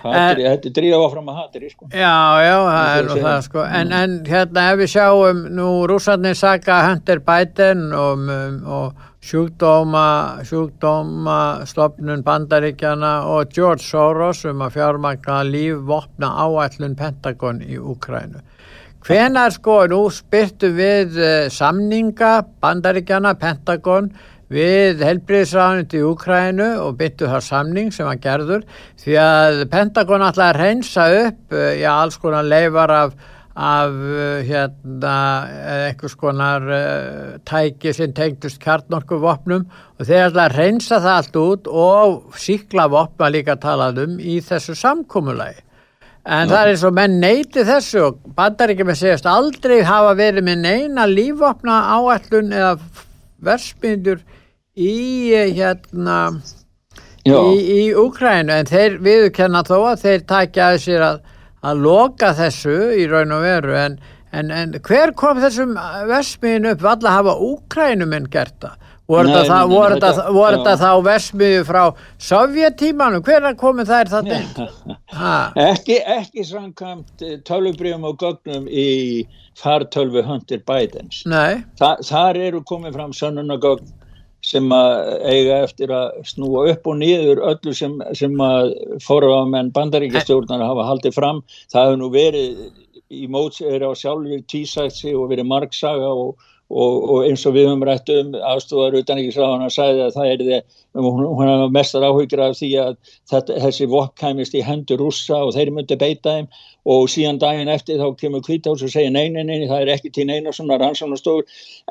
Hatri, 0.04 0.46
en, 0.46 0.52
þetta 0.52 0.70
er 0.70 0.76
dríða 0.78 1.00
áfram 1.02 1.32
að 1.34 1.40
hatri, 1.42 1.72
sko. 1.74 1.90
Já, 1.90 2.14
já, 2.46 2.54
það 2.68 2.92
er 3.00 3.10
nú 3.10 3.18
það, 3.24 3.40
sko. 3.48 3.66
En, 3.80 3.98
en 4.04 4.16
hérna, 4.30 4.68
ef 4.70 4.80
við 4.84 4.94
sjáum, 4.94 5.42
nú 5.58 5.68
rúsarnir 5.90 6.38
saka 6.38 6.78
Hunter 6.92 7.22
Biden 7.26 7.86
og, 7.98 8.30
og 8.78 9.04
sjúkdóma, 9.26 10.08
sjúkdóma, 10.46 11.40
stopnun 11.66 12.22
bandaríkjana 12.26 13.16
og 13.34 13.50
George 13.58 13.82
Soros 13.82 14.46
um 14.46 14.62
að 14.62 14.78
fjármagna 14.78 15.42
lífvopna 15.50 16.36
áætlun 16.46 16.94
Pentagon 17.02 17.66
í 17.66 17.82
Ukrænu. 17.82 18.46
Hvenar 19.06 19.52
sko, 19.54 19.84
nú 19.86 20.00
spyrtu 20.10 20.72
við 20.74 21.20
uh, 21.22 21.28
samninga 21.54 22.40
bandaríkjana, 22.64 23.36
Pentagon, 23.38 24.08
við 24.50 25.04
helbriðsraðunit 25.06 25.94
í 25.94 26.02
Úkrænu 26.08 26.70
og 26.82 26.96
byttu 26.98 27.30
það 27.30 27.44
samning 27.46 27.92
sem 27.94 28.10
hann 28.10 28.24
gerður 28.24 28.64
því 29.04 29.20
að 29.22 29.62
Pentagon 29.70 30.26
alltaf 30.26 30.48
að 30.48 30.58
reynsa 30.58 31.06
upp, 31.20 31.38
uh, 31.54 31.68
já, 31.78 31.92
alls 31.92 32.18
konar 32.24 32.50
leifar 32.50 32.96
af, 32.96 33.14
af 33.54 33.94
uh, 33.94 34.42
hérna, 34.50 35.14
einhvers 35.76 36.18
konar 36.24 36.66
tæki 37.46 37.94
sem 37.94 38.18
tengdust 38.18 38.58
kjarnorkuvopnum 38.66 39.70
og 39.70 40.02
þeir 40.02 40.32
alltaf 40.32 40.48
að 40.48 40.58
reynsa 40.64 40.98
það 40.98 41.20
allt 41.20 41.40
út 41.44 41.70
og 41.70 42.42
síkla 42.42 42.90
vopna 42.90 43.30
líka 43.38 43.54
talað 43.62 44.02
um 44.08 44.18
í 44.18 44.40
þessu 44.50 44.74
samkómulagi. 44.82 45.62
En 46.26 46.50
það 46.50 46.60
er 46.60 46.70
eins 46.72 46.84
og 46.88 46.94
menn 46.98 47.20
neyti 47.22 47.64
þessu 47.68 48.00
og 48.02 48.22
bandaríkjum 48.38 48.90
er 48.90 48.98
segjast 48.98 49.28
aldrei 49.30 49.84
hafa 49.86 50.16
verið 50.18 50.48
með 50.48 50.64
neina 50.64 51.06
lífvapna 51.06 51.76
áallun 51.94 52.50
eða 52.50 52.72
versmyndur 53.46 54.24
í 54.74 55.36
hérna 55.54 56.18
í, 57.30 57.30
í 57.30 57.84
Úkrænu 58.02 58.56
en 58.58 58.70
þeir 58.70 58.98
viðkenna 59.06 59.62
þó 59.68 59.78
að 59.92 60.02
þeir 60.08 60.26
takja 60.32 60.72
að 60.72 60.80
sér 60.88 61.06
að, 61.12 61.22
að 61.62 61.86
loka 61.86 62.34
þessu 62.42 62.76
í 62.98 63.06
raun 63.12 63.36
og 63.36 63.46
veru. 63.46 63.78
En, 63.84 64.00
en, 64.34 64.50
en 64.50 64.76
hver 64.82 65.14
kom 65.18 65.38
þessum 65.44 65.78
versmyndin 66.10 66.72
upp? 66.74 66.82
Valla 66.86 67.20
hafa 67.20 67.38
Úkrænuminn 67.52 68.32
gert 68.34 68.58
það? 68.66 68.82
Voru 69.10 69.32
þetta 69.32 70.76
þá 70.82 70.92
versmiðu 71.06 71.66
frá 71.68 71.82
sovjetímanum, 72.28 73.24
hvernig 73.26 73.60
komið 73.60 73.92
þær 73.92 74.14
það 74.14 74.32
inn? 74.38 74.96
ekki, 75.70 76.00
ekki 76.18 76.46
samkvæmt 76.50 77.26
eh, 77.26 77.36
tölvubrjöfum 77.48 78.08
og 78.10 78.18
gögnum 78.24 78.66
í 78.70 78.88
fartölvu 79.60 80.26
Hunter 80.26 80.64
Bidens. 80.68 81.22
Þa, 81.80 81.92
þar 82.06 82.42
eru 82.48 82.64
komið 82.68 82.98
fram 82.98 83.14
sönnunagögn 83.16 83.94
sem 84.46 84.66
að 84.74 84.98
eiga 85.26 85.62
eftir 85.66 85.94
að 85.96 86.20
snúa 86.30 86.68
upp 86.70 86.90
og 86.90 87.00
niður 87.00 87.42
öllu 87.50 87.74
sem, 87.74 87.96
sem 88.18 88.34
að 88.46 88.74
fóruðamenn 89.02 89.72
bandaríkastjórnar 89.74 90.62
hafa 90.62 90.90
haldið 90.90 91.16
fram, 91.18 91.42
það 91.74 91.88
hefur 91.88 92.02
nú 92.02 92.10
verið 92.14 92.60
í 93.16 93.26
móts 93.32 93.62
er 93.62 93.86
á 93.86 93.92
sjálfur 93.98 94.44
tísætsi 94.50 95.14
og 95.18 95.32
verið 95.32 95.50
margsaga 95.50 96.10
og 96.10 96.46
Og, 96.66 96.94
og 97.14 97.26
eins 97.28 97.44
og 97.46 97.54
við 97.54 97.68
höfum 97.70 97.84
rætt 97.86 98.10
um 98.10 98.32
aðstofar 98.42 98.96
utan 98.98 99.20
ekki 99.22 99.36
sá 99.36 99.44
hann 99.46 99.66
að 99.68 99.74
sæði 99.76 100.00
að 100.02 100.16
það 100.16 100.30
er 100.32 100.40
þið, 100.46 100.78
hún, 100.98 101.20
hún 101.38 101.50
er 101.52 101.66
mestar 101.76 102.06
áhugir 102.08 102.42
af 102.42 102.56
því 102.58 102.70
að 102.82 102.96
þetta, 103.30 103.58
þessi 103.68 103.86
vokk 103.92 104.16
kæmist 104.18 104.56
í 104.58 104.64
hendur 104.66 105.04
rússa 105.04 105.44
og 105.46 105.54
þeir 105.54 105.70
myndi 105.76 105.98
beita 106.02 106.40
þeim. 106.40 106.48
Og 106.90 107.08
síðan 107.10 107.40
daginn 107.42 107.70
eftir 107.70 108.02
þá 108.02 108.18
kemur 108.18 108.44
Kvítás 108.46 108.82
og 108.86 108.92
segir 108.94 109.14
nei, 109.14 109.30
nei, 109.34 109.44
nei, 109.46 109.68
það 109.70 109.84
er 109.84 109.92
ekki 109.94 110.12
til 110.14 110.26
neina 110.30 110.54
svona 110.54 110.78
rannsónastofur 110.82 111.46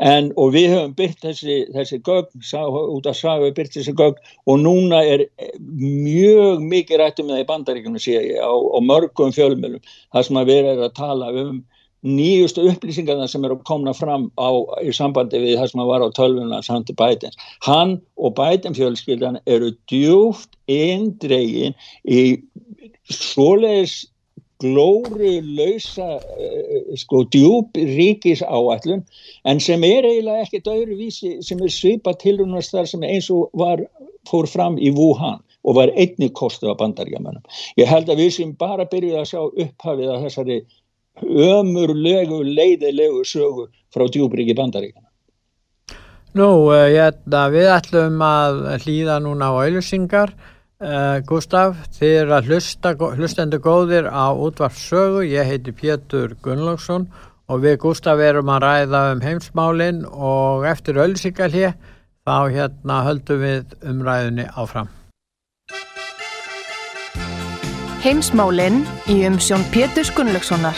en 0.06 0.32
og 0.38 0.52
við 0.54 0.68
höfum 0.70 0.96
byrt 0.98 1.22
þessi, 1.22 1.56
þessi 1.74 1.98
gögn, 2.06 2.42
sá, 2.46 2.62
út 2.66 3.06
af 3.10 3.18
sagu 3.18 3.50
byrt 3.54 3.74
þessi 3.74 3.94
gögn. 3.98 4.18
Og 4.50 4.58
núna 4.62 5.04
er 5.06 5.26
mjög 5.70 6.62
mikið 6.66 7.02
rættum 7.02 7.30
með 7.30 7.38
það 7.38 7.44
í 7.44 7.48
bandaríkunum 7.52 8.02
sé 8.02 8.18
ég 8.18 8.42
á, 8.42 8.50
á 8.50 8.78
mörgum 8.82 9.34
fjölmjölum 9.34 9.82
það 9.86 10.28
sem 10.28 10.42
að 10.42 10.50
vera 10.50 10.76
að 10.78 10.94
tala 10.98 11.30
um 11.44 11.62
nýjustu 12.04 12.66
upplýsingarna 12.68 13.26
sem 13.28 13.44
eru 13.44 13.56
komna 13.64 13.94
fram 13.96 14.28
á, 14.36 14.48
í 14.84 14.92
sambandi 14.92 15.40
við 15.40 15.58
það 15.60 15.70
sem 15.72 15.84
var 15.88 16.04
á 16.04 16.08
tölvuna 16.16 16.62
samt 16.64 16.88
til 16.90 16.96
Bidens. 16.98 17.38
Hann 17.64 17.98
og 18.20 18.36
Biden 18.38 18.76
fjölskyldan 18.76 19.40
eru 19.46 19.72
djúft 19.90 20.58
eindregin 20.68 21.76
í 22.04 22.42
svoleiðis 23.08 24.04
glóri 24.62 25.40
lausa 25.42 26.20
uh, 26.20 26.92
sko 27.00 27.24
djúb 27.32 27.74
ríkis 27.74 28.44
áallun 28.44 29.02
en 29.44 29.60
sem 29.60 29.82
er 29.84 30.06
eiginlega 30.06 30.44
ekkert 30.44 30.70
öðru 30.72 30.98
vísi 31.00 31.34
sem 31.44 31.60
er 31.60 31.72
svipa 31.72 32.14
tilrunastar 32.20 32.86
sem 32.88 33.02
eins 33.02 33.30
og 33.34 33.50
var, 33.58 33.82
fór 34.28 34.48
fram 34.48 34.78
í 34.78 34.92
Wuhan 34.94 35.42
og 35.64 35.78
var 35.78 35.92
einni 35.96 36.28
kostu 36.36 36.68
af 36.68 36.78
bandaríkamönnum. 36.80 37.44
Ég 37.80 37.88
held 37.88 38.10
að 38.12 38.20
við 38.20 38.32
sem 38.36 38.50
bara 38.60 38.84
byrjuði 38.88 39.20
að 39.20 39.30
sjá 39.30 39.40
upphafið 39.48 40.10
að 40.12 40.26
þessari 40.26 40.58
ömurlegu, 41.22 42.42
leiðilegu 42.42 43.24
sögu 43.24 43.68
frá 43.94 44.06
djúbriki 44.10 44.54
bandaríkana. 44.56 45.08
Nú, 46.34 46.48
uh, 46.66 46.88
hérna, 46.90 47.44
við 47.54 47.68
ætlum 47.70 48.18
að 48.26 48.56
hlýða 48.82 49.20
núna 49.22 49.52
á 49.54 49.62
auðlusingar. 49.62 50.34
Uh, 50.82 50.88
eh, 50.90 51.20
Gustaf, 51.28 51.78
þið 51.94 52.16
eru 52.24 52.34
að 52.34 52.48
hlusta, 52.50 52.90
hlustendu 53.14 53.60
góðir 53.62 54.08
á 54.10 54.34
útvarpssögu. 54.34 55.22
Ég 55.30 55.46
heiti 55.46 55.72
Pétur 55.72 56.34
Gunnlaugsson 56.42 57.06
og 57.46 57.62
við 57.62 57.78
Gustaf 57.86 58.18
erum 58.18 58.50
að 58.50 58.66
ræða 58.66 59.04
um 59.14 59.22
heimsmálinn 59.22 60.02
og 60.10 60.66
eftir 60.66 60.98
ölsingalið 60.98 61.72
þá 62.26 62.36
hérna 62.50 63.00
höldum 63.06 63.42
við 63.46 63.78
umræðinni 63.86 64.50
áfram. 64.58 64.90
Heimsmálinn 68.04 68.82
í 69.08 69.22
umsjón 69.28 69.62
Pétur 69.72 70.10
Gunnlaugssonar. 70.16 70.76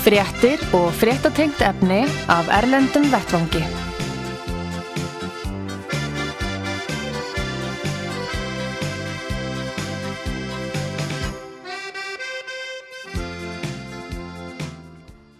Fréttir 0.00 0.62
og 0.72 0.94
fréttatengt 0.96 1.60
efni 1.60 2.00
af 2.32 2.48
Erlendum 2.56 3.04
Vettvangi. 3.12 3.60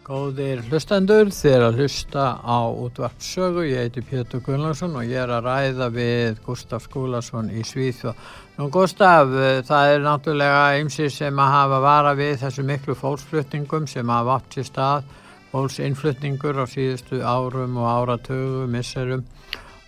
Góðir 0.04 0.60
hlustendur, 0.68 1.32
þér 1.32 1.64
að 1.70 1.80
hlusta 1.80 2.26
á 2.44 2.60
útvarpsögu, 2.68 3.64
ég 3.64 3.86
heiti 3.86 4.04
Pétur 4.04 4.44
Gunnlaugsson 4.44 4.98
og 5.00 5.08
ég 5.08 5.24
er 5.24 5.32
að 5.38 5.48
ræða 5.48 5.88
við 5.94 6.44
Gustaf 6.44 6.84
Skúlason 6.84 7.48
í 7.48 7.64
Svíþjóð. 7.64 8.18
Nú 8.60 8.66
Gustaf, 8.68 9.30
það 9.64 9.90
er 9.90 10.02
náttúrulega 10.04 10.80
ymsið 10.82 11.06
sem 11.14 11.38
að 11.40 11.52
hafa 11.54 11.76
vara 11.80 12.10
við 12.12 12.34
þessu 12.42 12.62
miklu 12.68 12.92
fólksflutningum 12.92 13.86
sem 13.88 14.10
hafa 14.12 14.34
átt 14.34 14.56
sér 14.56 14.66
stað, 14.68 15.06
fólksinnflutningur 15.48 16.58
á 16.60 16.68
síðustu 16.68 17.22
árum 17.24 17.78
og 17.80 17.86
áratögu, 17.88 18.66
misserum 18.68 19.22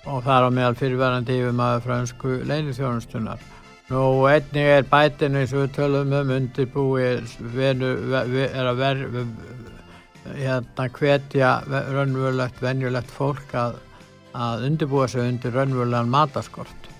og 0.07 0.25
það 0.25 0.33
er 0.39 0.47
á 0.49 0.51
meðal 0.57 0.79
fyrirverðandi 0.81 1.37
yfir 1.43 1.59
maður 1.59 1.85
fransku 1.85 2.39
leinithjónustunar. 2.49 3.45
Nú 3.93 4.05
einnig 4.31 4.71
er 4.79 4.89
bætinu 4.89 5.43
eins 5.43 5.53
og 5.53 5.67
við 5.67 5.75
tölum 5.77 6.15
um 6.23 6.33
undirbúi 6.39 7.11
er 7.11 8.71
að 8.71 8.81
verða 8.81 9.27
hérna 10.39 10.89
hvetja 10.97 11.53
raunverulegt, 11.69 12.65
venjulegt 12.65 13.13
fólk 13.21 13.53
að, 13.53 13.77
að 14.33 14.67
undirbúa 14.71 15.11
sig 15.13 15.29
undir 15.29 15.61
raunverulegan 15.61 16.17
mataskort. 16.17 16.92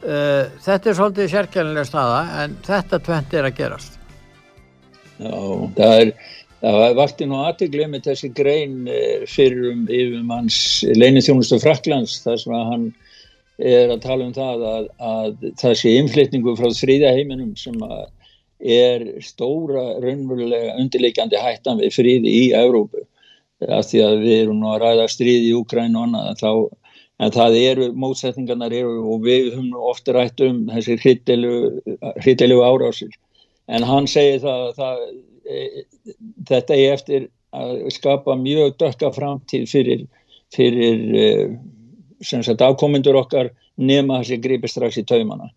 Uh, 0.00 0.48
þetta 0.64 0.90
er 0.90 0.96
svolítið 0.96 1.32
sérkjælinlega 1.34 1.88
staða 1.88 2.20
en 2.42 2.54
þetta 2.64 3.00
tvent 3.04 3.34
er 3.36 3.48
að 3.50 3.56
gerast. 3.58 3.98
Já, 5.20 5.34
það 5.76 5.96
er, 5.98 6.12
það 6.62 6.94
varti 6.96 7.28
nú 7.28 7.42
aðtegli 7.44 7.88
með 7.92 8.06
þessi 8.08 8.30
grein 8.36 8.78
eh, 8.88 9.26
fyrir 9.28 9.74
um 9.74 9.82
yfirmanns 9.84 10.60
leinithjónustu 10.96 11.58
Fraklands 11.60 12.22
þar 12.24 12.40
sem 12.40 12.56
að 12.56 12.70
hann 12.70 12.86
er 13.60 13.92
að 13.92 14.00
tala 14.06 14.24
um 14.24 14.32
það 14.32 14.64
að, 14.70 14.88
að 15.04 15.44
það 15.60 15.76
sé 15.82 15.92
inflytningu 16.00 16.56
frá 16.56 16.70
þrýða 16.72 17.12
heiminum 17.18 17.52
sem 17.60 17.76
að 17.84 18.08
er 18.60 19.04
stóra 19.24 20.00
raunverulega 20.00 20.76
undirleikandi 20.80 21.40
hættan 21.40 21.80
við 21.80 21.96
fríði 21.96 22.32
í 22.32 22.44
Európu 22.56 23.04
því 23.60 24.02
að 24.04 24.22
við 24.24 24.36
erum 24.42 24.60
nú 24.60 24.70
að 24.72 24.82
ræða 24.84 25.08
stríði 25.12 25.50
í 25.50 25.56
Ukræn 25.56 25.96
og 25.96 26.08
annað 26.08 26.40
þá, 26.40 26.50
en 27.20 27.32
það 27.34 27.56
eru, 27.60 27.88
mótsetningarnar 28.00 28.72
eru 28.72 29.02
og 29.12 29.26
við 29.26 29.50
höfum 29.52 29.74
ofta 29.90 30.14
rætt 30.16 30.40
um 30.44 30.62
þessi 30.70 30.96
hrittelu 31.02 32.62
árásir. 32.64 33.12
En 33.68 33.84
hann 33.86 34.08
segir 34.10 34.40
það, 34.42 34.70
það 34.78 35.02
e, 35.44 35.84
þetta 36.48 36.78
er 36.78 36.94
eftir 36.96 37.28
að 37.56 37.82
skapa 37.92 38.36
mjög 38.40 38.78
dökka 38.80 39.12
framtíð 39.12 39.66
fyrir, 39.68 40.06
fyrir 40.54 41.02
e, 41.12 41.26
sem 42.24 42.44
sagt 42.46 42.64
afkomendur 42.64 43.18
okkar 43.20 43.52
nema 43.80 44.22
þessi 44.22 44.40
gripi 44.40 44.70
strax 44.70 45.00
í 45.00 45.06
taumana. 45.08 45.50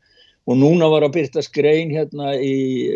Og 0.43 0.59
núna 0.59 0.89
var 0.91 1.05
að 1.05 1.15
byrta 1.15 1.41
skrein 1.45 1.93
hérna 1.95 2.33
í 2.35 2.91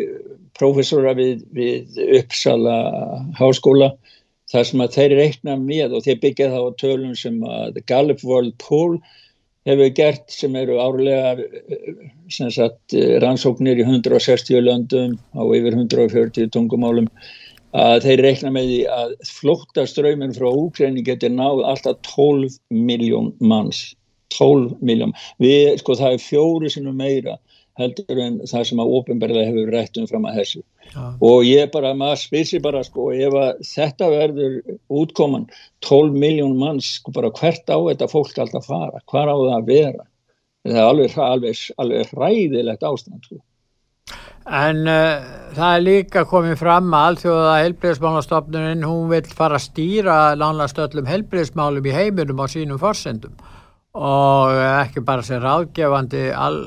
professora 0.60 1.14
við, 1.16 1.46
við 1.56 2.02
Uppsala 2.20 2.76
háskóla 3.40 3.94
þar 4.52 4.68
sem 4.70 4.84
að 4.84 4.98
þeir 4.98 5.16
reikna 5.20 5.56
með 5.62 5.98
og 5.98 6.06
þeir 6.06 6.20
byggja 6.24 6.52
það 6.54 6.68
á 6.68 6.80
tölum 6.82 7.16
sem 7.20 7.40
að 7.44 7.80
Gallup 7.90 8.24
World 8.28 8.56
Poll 8.64 9.00
hefur 9.68 9.92
gert 9.96 10.32
sem 10.32 10.56
eru 10.56 10.78
árlegar 10.80 11.42
sem 12.32 12.52
sagt, 12.54 12.96
rannsóknir 13.24 13.82
í 13.82 13.86
160 13.88 14.64
löndum 14.64 15.18
á 15.36 15.44
yfir 15.44 15.76
140 15.76 16.52
tungumálum 16.56 17.10
að 17.78 18.08
þeir 18.08 18.24
reikna 18.24 18.54
með 18.56 18.72
því 18.72 18.80
að 18.96 19.14
flóttaströymin 19.28 20.36
frá 20.38 20.48
Úkræni 20.50 21.04
getur 21.06 21.34
náð 21.36 21.66
alltaf 21.68 22.00
12 22.08 22.56
miljón 22.72 23.34
manns 23.44 23.90
12 24.38 24.80
miljón. 24.84 25.14
Við, 25.42 25.78
sko, 25.82 25.96
það 26.00 26.16
er 26.16 26.24
fjóri 26.24 26.72
sinum 26.72 26.98
meira 27.00 27.38
heldur 27.78 28.20
en 28.24 28.40
það 28.50 28.66
sem 28.70 28.82
að 28.82 28.94
ofinberðilega 29.00 29.52
hefur 29.52 29.74
rættum 29.76 30.08
fram 30.10 30.26
að 30.28 30.42
þessu. 30.42 30.64
Ja. 30.94 31.08
Og 31.24 31.44
ég 31.48 31.72
bara, 31.74 31.94
maður 31.98 32.22
spilsi 32.22 32.62
bara, 32.64 32.84
sko, 32.86 33.10
ef 33.14 33.64
þetta 33.68 34.12
verður 34.14 34.60
útkoman 35.02 35.48
12 35.86 36.16
miljón 36.18 36.56
manns, 36.60 36.98
sko, 37.00 37.14
bara 37.16 37.34
hvert 37.40 37.68
á 37.70 37.78
þetta 37.90 38.12
fólk 38.12 38.40
alltaf 38.44 38.70
fara, 38.70 39.04
hvar 39.12 39.32
á 39.32 39.36
það 39.36 39.54
að 39.58 39.68
vera. 39.74 40.08
Það 40.68 40.80
er 40.82 40.88
alveg, 40.88 41.20
alveg, 41.28 41.62
alveg 41.80 42.16
ræðilegt 42.18 42.88
ástand, 42.88 43.28
sko. 43.28 43.42
En 44.48 44.86
uh, 44.88 45.24
það 45.58 45.74
er 45.74 45.84
líka 45.84 46.24
komið 46.28 46.56
fram 46.62 46.94
að 46.96 47.08
alþjóða 47.12 47.56
helbriðsmálastofnuninn, 47.66 48.86
hún 48.88 49.10
vil 49.12 49.26
fara 49.28 49.60
að 49.60 49.66
stýra 49.66 50.18
lánast 50.40 50.80
öllum 50.80 51.10
helbriðsmálum 51.10 51.90
í 51.90 51.96
heiminum 51.96 52.40
á 52.40 52.48
sínum 52.48 52.80
forsendum 52.80 53.36
og 53.98 54.54
ekki 54.54 55.02
bara 55.02 55.26
sem 55.26 55.42
ráðgefandi 55.42 56.30
all, 56.38 56.62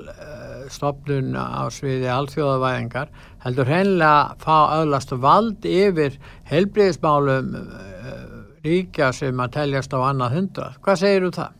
eh, 0.70 0.74
stofnun 0.76 1.34
á 1.36 1.66
sviði 1.74 2.08
alþjóðavæðingar 2.14 3.10
heldur 3.44 3.70
hennilega 3.70 4.36
fá 4.40 4.80
öðlast 4.80 5.14
vald 5.22 5.66
yfir 5.66 6.18
helbriðismálum 6.50 7.54
eh, 7.58 8.26
ríkja 8.64 9.12
sem 9.16 9.40
að 9.40 9.56
teljast 9.56 9.96
á 9.96 9.98
annað 10.00 10.36
hundrað. 10.36 10.78
Hvað 10.84 11.02
segir 11.02 11.26
þú 11.26 11.32
það? 11.40 11.56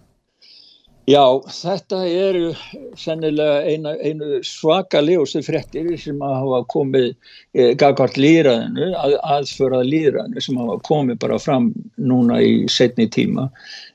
Já, 1.10 1.24
þetta 1.50 1.98
eru 2.06 2.50
sennilega 2.98 3.62
einu, 3.66 3.92
einu 4.04 4.40
svaka 4.46 5.00
ljósi 5.02 5.40
frettir 5.42 5.88
sem 5.98 6.20
hafa 6.22 6.60
komið 6.70 7.08
e, 7.10 7.72
gagvart 7.80 8.18
líraðinu, 8.20 8.90
að, 9.00 9.16
aðförað 9.38 9.88
líraðinu 9.88 10.44
sem 10.44 10.60
hafa 10.60 10.76
komið 10.86 11.18
bara 11.24 11.40
fram 11.42 11.70
núna 11.96 12.38
í 12.44 12.52
setni 12.70 13.08
tíma. 13.10 13.48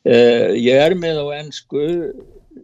E, 0.04 0.18
ég 0.60 0.82
er 0.82 0.98
með 1.00 1.22
á 1.24 1.26
ennsku 1.38 1.86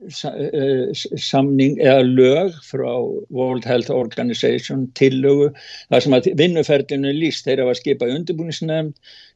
samning 0.10 1.78
eða 1.78 2.02
lög 2.06 2.56
frá 2.66 2.94
World 3.30 3.66
Health 3.66 3.92
Organization 3.94 4.88
tillögu 4.98 5.52
þar 5.92 6.06
sem 6.06 6.16
að 6.18 6.30
vinnuferðinu 6.40 7.12
líst 7.14 7.46
þeirra 7.46 7.68
var 7.70 7.78
skipað 7.78 8.16
undirbúinisnefnd 8.16 8.96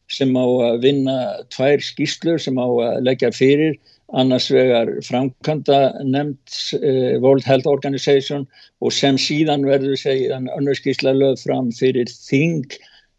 sem 0.10 0.34
á 0.38 0.46
að 0.46 0.82
vinna 0.86 1.18
tvær 1.54 1.82
skýslur 1.82 2.42
sem 2.42 2.58
á 2.58 2.66
að 2.66 3.04
leggja 3.06 3.32
fyrir. 3.34 3.78
Annars 4.14 4.52
vegar 4.54 4.90
framkvæmda 5.06 5.80
nefnd 6.06 6.58
uh, 6.78 7.18
World 7.22 7.46
Health 7.46 7.68
Organization 7.68 8.46
og 8.82 8.94
sem 8.94 9.18
síðan 9.18 9.66
verður 9.66 9.98
segjan 9.98 10.50
önnur 10.58 10.78
skísla 10.78 11.14
löð 11.14 11.42
fram 11.42 11.72
fyrir 11.74 12.10
Thing 12.10 12.66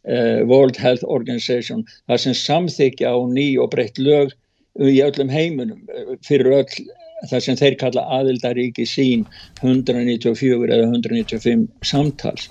uh, 0.07 0.47
World 0.47 0.78
Health 0.78 1.03
Organization 1.07 1.82
þar 2.07 2.22
sem 2.22 2.38
samþykja 2.38 3.11
á 3.11 3.18
ný 3.26 3.49
og 3.59 3.72
breytt 3.74 3.99
lög 3.99 4.34
í 4.78 5.01
öllum 5.03 5.30
heiminum 5.32 5.82
eh, 5.88 6.14
fyrir 6.26 6.53
öll 6.61 6.86
þar 7.31 7.45
sem 7.45 7.59
þeir 7.59 7.77
kalla 7.81 8.07
aðildaríki 8.19 8.87
sín 8.89 9.27
194 9.62 10.73
eða 10.77 10.89
195 10.91 11.69
samtals. 11.87 12.51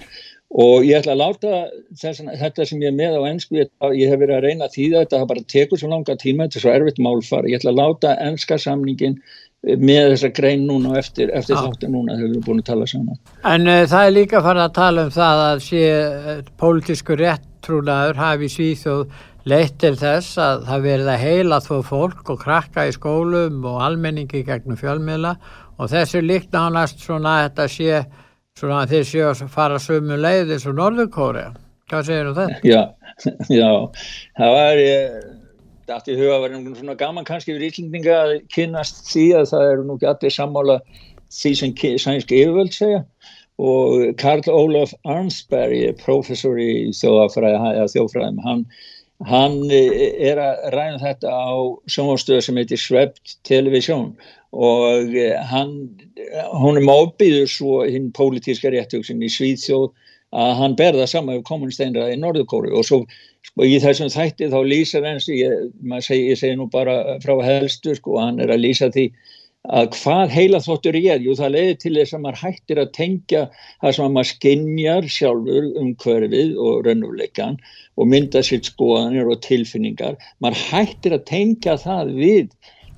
Og 0.56 0.86
ég 0.88 1.02
ætla 1.02 1.16
að 1.16 1.20
láta 1.20 1.56
þess, 2.00 2.22
þetta 2.40 2.66
sem 2.70 2.84
ég 2.84 2.94
er 2.94 2.96
með 2.96 3.18
á 3.20 3.22
ennsku, 3.28 3.58
ég, 3.60 3.72
ég 3.98 4.12
hef 4.12 4.22
verið 4.22 4.38
að 4.38 4.46
reyna 4.46 4.70
að 4.70 4.78
þýða 4.78 5.02
þetta, 5.02 5.18
það 5.18 5.32
bara 5.32 5.48
tekur 5.52 5.82
svo 5.82 5.90
langa 5.92 6.16
tíma 6.22 6.46
þetta 6.46 6.60
er 6.60 6.64
svo 6.64 6.76
erfitt 6.76 7.02
málfar, 7.04 7.50
ég 7.50 7.60
ætla 7.60 7.74
að 7.74 7.82
láta 7.82 8.14
ennska 8.24 8.60
samningin 8.62 9.18
með 9.66 10.12
þessa 10.14 10.30
grein 10.38 10.66
núna 10.70 10.94
og 10.94 11.00
eftir, 11.02 11.32
eftir 11.36 11.58
þáttu 11.58 11.90
núna 11.90 12.16
þegar 12.16 12.28
við 12.28 12.36
erum 12.36 12.46
búin 12.46 12.62
að 12.62 12.68
tala 12.70 12.88
saman. 12.90 13.22
En 13.52 13.68
uh, 13.68 13.82
það 13.90 14.08
er 14.08 14.16
líka 14.16 14.44
farið 14.46 14.66
að 14.66 14.76
tala 14.78 15.06
um 15.06 15.14
það 15.16 15.46
að 15.46 15.64
sé 15.66 15.86
uh, 15.96 16.42
pólitísku 16.62 17.18
réttrúnaður 17.20 18.22
hafi 18.22 18.52
svíþjóð 18.56 19.24
leitt 19.46 19.76
til 19.82 19.94
þess 20.00 20.40
að 20.42 20.64
það 20.70 20.88
verið 20.90 21.12
að 21.14 21.26
heila 21.26 21.60
þó 21.62 21.76
fólk 21.86 22.32
og 22.34 22.42
krakka 22.42 22.88
í 22.90 22.96
skólum 22.96 23.66
og 23.66 23.82
almenningi 23.86 24.46
gegnum 24.48 24.80
fjölmiðla. 24.80 25.36
Og 25.80 25.92
þessu 25.92 26.24
líkt 26.24 26.56
nánast 26.56 27.04
svona 27.04 27.40
að 27.40 27.46
þetta 27.50 27.68
sé 27.76 28.06
svona 28.56 28.82
að 28.84 28.96
þeir 28.96 29.08
séu 29.12 29.30
að 29.30 29.46
fara 29.52 29.80
sömu 29.84 30.18
leið 30.18 30.56
eins 30.56 30.68
og 30.70 30.78
Norðurkóri 30.80 31.50
hvað 31.90 32.08
segir 32.08 32.30
þú 32.30 32.36
þetta? 32.40 32.60
Já, 32.66 32.82
já, 33.60 33.72
það 34.40 34.56
var 34.56 34.82
þetta 35.86 36.12
í 36.12 36.18
huga 36.20 36.38
var 36.42 36.56
einhvern 36.56 36.78
svona 36.80 36.98
gaman 37.00 37.28
kannski 37.28 37.56
við 37.56 37.68
Íslandinga 37.70 38.16
að 38.24 38.36
kynast 38.54 39.04
því 39.12 39.26
að 39.40 39.50
það 39.54 39.72
eru 39.74 39.86
nú 39.86 39.98
ekki 40.00 40.12
allir 40.12 40.36
sammála 40.36 40.80
því 41.36 41.52
sem 41.60 41.76
sænski 42.02 42.42
yfirvöld 42.42 42.74
segja. 42.76 43.04
Og 43.56 44.18
Karl 44.20 44.44
Olof 44.52 44.92
Arnsberg 45.08 46.02
professor 46.02 46.58
í 46.60 46.90
þjóðfræðum 46.98 48.42
hann, 48.44 48.66
hann 49.24 49.62
er 49.72 50.40
að 50.42 50.66
ræða 50.76 50.98
þetta 51.04 51.32
á 51.32 51.56
sjónastöðu 51.88 52.42
sem 52.44 52.58
heitir 52.60 52.82
Svept 52.82 53.38
Televisjón 53.48 54.10
og 54.56 55.16
hann, 55.52 55.72
hún 56.60 56.80
er 56.80 56.88
móðbyður 56.88 57.48
svo 57.52 57.78
hinn 57.88 58.12
pólitíska 58.16 58.72
réttugsin 58.74 59.24
í 59.24 59.32
Svíðsjóð 59.32 59.94
að 60.36 60.52
hann 60.60 60.76
berða 60.76 61.08
saman 61.08 61.38
við 61.38 61.48
kommunisteinra 61.48 62.10
í 62.12 62.20
Norðurkóru 62.20 62.74
og 62.76 62.84
svo 62.88 63.02
sko, 63.46 63.64
í 63.64 63.80
þessum 63.80 64.12
þætti 64.12 64.50
þá 64.52 64.60
lýsir 64.68 65.08
hans, 65.08 65.30
ég, 65.32 65.70
segi, 66.04 66.32
ég 66.32 66.40
segi 66.40 66.60
nú 66.60 66.68
bara 66.72 67.18
frá 67.24 67.38
helstu 67.46 67.96
sko, 67.96 68.18
hann 68.20 68.42
er 68.44 68.52
að 68.52 68.66
lýsa 68.66 68.92
því 68.92 69.10
að 69.70 69.90
hvað 69.96 70.34
heila 70.34 70.60
þóttur 70.62 70.98
ég 71.00 71.16
er, 71.16 71.24
jú 71.26 71.36
það 71.38 71.54
leiði 71.56 71.76
til 71.82 71.94
þess 71.98 72.16
að 72.16 72.24
maður 72.26 72.42
hættir 72.42 72.82
að 72.82 72.92
tengja 72.98 73.42
það 73.82 73.96
sem 73.98 74.16
maður 74.18 74.30
skinnjar 74.32 75.10
sjálfur 75.16 75.70
um 75.82 75.92
hverfið 76.04 76.56
og 76.62 76.88
raunveruleikan 76.88 77.60
og 77.96 78.10
mynda 78.12 78.44
sitt 78.46 78.70
skoðanir 78.70 79.30
og 79.32 79.42
tilfinningar, 79.46 80.18
maður 80.44 80.62
hættir 80.72 81.16
að 81.16 81.26
tengja 81.30 81.78
það 81.82 82.12
við, 82.20 82.52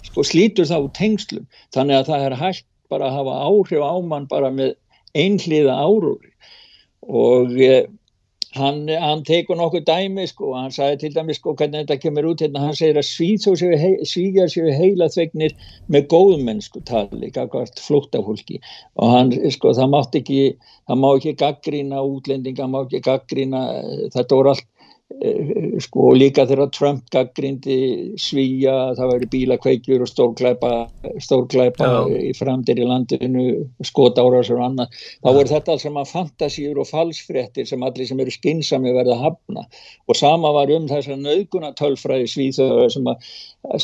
sko 0.09 0.25
slítur 0.25 0.69
það 0.69 0.87
úr 0.87 0.95
tengslum, 0.97 1.45
þannig 1.75 1.99
að 1.99 2.09
það 2.11 2.25
er 2.27 2.37
hægt 2.41 2.67
bara 2.91 3.09
að 3.09 3.19
hafa 3.19 3.37
áhrif 3.47 3.83
á 3.83 3.95
mann 4.03 4.27
bara 4.31 4.51
með 4.53 4.75
einhliða 5.17 5.75
árúri. 5.75 6.31
Og 7.07 7.53
eh, 7.63 7.85
hann, 8.55 8.87
hann 8.87 9.23
tekur 9.27 9.57
nokkuð 9.59 9.83
dæmi 9.87 10.27
sko, 10.29 10.53
hann 10.55 10.71
sagði 10.71 10.99
til 11.01 11.15
dæmi 11.17 11.35
sko 11.35 11.53
hvernig 11.57 11.83
þetta 11.83 11.97
kemur 12.03 12.29
út 12.31 12.43
hérna, 12.45 12.63
hann 12.67 12.77
segir 12.77 12.99
að 13.01 13.07
svíjar 14.11 14.51
séu 14.53 14.71
heila 14.79 15.09
þvegnir 15.13 15.57
með 15.91 16.07
góðmennsku 16.13 16.83
tali, 16.87 17.31
gagvart 17.35 17.81
flóttafólki. 17.83 18.61
Og 18.95 19.13
hann 19.13 19.35
sko 19.51 19.75
það 19.77 19.93
mátt 19.93 20.17
ekki, 20.21 20.41
það 20.87 21.03
má 21.03 21.09
ekki 21.11 21.35
gaggrína 21.43 22.05
útlendinga, 22.07 22.69
má 22.71 22.83
ekki 22.85 23.03
gaggrína, 23.09 23.67
þetta 24.15 24.39
voru 24.39 24.55
allt 24.55 24.67
Eh, 24.76 24.76
sko 25.07 26.09
líka 26.19 26.43
þegar 26.43 26.67
Trump 26.75 27.05
gaggrindi 27.13 27.77
svíja 28.19 28.91
það 28.97 29.11
væri 29.13 29.29
bílakveikjur 29.31 30.03
og 30.03 30.09
stórklæpa 30.11 30.71
stórklæpa 31.23 31.87
í 32.11 32.33
framdir 32.35 32.81
í 32.83 32.87
landinu 32.87 33.45
skotárásur 33.87 34.59
og 34.59 34.65
annað. 34.67 34.97
Þá 35.23 35.29
voru 35.29 35.53
þetta 35.53 35.73
alls 35.73 35.85
saman 35.87 36.09
fantasíur 36.09 36.81
og 36.83 36.89
falsfrettir 36.91 37.69
sem 37.69 37.85
allir 37.87 38.09
sem 38.09 38.19
eru 38.19 38.35
skynsami 38.35 38.91
verða 38.97 39.15
að 39.15 39.23
hafna. 39.29 39.63
Og 40.11 40.19
sama 40.19 40.51
var 40.57 40.73
um 40.75 40.89
þess 40.91 41.07
að 41.07 41.23
nöðgunatölfræði 41.23 42.27
svíþöðu 42.33 42.89
sem 42.97 43.07
að 43.07 43.31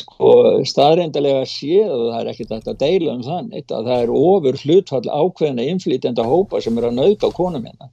sko 0.00 0.30
staðreindalega 0.68 1.48
séð 1.48 1.90
og 1.92 2.04
það 2.12 2.20
er 2.20 2.30
ekkert 2.34 2.68
að 2.68 2.78
deila 2.80 3.16
um 3.16 3.24
þann 3.24 3.50
að 3.64 3.88
það 3.88 3.96
er 3.96 4.14
ofur 4.20 4.60
hlutfall 4.60 5.08
ákveðina 5.08 5.66
inflýtenda 5.72 6.24
hópa 6.24 6.60
sem 6.64 6.78
eru 6.78 6.92
að 6.92 7.00
nöðga 7.00 7.32
konum 7.36 7.66
hérna. 7.66 7.90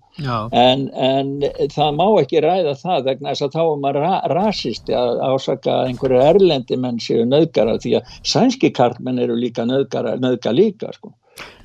En, 0.52 0.88
en 0.92 1.34
það 1.72 1.98
má 1.98 2.06
ekki 2.22 2.44
ræða 2.44 2.76
það 2.80 3.12
vegna 3.22 3.36
þess 3.36 3.46
að 3.46 3.56
þá 3.56 3.62
er 3.62 3.80
maður 3.82 4.02
ra 4.02 4.14
rasisti 4.34 4.96
að 4.98 5.22
ásaka 5.30 5.72
að 5.76 5.90
einhverju 5.92 6.22
erlendi 6.26 6.78
menn 6.78 7.00
séu 7.00 7.26
nöðgara 7.26 7.78
því 7.82 7.96
að 8.00 8.14
sænski 8.26 8.72
karlmenn 8.74 9.22
eru 9.22 9.36
líka 9.38 9.66
nöðgara, 9.66 10.18
nöðga 10.18 10.54
líka 10.54 10.92
sko. 10.96 11.14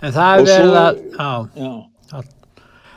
En 0.03 0.13
það 0.13 0.39
er 0.39 0.49
verið 0.51 0.81
að 0.81 1.01
já, 1.17 1.31
já. 1.57 2.23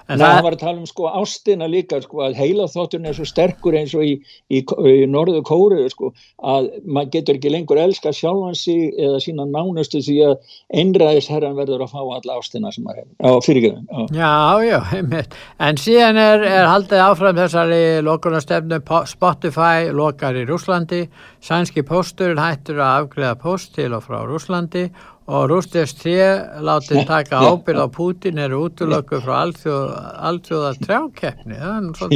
En 0.09 0.17
það, 0.17 0.39
var 0.45 0.55
að 0.55 0.61
tala 0.63 0.79
um 0.79 0.87
sko 0.89 1.09
ástina 1.21 1.67
líka 1.69 1.99
sko 2.01 2.23
að 2.25 2.37
heila 2.39 2.65
þátturinn 2.71 3.09
er 3.11 3.17
svo 3.17 3.27
sterkur 3.29 3.77
eins 3.77 3.93
og 3.93 4.05
í, 4.05 4.15
í, 4.49 4.61
í 4.63 4.95
norðu 5.09 5.43
kóru 5.45 5.83
sko 5.91 6.11
að 6.41 6.71
maður 6.85 7.11
getur 7.13 7.37
ekki 7.37 7.51
lengur 7.53 7.81
elska 7.81 8.13
sjálfansi 8.15 8.77
eða 8.97 9.19
sína 9.21 9.45
nánustu 9.49 10.01
því 10.05 10.17
að 10.31 10.55
einræðisherran 10.81 11.57
verður 11.59 11.85
að 11.85 11.93
fá 11.93 12.01
alla 12.01 12.39
ástina 12.39 12.73
sem 12.73 12.87
maður 12.87 13.03
hefur 13.03 13.29
á 13.29 13.45
fyrirgjöðum. 13.45 13.85
Já, 14.17 14.33
já, 14.65 14.79
heimilt. 14.93 15.37
En 15.69 15.79
síðan 15.81 16.21
er, 16.23 16.47
er 16.47 16.71
haldið 16.71 17.05
áfram 17.05 17.39
þessari 17.43 17.83
lokunastefnu 18.05 18.81
Spotify 19.13 19.93
lokar 19.93 20.41
í 20.41 20.47
Rúslandi, 20.49 21.05
sænski 21.45 21.85
pósturinn 21.85 22.41
hættur 22.41 22.81
að 22.81 23.05
afgriða 23.05 23.37
póst 23.45 23.75
til 23.77 23.91
og 23.93 24.05
frá 24.07 24.23
Rúslandi 24.25 24.87
og 25.29 25.45
Rústest 25.51 26.01
3 26.01 26.63
látið 26.65 27.03
taka 27.09 27.41
ábyrð 27.45 27.83
á 27.85 27.87
Pútin 27.93 28.41
eru 28.41 28.63
útlöku 28.65 29.19
frá 29.21 29.35
alltjóða 29.45 30.71
trjákeppni 30.81 31.59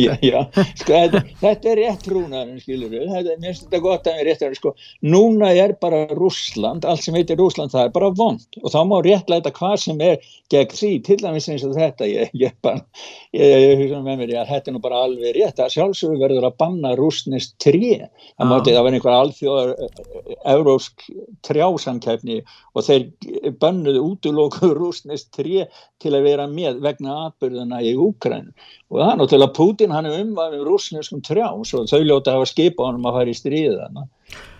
já, 0.02 0.14
já, 0.26 0.40
sko, 0.80 0.94
þetta, 0.94 1.22
þetta 1.42 1.72
er 1.74 1.82
rétt 1.82 2.08
rúnaðin 2.10 2.62
skilur 2.64 2.90
við, 2.90 3.06
þetta 3.12 3.36
er 3.36 3.44
minnst 3.44 3.68
þetta 3.68 3.82
gott 3.84 4.10
að 4.10 4.20
við 4.20 4.30
rétt 4.30 4.58
sko, 4.58 4.74
núna 5.06 5.52
er 5.54 5.76
bara 5.82 6.04
Rúsland, 6.18 6.88
allt 6.90 7.06
sem 7.06 7.16
heitir 7.18 7.38
Rúsland 7.40 7.74
það 7.74 7.88
er 7.88 7.94
bara 7.96 8.10
vond. 8.18 8.46
Og 8.64 8.74
þá 8.74 8.80
má 8.90 8.96
réttlæta 9.06 9.54
hvað 9.54 9.76
sem 9.84 10.02
er 10.04 10.18
gegn 10.54 10.74
því, 10.74 10.92
til 11.06 11.20
dæmis 11.22 11.50
eins 11.52 11.66
og 11.68 11.76
þetta 11.78 12.10
ég, 12.10 12.34
ég 12.38 12.58
bara, 12.66 12.82
ég 13.36 13.78
hugsa 13.82 14.02
með 14.06 14.24
mér 14.24 14.36
að 14.42 14.52
þetta 14.54 14.72
er 14.72 14.78
nú 14.78 14.84
bara 14.84 15.04
alveg 15.08 15.38
rétt, 15.38 15.62
að 15.62 15.76
sjálfsögur 15.78 16.22
verður 16.22 16.50
að 16.50 16.58
banna 16.64 16.94
Rústnest 17.00 17.56
3 17.64 17.82
það 18.02 18.50
mátti 18.50 18.74
það 18.74 18.88
verður 18.88 19.00
einhver 19.00 19.18
alþjóðar 19.20 19.74
eurósk 20.54 21.08
trjásamkeppni 21.48 22.42
og 22.74 22.86
þeir 22.88 23.03
þeir 23.24 23.56
bönnuðu 23.62 24.02
útlokuðu 24.10 24.76
rúsnist 24.78 25.32
tré 25.36 25.68
til 26.02 26.14
að 26.14 26.28
vera 26.28 26.48
með 26.52 26.80
vegna 26.86 27.16
atbyrðuna 27.28 27.82
í 27.84 27.94
Úkræn 28.00 28.52
og 28.90 29.00
það 29.00 29.12
er 29.12 29.22
náttúrulega 29.22 29.56
Putin 29.58 29.96
hann 29.96 30.10
er 30.10 30.20
umvæðið 30.24 30.66
rúsneskum 30.68 31.24
trjám 31.26 31.64
svo 31.68 31.86
þau 31.90 32.02
ljóta 32.04 32.34
að 32.34 32.40
hafa 32.40 32.52
skipa 32.54 32.88
honum 32.88 33.10
að 33.10 33.20
fara 33.20 33.34
í 33.34 33.40
stríða 33.40 33.90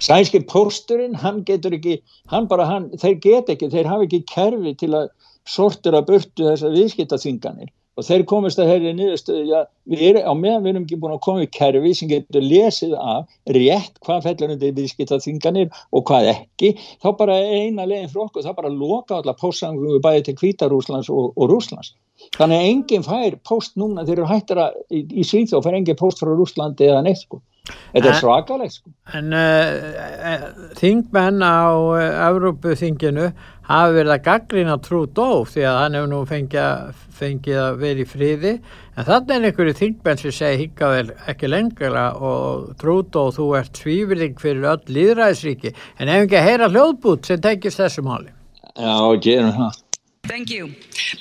sænski 0.04 0.44
pósturinn 0.50 1.16
hann 1.24 1.44
getur 1.48 1.78
ekki 1.78 2.00
hann 2.32 2.50
bara, 2.52 2.68
hann, 2.70 2.90
þeir 3.02 3.20
get 3.24 3.54
ekki, 3.56 3.72
þeir 3.74 3.92
hafa 3.92 4.08
ekki 4.08 4.24
kerfi 4.30 4.76
til 4.80 4.94
að 4.98 5.14
sortura 5.44 6.04
burtu 6.06 6.48
þessar 6.48 6.76
viðskiptaþinganir 6.76 7.72
og 7.98 8.06
þeir 8.08 8.24
komist 8.30 8.60
að 8.62 8.72
herri 8.72 8.94
nýðustu 8.98 9.36
já, 9.48 9.60
við 9.90 10.04
erum, 10.10 10.26
á 10.26 10.34
meðan 10.38 10.64
við 10.64 10.72
erum 10.72 10.86
ekki 10.88 11.00
búin 11.02 11.16
að 11.16 11.22
koma 11.28 11.46
í 11.46 11.50
kerfi 11.54 11.94
sem 11.98 12.10
getur 12.10 12.46
lesið 12.46 12.96
af 12.98 13.54
rétt 13.58 14.00
hvað 14.06 14.26
fellur 14.28 14.56
undir 14.56 14.76
viðskiptaþinganir 14.80 15.70
og 15.94 16.06
hvað 16.10 16.32
ekki, 16.34 16.74
þá 17.04 17.10
bara 17.20 17.38
eina 17.38 17.88
leginn 17.90 18.12
frá 18.14 18.26
okkur, 18.26 18.46
þá 18.48 18.58
bara 18.58 18.74
loka 18.74 19.20
allar 19.20 19.38
póstsangum 19.40 19.94
við 19.94 20.04
bæði 20.06 20.28
til 20.30 20.38
Kvítarúslands 20.42 21.12
og, 21.14 21.32
og 21.38 21.54
Rúslands, 21.54 21.94
þannig 22.38 22.60
að 22.60 22.70
enginn 22.74 23.08
fær 23.08 23.40
póst 23.46 23.78
núna, 23.80 24.08
þeir 24.08 24.20
eru 24.20 24.30
hættir 24.32 24.64
að 24.66 24.80
í, 24.90 25.06
í 25.22 25.28
Svíþó 25.28 25.62
fær 25.66 25.78
enginn 25.78 26.00
póst 26.00 26.24
frá 26.24 26.34
Rúslandi 26.34 26.90
eða 26.90 27.06
neitt 27.06 27.26
sko 27.26 27.44
Þetta 27.64 28.10
er 28.10 28.18
svakalegt 28.20 28.76
sko. 28.76 28.90
En 29.16 29.36
uh, 29.38 30.48
þingmenn 30.76 31.40
á 31.40 31.72
uh, 31.72 32.00
Evrópuþinginu 32.28 33.30
hafi 33.68 33.96
verið 33.98 34.14
að 34.16 34.24
gaggrina 34.28 34.78
Trudeau 34.84 35.44
því 35.48 35.66
að 35.70 35.78
hann 35.80 35.98
hefur 35.98 36.12
nú 36.12 36.22
fengið, 36.30 36.98
fengið 37.20 37.60
að 37.64 37.78
vera 37.84 38.04
í 38.04 38.08
friði 38.10 38.54
en 38.94 39.08
þannig 39.08 39.36
er 39.36 39.48
einhverju 39.50 39.76
þingmenn 39.80 40.22
sem 40.22 40.36
segi 40.36 40.62
hingga 40.64 40.90
vel 40.94 41.14
ekki 41.32 41.52
lengra 41.52 42.06
og 42.18 42.74
Trudeau 42.82 43.32
þú 43.36 43.48
ert 43.62 43.80
svífyrðing 43.80 44.36
fyrir 44.42 44.70
öll 44.74 44.98
líðræðisríki 44.98 45.74
en 45.74 46.12
ef 46.12 46.26
ekki 46.26 46.40
að 46.42 46.50
heyra 46.50 46.72
hljóðbút 46.74 47.32
sem 47.32 47.42
tekist 47.44 47.82
þessu 47.82 48.06
máli. 48.06 48.34
Já, 48.74 48.96
gerum 49.22 49.56
það. 49.56 49.80
Thank 50.28 50.50
you. 50.50 50.72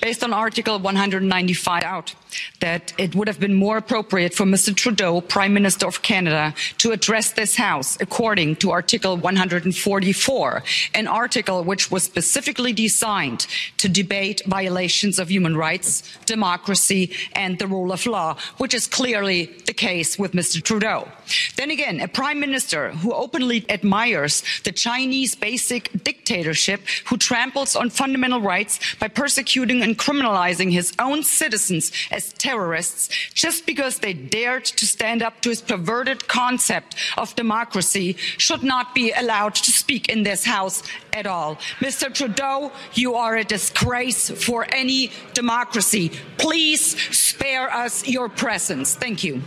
Based 0.01 0.22
on 0.22 0.32
Article 0.32 0.78
195 0.78 1.84
out, 1.84 2.14
that 2.61 2.93
it 2.99 3.14
would 3.14 3.28
have 3.28 3.41
been 3.41 3.55
more 3.55 3.76
appropriate 3.76 4.35
for 4.35 4.45
Mr. 4.45 4.74
Trudeau, 4.74 5.20
Prime 5.20 5.55
Minister 5.55 5.87
of 5.87 6.03
Canada, 6.03 6.55
to 6.78 6.93
address 6.93 7.33
this 7.33 7.57
House 7.57 7.99
according 8.01 8.57
to 8.57 8.70
Article 8.70 9.16
144, 9.16 10.62
an 10.95 11.07
article 11.07 11.64
which 11.64 11.91
was 11.91 12.03
specifically 12.03 12.72
designed 12.72 13.47
to 13.78 13.89
debate 13.89 14.43
violations 14.47 15.18
of 15.18 15.30
human 15.30 15.57
rights, 15.57 16.03
democracy, 16.26 17.12
and 17.33 17.59
the 17.59 17.66
rule 17.66 17.93
of 17.93 18.07
law, 18.07 18.37
which 18.59 18.74
is 18.74 18.87
clearly 18.87 19.47
the 19.66 19.74
case 19.74 20.18
with 20.18 20.33
Mr. 20.33 20.62
Trudeau. 20.62 21.09
Then 21.57 21.70
again, 21.70 22.01
a 22.01 22.09
Prime 22.09 22.41
Minister 22.41 22.91
who 22.93 23.12
openly 23.12 23.64
admires 23.68 24.43
the 24.64 24.72
Chinese 24.72 25.35
basic 25.35 25.91
dictatorship, 26.05 26.80
who 27.07 27.16
tramples 27.16 27.76
on 27.76 27.91
fundamental 27.91 28.41
rights, 28.41 28.78
by 28.97 29.09
persecuting 29.09 29.83
and 29.83 29.99
criminalizing 29.99 30.70
his 30.72 30.93
own 30.99 31.22
citizens 31.22 31.93
as 32.11 32.22
terrorists 32.35 33.09
just 33.33 33.64
because 33.64 33.99
they 33.99 34.12
dared 34.12 34.64
to 34.64 34.85
stand 34.87 35.23
up 35.23 35.41
to 35.41 35.49
his 35.49 35.62
perverted 35.62 36.29
concept 36.29 36.95
of 37.16 37.35
democracy 37.35 38.16
should 38.37 38.62
not 38.62 38.95
be 38.95 39.12
allowed 39.12 39.55
to 39.55 39.73
speak 39.73 40.09
in 40.09 40.23
this 40.23 40.45
house 40.45 40.83
at 41.12 41.27
all. 41.27 41.57
Mr. 41.81 42.12
Trudeau, 42.12 42.70
you 42.93 43.14
are 43.14 43.37
a 43.37 43.45
disgrace 43.45 44.31
for 44.31 44.66
any 44.73 45.11
democracy. 45.35 46.11
Please 46.37 46.83
spare 47.16 47.73
us 47.73 48.07
your 48.07 48.29
presence. 48.29 48.95
Thank 48.95 49.25
you. 49.25 49.43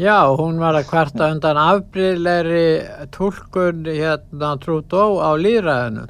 Já, 0.00 0.32
hún 0.32 0.56
var 0.56 0.78
að 0.78 0.86
kvarta 0.88 1.26
undan 1.28 1.58
afbríðleiri 1.60 3.08
tólkun 3.12 3.84
hérna 3.84 4.54
Trudeau 4.62 5.20
á 5.20 5.36
líðræðinu 5.36 6.06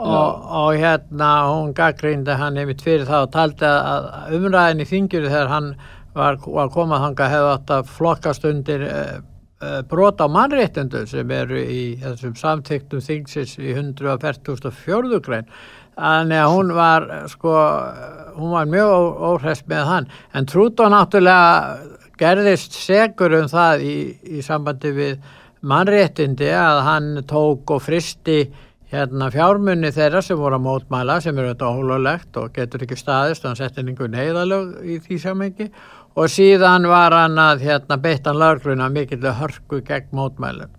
og, 0.00 0.44
og 0.60 0.76
hérna 0.80 1.30
hún 1.50 1.72
gaggrindi 1.76 2.36
hann 2.40 2.58
einmitt 2.60 2.84
fyrir 2.84 3.08
það 3.08 3.26
og 3.26 3.32
taldi 3.34 3.68
að 3.68 4.36
umræðin 4.38 4.84
í 4.84 4.86
þingjuru 4.88 5.32
þegar 5.32 5.50
hann 5.52 5.74
var, 6.16 6.38
var 6.44 6.70
komað 6.74 7.04
hanga 7.04 7.28
hefði 7.32 7.50
átt 7.54 7.74
að 7.74 7.90
flokkast 7.98 8.46
undir 8.48 8.86
uh, 8.86 9.18
uh, 9.60 9.80
brot 9.90 10.22
á 10.24 10.26
mannréttundu 10.32 11.04
sem 11.10 11.34
eru 11.36 11.60
í 11.60 11.82
þessum 12.00 12.34
samtíktum 12.38 13.04
þingsins 13.04 13.58
í 13.60 13.74
144. 13.76 15.20
grein 15.26 15.50
þannig 16.00 16.40
að 16.40 16.54
hún 16.54 16.72
var 16.74 17.08
sko, 17.28 17.54
hún 18.38 18.54
var 18.56 18.70
mjög 18.70 19.20
óhrest 19.34 19.68
með 19.68 19.88
hann 19.90 20.08
en 20.32 20.48
Trúdó 20.48 20.88
náttúrulega 20.88 21.98
gerðist 22.20 22.76
segur 22.76 23.34
um 23.38 23.48
það 23.50 23.84
í, 23.84 23.94
í 24.38 24.42
sambandi 24.44 24.92
við 24.96 25.20
mannréttindi 25.60 26.48
að 26.56 26.82
hann 26.86 27.08
tók 27.28 27.74
og 27.74 27.84
fristi 27.84 28.42
hérna 28.90 29.30
fjármunni 29.30 29.92
þeirra 29.94 30.22
sem 30.24 30.38
voru 30.38 30.58
að 30.58 30.64
mótmæla 30.66 31.20
sem 31.22 31.38
eru 31.38 31.52
þetta 31.52 31.70
ólulegt 31.70 32.40
og 32.40 32.50
getur 32.56 32.82
ekki 32.86 32.98
staðist 32.98 33.44
og 33.44 33.52
hann 33.52 33.60
setti 33.60 33.84
einhvern 33.84 34.18
heiðalög 34.18 34.72
í 34.82 34.98
því 35.04 35.18
samengi 35.22 35.68
og 36.18 36.30
síðan 36.34 36.88
var 36.90 37.14
hann 37.14 37.38
að 37.38 37.64
hérna 37.68 38.00
beittan 38.02 38.38
laugluna 38.40 38.90
mikill 38.90 39.22
hörku 39.38 39.78
gegn 39.86 40.10
mótmælum. 40.16 40.72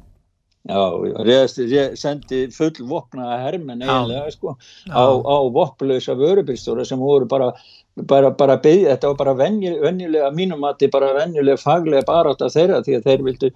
Já, 0.62 0.78
reðast, 1.26 1.57
reð, 1.57 1.95
sendi 1.97 2.43
full 2.53 2.84
vopna 2.86 3.39
hermen 3.41 3.80
eiginlega 3.82 4.28
sko 4.30 4.51
á, 4.93 5.03
á 5.09 5.38
vopplösa 5.49 6.14
vörubílstóra 6.20 6.86
sem 6.86 7.01
voru 7.01 7.26
bara 7.26 7.47
bara, 7.95 8.31
bara 8.31 8.55
byggja, 8.61 8.95
þetta 8.95 9.09
var 9.11 9.17
bara 9.19 9.33
venju, 9.35 9.71
venjulega 9.83 10.29
mínum 10.35 10.63
að 10.63 10.73
þetta 10.73 10.87
er 10.87 10.93
bara 10.93 11.09
venjulega 11.17 11.59
faglega 11.59 12.07
barátt 12.07 12.43
af 12.45 12.53
þeirra 12.53 12.79
því 12.85 12.95
að 12.97 13.07
þeir 13.09 13.25
vildu 13.27 13.49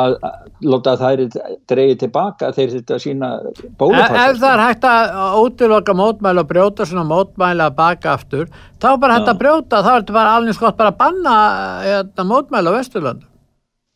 að 0.00 0.16
láta 0.64 0.96
þær 1.02 1.22
dreyja 1.68 2.00
tilbaka 2.04 2.50
þeir 2.56 2.74
þetta 2.78 2.98
sína 3.02 3.30
bólupassa. 3.78 4.24
Ef 4.30 4.40
það 4.40 4.50
er 4.54 4.64
hægt 4.64 4.88
að 4.90 5.38
ótiloka 5.42 5.96
mótmæla 6.00 6.44
og 6.46 6.50
brjóta 6.50 6.88
svona 6.88 7.06
mótmæla 7.10 7.70
baka 7.76 8.16
aftur, 8.16 8.48
þá 8.80 8.90
bara 9.02 9.20
hægt 9.20 9.32
að 9.34 9.40
brjóta, 9.44 9.84
þá 9.84 9.92
er 9.92 10.02
þetta 10.02 10.18
bara 10.20 10.36
alveg 10.40 10.58
skott 10.58 10.80
bara 10.80 10.94
að 10.94 11.00
banna 11.04 11.38
hérna, 11.84 12.30
mótmæla 12.32 12.72
á 12.72 12.76
Vesturlandu. 12.80 13.28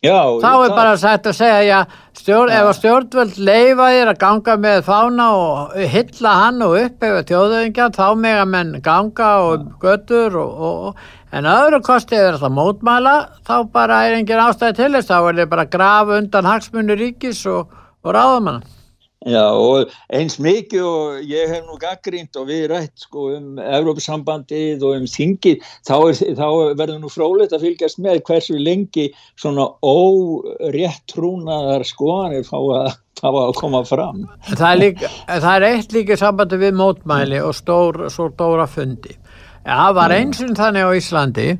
Já, 0.00 0.16
þá 0.40 0.52
er 0.64 0.70
bara 0.72 0.92
sætt 0.96 1.26
að 1.28 1.34
segja 1.36 1.78
stjórn, 2.16 2.48
ef 2.56 2.68
að 2.70 2.76
stjórnvöld 2.78 3.34
leifa 3.44 3.88
þér 3.92 4.10
að 4.14 4.20
ganga 4.22 4.54
með 4.62 4.78
fána 4.86 5.26
og 5.36 5.74
hylla 5.92 6.32
hann 6.38 6.64
og 6.64 6.76
upp 6.78 7.04
eða 7.04 7.26
tjóðöðingja 7.28 7.88
þá 7.98 8.06
mega 8.16 8.46
menn 8.48 8.70
ganga 8.80 9.28
og 9.44 9.66
götur 9.82 10.38
og, 10.40 10.64
og, 10.70 11.04
en 11.36 11.50
öðru 11.52 11.82
kosti 11.84 12.16
er 12.16 12.38
þetta 12.38 12.48
mótmæla 12.56 13.14
þá 13.44 13.54
bara 13.76 14.00
er 14.06 14.16
engin 14.22 14.40
ástæði 14.40 14.78
til 14.80 14.90
þess 14.96 15.12
þá 15.12 15.18
er 15.18 15.28
þetta 15.34 15.50
bara 15.52 15.68
graf 15.76 16.16
undan 16.16 16.48
hagsmunni 16.48 16.96
ríkis 16.96 17.44
og, 17.52 17.68
og 18.00 18.16
ráðamanna 18.16 18.79
Já 19.28 19.52
og 19.52 19.90
eins 20.16 20.38
mikið 20.40 20.80
og 20.80 21.26
ég 21.28 21.50
hef 21.52 21.66
nú 21.66 21.74
gaggrínt 21.76 22.32
og 22.40 22.46
við 22.48 22.70
rætt 22.70 23.02
sko 23.04 23.26
um 23.34 23.58
Evrópusambandið 23.60 24.80
og 24.80 24.96
um 24.96 25.04
þingið 25.12 25.60
þá, 25.84 26.08
þá 26.38 26.46
verður 26.78 27.02
nú 27.02 27.10
frólægt 27.12 27.52
að 27.52 27.66
fylgjast 27.66 28.00
með 28.00 28.22
hversu 28.24 28.56
lengi 28.56 29.12
svona 29.36 29.66
óréttrúnaðar 29.84 31.84
skoðanir 31.84 32.48
fá 32.48 32.56
að, 32.56 32.96
fá 33.20 33.28
að 33.28 33.52
koma 33.60 33.84
fram. 33.84 34.24
Það 34.54 34.64
er, 34.70 34.80
líka, 34.86 35.12
það 35.28 35.52
er 35.52 35.66
eitt 35.68 35.92
líka 35.98 36.16
sambandi 36.16 36.56
við 36.62 36.78
mótmæli 36.80 37.42
og 37.44 37.52
stór, 37.58 38.08
stóra 38.08 38.64
fundi. 38.72 39.20
Það 39.60 39.92
var 39.98 40.14
einsinn 40.16 40.56
þannig 40.56 40.88
á 40.88 40.96
Íslandi 40.96 41.50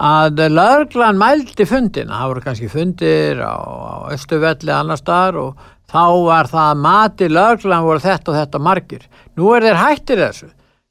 að 0.00 0.40
laurglan 0.48 1.20
mældi 1.20 1.68
fundina, 1.68 2.16
það 2.16 2.32
voru 2.32 2.40
kannski 2.46 2.72
fundir 2.72 3.44
á, 3.44 3.60
á 3.60 4.08
Östuvelli 4.16 4.72
annar 4.72 4.96
staðar 4.96 5.36
og 5.42 5.60
þá 5.90 6.04
var 6.26 6.50
það 6.50 6.68
að 6.68 6.84
mati 6.86 7.28
laurglan 7.30 7.86
voru 7.86 8.04
þetta 8.04 8.32
og 8.32 8.38
þetta 8.38 8.62
margir. 8.62 9.08
Nú 9.36 9.50
er 9.56 9.66
þeir 9.66 9.80
hættir 9.80 10.22
þessu, 10.24 10.50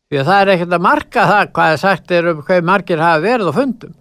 því 0.09 0.21
að 0.21 0.29
það 0.31 0.41
er 0.41 0.53
ekkert 0.55 0.75
að 0.75 0.85
marka 0.89 1.29
það 1.31 1.55
hvað 1.55 1.73
er 1.73 1.81
sagt 1.85 2.13
er 2.17 2.29
um 2.33 2.43
hvað 2.47 2.69
margir 2.73 3.03
hafa 3.05 3.23
verið 3.25 3.51
á 3.51 3.53
fundum 3.59 3.95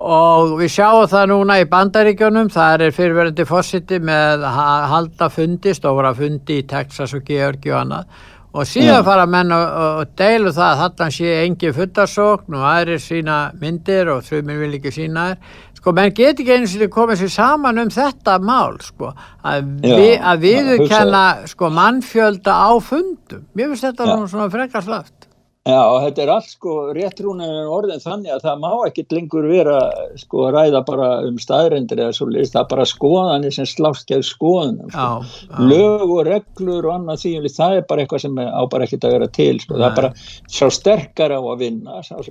og 0.00 0.54
við 0.56 0.70
sjáum 0.72 1.08
það 1.12 1.26
núna 1.28 1.58
í 1.60 1.66
bandaríkjónum, 1.68 2.48
það 2.48 2.86
er 2.86 2.94
fyrirverðandi 2.96 3.44
fósiti 3.44 3.98
með 4.00 4.46
að 4.48 4.84
halda 4.94 5.28
fundi, 5.28 5.74
stóra 5.76 6.14
fundi 6.16 6.62
í 6.62 6.66
Texas 6.68 7.12
og 7.16 7.26
Georgi 7.28 7.74
og 7.74 7.82
annað 7.82 8.22
og 8.50 8.66
síðan 8.66 8.96
ja. 8.96 9.02
fara 9.06 9.26
menn 9.30 9.52
og, 9.54 9.66
og 9.84 10.14
deilu 10.18 10.50
það 10.54 10.70
að 10.72 10.80
þarna 10.80 11.08
sé 11.14 11.34
engi 11.44 11.72
futtarsókn 11.76 12.56
og 12.58 12.64
aðrir 12.66 13.02
sína 13.02 13.36
myndir 13.60 14.10
og 14.10 14.24
þrjumir 14.26 14.58
vil 14.64 14.72
ekki 14.80 14.94
sína 14.96 15.26
þér 15.30 15.60
sko 15.80 15.94
menn 15.96 16.12
get 16.16 16.40
ekki 16.40 16.56
eins 16.58 16.76
og 16.76 16.84
þið 16.84 16.92
komið 16.94 17.22
sér 17.22 17.32
saman 17.36 17.80
um 17.82 17.94
þetta 17.94 18.36
mál 18.44 18.76
sko 18.84 19.10
að, 19.10 19.72
ja, 19.86 19.96
vi, 19.96 20.10
að 20.32 20.44
viðurkenna 20.44 21.24
sko 21.50 21.72
mannfjölda 21.76 22.54
á 22.54 22.70
fundum 22.84 23.48
mér 23.56 23.72
finnst 23.72 23.88
þetta 23.88 24.12
ja. 24.12 24.20
svona 24.28 24.52
frekar 24.52 24.86
slaft 24.86 25.30
Já, 25.68 25.80
þetta 26.00 26.22
er 26.22 26.30
allt 26.32 26.48
sko 26.48 26.74
réttrúnum 26.96 27.66
orðin 27.68 28.00
þannig 28.00 28.32
að 28.32 28.46
það 28.46 28.62
má 28.62 28.70
ekki 28.86 29.02
lengur 29.12 29.48
vera 29.50 29.74
sko 30.16 30.46
að 30.46 30.54
ræða 30.56 30.80
bara 30.88 31.08
um 31.28 31.36
staðrendir 31.42 32.00
eða 32.00 32.14
svo 32.16 32.28
list, 32.30 32.54
það 32.54 32.62
er 32.62 32.70
bara 32.70 32.86
skoðanir 32.88 33.52
sem 33.52 33.68
slást 33.68 34.08
gefur 34.08 34.24
skoðunum 34.24 34.94
sko. 34.94 35.58
lög 35.68 36.06
og 36.06 36.22
reglur 36.30 36.88
og 36.88 36.94
annað 36.94 37.26
því 37.26 37.52
það 37.58 37.76
er 37.76 37.84
bara 37.92 38.06
eitthvað 38.06 38.24
sem 38.24 38.40
á 38.40 38.62
bara 38.72 38.88
ekkert 38.88 39.04
að 39.04 39.14
vera 39.18 39.28
til 39.36 39.60
sko. 39.60 39.76
það 39.76 39.86
er 39.90 39.98
bara 40.00 40.12
svo 40.56 40.70
sterkar 40.72 41.36
á 41.36 41.40
að 41.40 41.60
vinna 41.66 42.00
svo, 42.08 42.24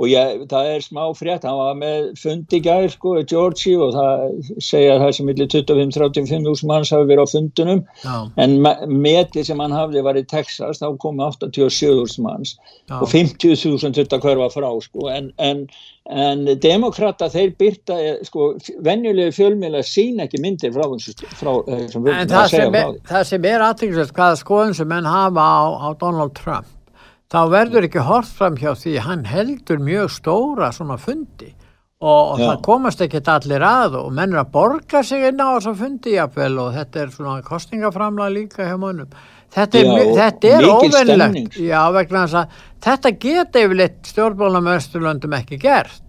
og 0.00 0.08
ég, 0.08 0.44
það 0.48 0.68
er 0.72 0.84
smá 0.84 1.02
frétt, 1.14 1.44
hann 1.44 1.58
var 1.58 1.76
með 1.76 2.06
fundi 2.20 2.62
gær 2.64 2.88
sko, 2.90 3.12
Georgi 3.28 3.74
og 3.76 3.92
það 3.92 4.22
segja 4.64 4.96
það 5.02 5.12
sem 5.18 5.28
millir 5.28 5.50
25-35 5.52 6.48
úrs 6.48 6.64
manns 6.68 6.92
hafi 6.94 7.08
verið 7.10 7.28
á 7.28 7.32
fundunum 7.34 7.82
Já. 8.00 8.16
en 8.40 8.56
metið 8.88 9.50
sem 9.50 9.62
hann 9.62 9.76
hafði 9.76 10.04
var 10.06 10.16
í 10.16 10.24
Texas, 10.28 10.80
þá 10.80 10.96
komi 11.02 11.24
87 11.26 11.92
úrs 11.92 12.16
manns. 12.24 12.56
Já. 12.88 12.98
og 13.02 13.08
50.000 13.12 13.92
þetta 14.00 14.20
hverfa 14.24 14.48
frá 14.56 14.68
sko, 14.82 15.08
en, 15.12 15.30
en, 15.36 15.64
en 16.08 16.44
demokrata 16.64 17.28
þeir 17.32 17.52
byrta 17.60 18.00
sko, 18.26 18.54
venjulegu 18.82 19.36
fjölmjöla 19.36 19.84
sín 19.86 20.24
ekki 20.24 20.40
myndir 20.40 20.72
frá 20.72 20.88
þessum 20.88 22.08
en 22.08 22.32
það 22.32 22.54
sem, 22.56 22.78
er, 22.80 22.94
það 23.12 23.26
sem 23.28 23.50
er 23.52 23.66
aðtryggilegt 23.68 24.16
hvaða 24.16 24.40
skoðum 24.40 24.78
sem 24.80 24.88
menn 24.88 25.08
hafa 25.08 25.44
á, 25.44 25.62
á 25.84 25.88
Donald 26.00 26.32
Trump 26.40 26.78
þá 27.32 27.40
verður 27.52 27.88
ekki 27.88 28.04
hort 28.06 28.30
fram 28.38 28.56
hjá 28.60 28.74
því 28.76 28.94
hann 29.06 29.26
heldur 29.28 29.82
mjög 29.82 30.12
stóra 30.12 30.72
svona 30.74 30.98
fundi. 31.00 31.54
Og, 32.02 32.32
og 32.32 32.40
það 32.40 32.56
komast 32.66 33.02
ekki 33.04 33.20
allir 33.30 33.62
að 33.62 33.92
og 34.00 34.08
menn 34.10 34.32
er 34.34 34.40
að 34.40 34.48
borga 34.56 35.04
sig 35.06 35.22
inn 35.28 35.38
á 35.38 35.54
þessa 35.54 35.74
fundi 35.78 36.16
jafnvel 36.16 36.56
og 36.58 36.72
þetta 36.74 37.04
er 37.04 37.12
svona 37.14 37.44
kostingaframlega 37.46 38.34
líka 38.34 38.66
hjá 38.66 38.74
mönum 38.74 39.12
þetta 39.54 39.78
er, 39.78 39.86
já, 39.86 40.08
þetta 40.16 40.50
er 40.56 40.66
óvennilegt 40.66 41.60
já 41.62 41.78
vegna 41.94 42.24
þess 42.24 42.40
að 42.40 42.56
þetta 42.88 43.12
geta 43.22 43.62
yfirleitt 43.62 44.10
stjórnbólnum 44.10 45.38
ekki 45.38 45.60
gert 45.62 46.01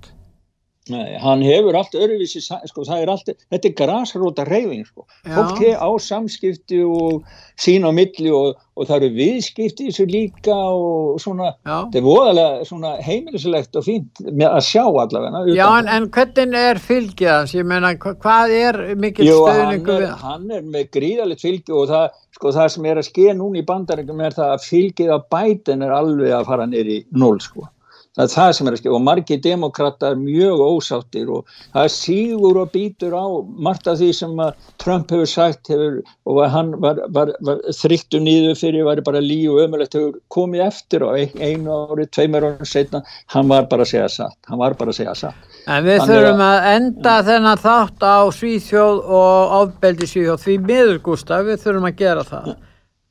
hann 0.91 1.41
hefur 1.41 1.77
allt 1.79 1.93
öruvísi, 1.95 2.41
sko, 2.43 2.83
er 2.91 3.07
allt, 3.07 3.29
þetta 3.53 3.69
er 3.69 3.75
grasróta 3.77 4.43
reyfing, 4.49 4.83
sko, 4.83 5.05
fólk 5.23 5.61
hefur 5.61 5.79
á 5.79 5.89
samskipti 6.03 6.81
og 6.83 7.23
sín 7.55 7.87
á 7.87 7.91
milli 7.95 8.31
og, 8.33 8.57
og 8.75 8.89
það 8.89 9.05
eru 9.05 9.09
viðskipti 9.15 9.87
þessu 9.87 10.07
líka 10.11 10.55
og 10.55 11.21
svona, 11.23 11.53
þetta 11.63 12.01
er 12.01 12.03
voðalega 12.03 12.91
heimilislegt 13.05 13.79
og 13.79 13.85
fínt 13.87 14.23
að 14.27 14.59
sjá 14.67 14.83
allavega. 14.83 15.45
Já, 15.55 15.67
en, 15.77 15.87
en 15.87 16.09
hvernig 16.11 16.67
er 16.73 16.81
fylgjaðans, 16.83 17.53
ég 17.55 17.69
meina, 17.69 17.93
hvað 17.95 18.55
er 18.57 18.81
mikil 18.99 19.29
stöðningu 19.29 19.99
við? 20.01 20.09
Hann? 20.23 20.49
er 20.51 20.65
með 20.67 20.89
gríðalegt 20.97 21.45
fylgi 21.45 21.71
og 21.71 21.87
það, 21.93 22.19
sko, 22.35 22.51
það 22.57 22.73
sem 22.75 22.89
er 22.91 22.99
að 22.99 23.07
ske 23.07 23.37
núna 23.39 23.61
í 23.61 23.67
bandaringum 23.71 24.19
er 24.25 24.35
það 24.35 24.57
að 24.57 24.67
fylgið 24.67 25.15
af 25.15 25.31
bætin 25.31 25.87
er 25.87 25.95
alveg 25.95 26.35
að 26.35 26.51
fara 26.51 26.67
neyri 26.67 27.05
null, 27.15 27.39
sko 27.39 27.69
það 28.13 28.23
er 28.23 28.31
það 28.33 28.51
sem 28.57 28.67
er 28.67 28.75
að 28.75 28.81
skilja. 28.81 28.95
Og 28.97 29.03
margi 29.03 29.37
demokrata 29.41 30.11
er 30.11 30.19
mjög 30.19 30.63
ósáttir 30.67 31.31
og 31.33 31.53
það 31.73 31.83
er 31.83 31.93
sígur 31.93 32.59
og 32.61 32.73
býtur 32.73 33.15
á 33.17 33.25
margt 33.67 33.89
af 33.89 33.99
því 34.01 34.09
sem 34.17 34.41
Trump 34.81 35.13
hefur 35.13 35.29
sagt 35.29 35.71
hefur, 35.71 36.01
og 36.29 36.41
hann 36.53 36.73
var, 36.83 37.01
var, 37.15 37.33
var 37.41 37.61
þryktu 37.79 38.21
nýðu 38.23 38.53
fyrir, 38.59 38.85
var 38.87 39.01
bara 39.05 39.23
lí 39.23 39.39
og 39.49 39.63
ömulegt 39.65 39.97
hefur 39.97 40.19
komið 40.33 40.65
eftir 40.67 41.05
og 41.07 41.39
einu 41.41 41.79
ári, 41.89 42.07
tveimur 42.13 42.49
ári 42.51 42.69
setna, 42.69 43.03
hann 43.33 43.49
var 43.49 43.69
bara 43.71 43.87
að 43.87 43.93
segja 43.95 44.11
satt, 44.19 44.37
hann 44.49 44.61
var 44.61 44.77
bara 44.79 44.93
að 44.93 45.01
segja 45.01 45.15
satt. 45.25 45.49
En 45.63 45.85
við 45.87 46.01
Þannig 46.01 46.11
þurfum 46.11 46.43
að 46.43 46.67
enda 46.73 47.15
ja. 47.15 47.25
þennan 47.29 47.63
þátt 47.63 48.03
á 48.03 48.17
Svíþjóð 48.35 49.01
og 49.15 49.57
ábeldi 49.57 50.09
Svíþjóð. 50.11 50.43
Því 50.43 50.59
miður 50.67 51.01
Gustaf, 51.07 51.45
við 51.47 51.61
þurfum 51.63 51.89
að 51.89 51.99
gera 52.03 52.27
það 52.27 52.53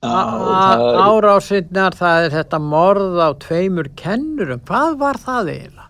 Árásinnar, 0.02 1.94
það 1.94 2.24
er 2.26 2.32
þetta 2.34 2.58
morð 2.58 3.20
á 3.22 3.30
tveimur 3.44 3.88
kennurum, 3.98 4.62
hvað 4.66 4.96
var 4.98 5.20
það 5.22 5.50
eiginlega? 5.54 5.88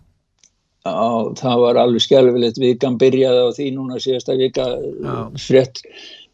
Já, 0.83 0.97
það 1.39 1.61
var 1.63 1.79
alveg 1.79 2.03
skjálfilegt, 2.03 2.59
vikan 2.59 2.99
byrjaði 3.01 3.41
á 3.47 3.49
því 3.57 3.69
núna 3.77 4.01
síðasta 4.03 4.35
vika 4.37 4.67
frett 5.39 5.81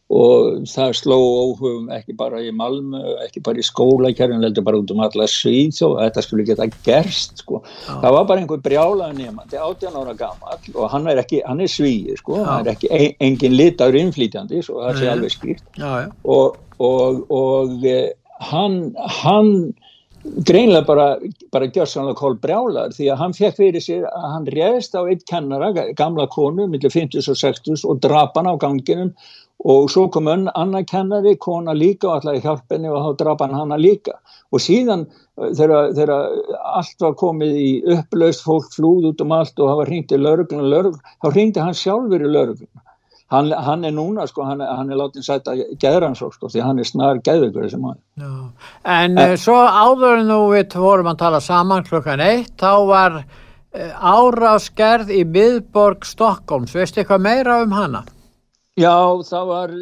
og 0.09 0.63
það 0.71 0.95
sló 0.97 1.17
óhugum 1.21 1.91
ekki 1.93 2.15
bara 2.17 2.41
í 2.41 2.53
Malmö, 2.57 3.01
ekki 3.27 3.43
bara 3.45 3.61
í 3.61 3.67
skólakjærun, 3.67 4.45
heldur 4.47 4.65
bara 4.65 4.81
út 4.81 4.93
um 4.95 5.03
alla 5.05 5.27
og 5.29 5.99
þetta 5.99 6.25
skulle 6.25 6.47
geta 6.49 6.69
gerst 6.87 7.43
sko. 7.43 7.61
Það 7.87 8.15
var 8.17 8.31
bara 8.31 8.41
einhver 8.41 8.63
brjálaði 8.65 9.19
nefandi, 9.19 9.59
18 9.61 9.99
ára 10.01 10.15
gammal 10.17 10.71
og 10.75 10.89
hann 10.95 11.11
er 11.13 11.21
ekki, 11.21 11.43
hann 11.45 11.61
er 11.61 11.69
svíð 11.69 12.17
sko, 12.23 12.39
já. 12.41 12.47
hann 12.49 12.65
er 12.65 12.73
ekki 12.73 12.89
ein, 12.89 13.13
engin 13.21 13.59
litaður 13.59 14.01
innflýtjandi, 14.01 14.63
svo 14.65 14.81
það 14.87 15.03
sé 15.03 15.13
alveg 15.13 15.37
skýrt 15.37 15.69
já, 15.77 15.93
já. 16.07 16.09
og 16.25 16.57
og, 16.79 17.27
og 17.31 17.87
eh, 17.87 18.11
hann, 18.51 18.95
hann 19.23 19.75
greinlega 20.47 20.85
bara, 20.87 21.09
bara 21.53 21.67
gjör 21.67 21.89
sannlega 21.89 22.19
kól 22.19 22.39
brjálar 22.43 22.95
því 22.95 23.11
að 23.13 23.21
hann 23.23 23.37
fekk 23.37 23.59
fyrir 23.59 23.83
sér 23.83 24.07
að 24.11 24.31
hann 24.35 24.49
réðist 24.55 24.97
á 24.99 25.03
eitt 25.07 25.27
kennara, 25.31 25.73
gamla 25.99 26.29
konu 26.31 26.69
millir 26.69 26.93
50 26.93 27.31
og 27.33 27.39
60 27.39 27.85
og 27.89 28.01
drap 28.05 28.37
hann 28.39 28.51
á 28.51 28.55
ganginum 28.61 29.13
og 29.65 29.89
svo 29.91 30.07
kom 30.15 30.29
önn 30.31 30.47
annar 30.55 30.85
kennari, 30.87 31.35
kona 31.37 31.75
líka 31.75 32.09
og 32.09 32.19
alltaf 32.19 32.45
hjálp 32.45 32.75
henni 32.75 32.91
og 32.91 33.01
þá 33.03 33.23
drap 33.23 33.41
hann 33.43 33.57
hana 33.59 33.79
líka. 33.81 34.19
Og 34.55 34.63
síðan 34.63 35.07
þegar, 35.37 36.29
allt 36.79 37.03
var 37.03 37.17
komið 37.19 37.57
í 37.59 37.71
upplaust 37.97 38.45
fólk 38.47 38.71
flúð 38.75 39.11
út 39.13 39.25
um 39.25 39.35
allt 39.35 39.59
og 39.59 39.71
það 39.71 39.81
var 39.83 39.91
hringt 39.93 40.15
í 40.15 40.21
lörglun 40.21 40.63
og 40.63 40.71
lörglun, 40.75 41.17
þá 41.23 41.33
hringdi 41.33 41.65
hann 41.65 41.81
sjálfur 41.81 42.23
í 42.23 42.31
lörglun 42.31 42.71
hann, 43.35 43.51
hann 43.53 43.85
er 43.85 43.93
núna 43.93 44.27
sko, 44.29 44.47
hann, 44.49 44.63
hann 44.65 44.93
er 44.93 45.01
látið 45.01 45.27
sætt 45.27 45.51
að 45.51 45.65
geðransók 45.83 46.37
sko, 46.37 46.51
því 46.53 46.65
hann 46.65 46.81
er 46.81 46.89
snar 46.89 47.21
geðveikur 47.25 47.67
þessi 47.67 47.81
maður. 47.83 48.01
En 48.89 49.19
uh, 49.21 49.35
svo 49.41 49.59
áður 49.59 50.23
en 50.23 50.33
þú 50.33 50.41
við 50.55 50.79
vorum 50.85 51.13
að 51.13 51.21
tala 51.25 51.43
saman 51.45 51.87
klukkan 51.89 52.25
eitt, 52.25 52.55
þá 52.61 52.73
var 52.89 53.19
árásgerð 53.79 55.13
í 55.13 55.25
miðborg 55.29 56.07
Stokkóms, 56.09 56.73
veistu 56.75 57.03
eitthvað 57.03 57.27
meira 57.27 57.61
um 57.63 57.75
hana? 57.77 58.07
Já, 58.79 58.95
það 59.27 59.49
var 59.51 59.75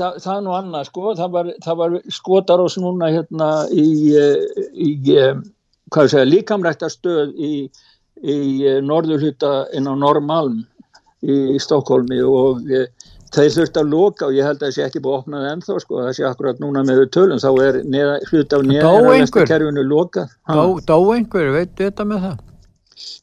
það, 0.00 0.18
það 0.24 0.32
er 0.34 0.42
nú 0.46 0.56
annað 0.56 0.88
sko, 0.88 1.12
það 1.18 1.36
var, 1.36 1.52
það 1.66 1.78
var 1.82 1.96
skotar 2.16 2.64
ás 2.64 2.76
núna 2.80 3.12
hérna 3.14 3.50
í, 3.70 3.86
eh, 4.18 4.64
í, 4.74 4.90
í 4.96 5.20
hvað 5.90 6.10
segja, 6.14 6.30
líkamrættastöð 6.30 7.36
í, 7.36 7.54
í 8.20 8.38
norðurhluta 8.86 9.54
inn 9.76 9.88
á 9.90 9.94
Norrmalm 9.98 10.60
í 11.20 11.58
Stokkólmi 11.60 12.20
og 12.24 12.62
þeir 13.34 13.54
þurft 13.54 13.80
að 13.80 13.90
loka 13.92 14.28
og 14.28 14.36
ég 14.36 14.46
held 14.46 14.60
að 14.60 14.66
það 14.66 14.76
sé 14.76 14.84
ekki 14.86 15.02
búið 15.04 15.14
að 15.14 15.20
opna 15.20 15.40
það 15.42 15.50
ennþá 15.54 15.80
sko, 15.84 15.98
það 16.02 16.14
sé 16.18 16.28
akkurat 16.28 16.62
núna 16.62 16.84
með 16.86 17.02
tölum 17.14 17.42
þá 17.42 17.50
er 17.66 17.80
neða, 17.86 18.14
hlut 18.30 18.56
af 18.56 18.64
neðan 18.66 19.34
kerfinu 19.36 19.84
loka. 19.86 20.26
Dó, 20.48 20.64
dó 20.86 20.96
einhver, 21.14 21.52
veitu 21.54 21.86
þetta 21.86 22.06
með 22.08 22.24
það? 22.26 22.38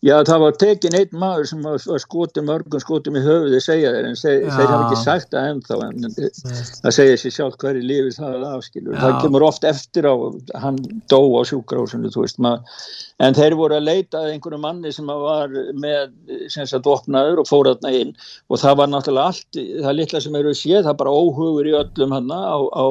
Já, 0.05 0.13
það 0.27 0.43
var 0.43 0.57
tekin 0.61 0.95
einn 0.97 1.17
maður 1.17 1.47
sem 1.49 1.63
var 1.65 2.01
skotum 2.03 2.45
mörgum 2.45 2.81
skotum 2.83 3.17
í 3.17 3.23
höfuði 3.25 3.61
segja 3.63 3.93
þeir 3.95 4.09
en 4.11 4.19
þeir, 4.19 4.43
hafa 4.53 4.77
ekki 4.83 4.99
sagt 5.01 5.31
það 5.33 5.47
ennþá 5.51 5.77
en 5.87 6.07
það 6.13 6.95
segja 6.99 7.17
sér 7.23 7.33
sjálf 7.33 7.57
hverju 7.63 7.81
lífi 7.81 8.13
það 8.19 8.35
er 8.37 8.45
afskilur. 8.51 8.93
Já. 8.93 9.01
Það 9.01 9.17
kemur 9.23 9.47
oft 9.47 9.65
eftir 9.67 10.05
á 10.05 10.13
hann 10.61 10.77
dó 11.09 11.21
á 11.33 11.41
sjúkrásinu 11.49 12.13
þú 12.13 12.25
veist 12.27 12.41
maður 12.45 12.85
en 13.25 13.37
þeir 13.37 13.55
voru 13.57 13.79
að 13.79 13.87
leita 13.87 14.21
einhverju 14.29 14.59
manni 14.61 14.93
sem 14.93 15.09
var 15.09 15.53
með 15.73 16.13
sem 16.53 16.69
sagt 16.69 16.89
opnaður 16.89 17.41
og 17.41 17.49
fór 17.49 17.71
þarna 17.71 17.93
inn 17.97 18.13
og 18.51 18.61
það 18.61 18.77
var 18.81 18.91
náttúrulega 18.93 19.31
allt 19.31 19.61
það 19.87 19.97
litla 19.97 20.21
sem 20.21 20.37
eru 20.37 20.53
séð, 20.53 20.83
það 20.85 20.99
bara 21.01 21.15
óhugur 21.17 21.69
í 21.69 21.73
öllum 21.79 22.13
hann 22.13 22.29
á, 22.29 22.57
á 22.61 22.85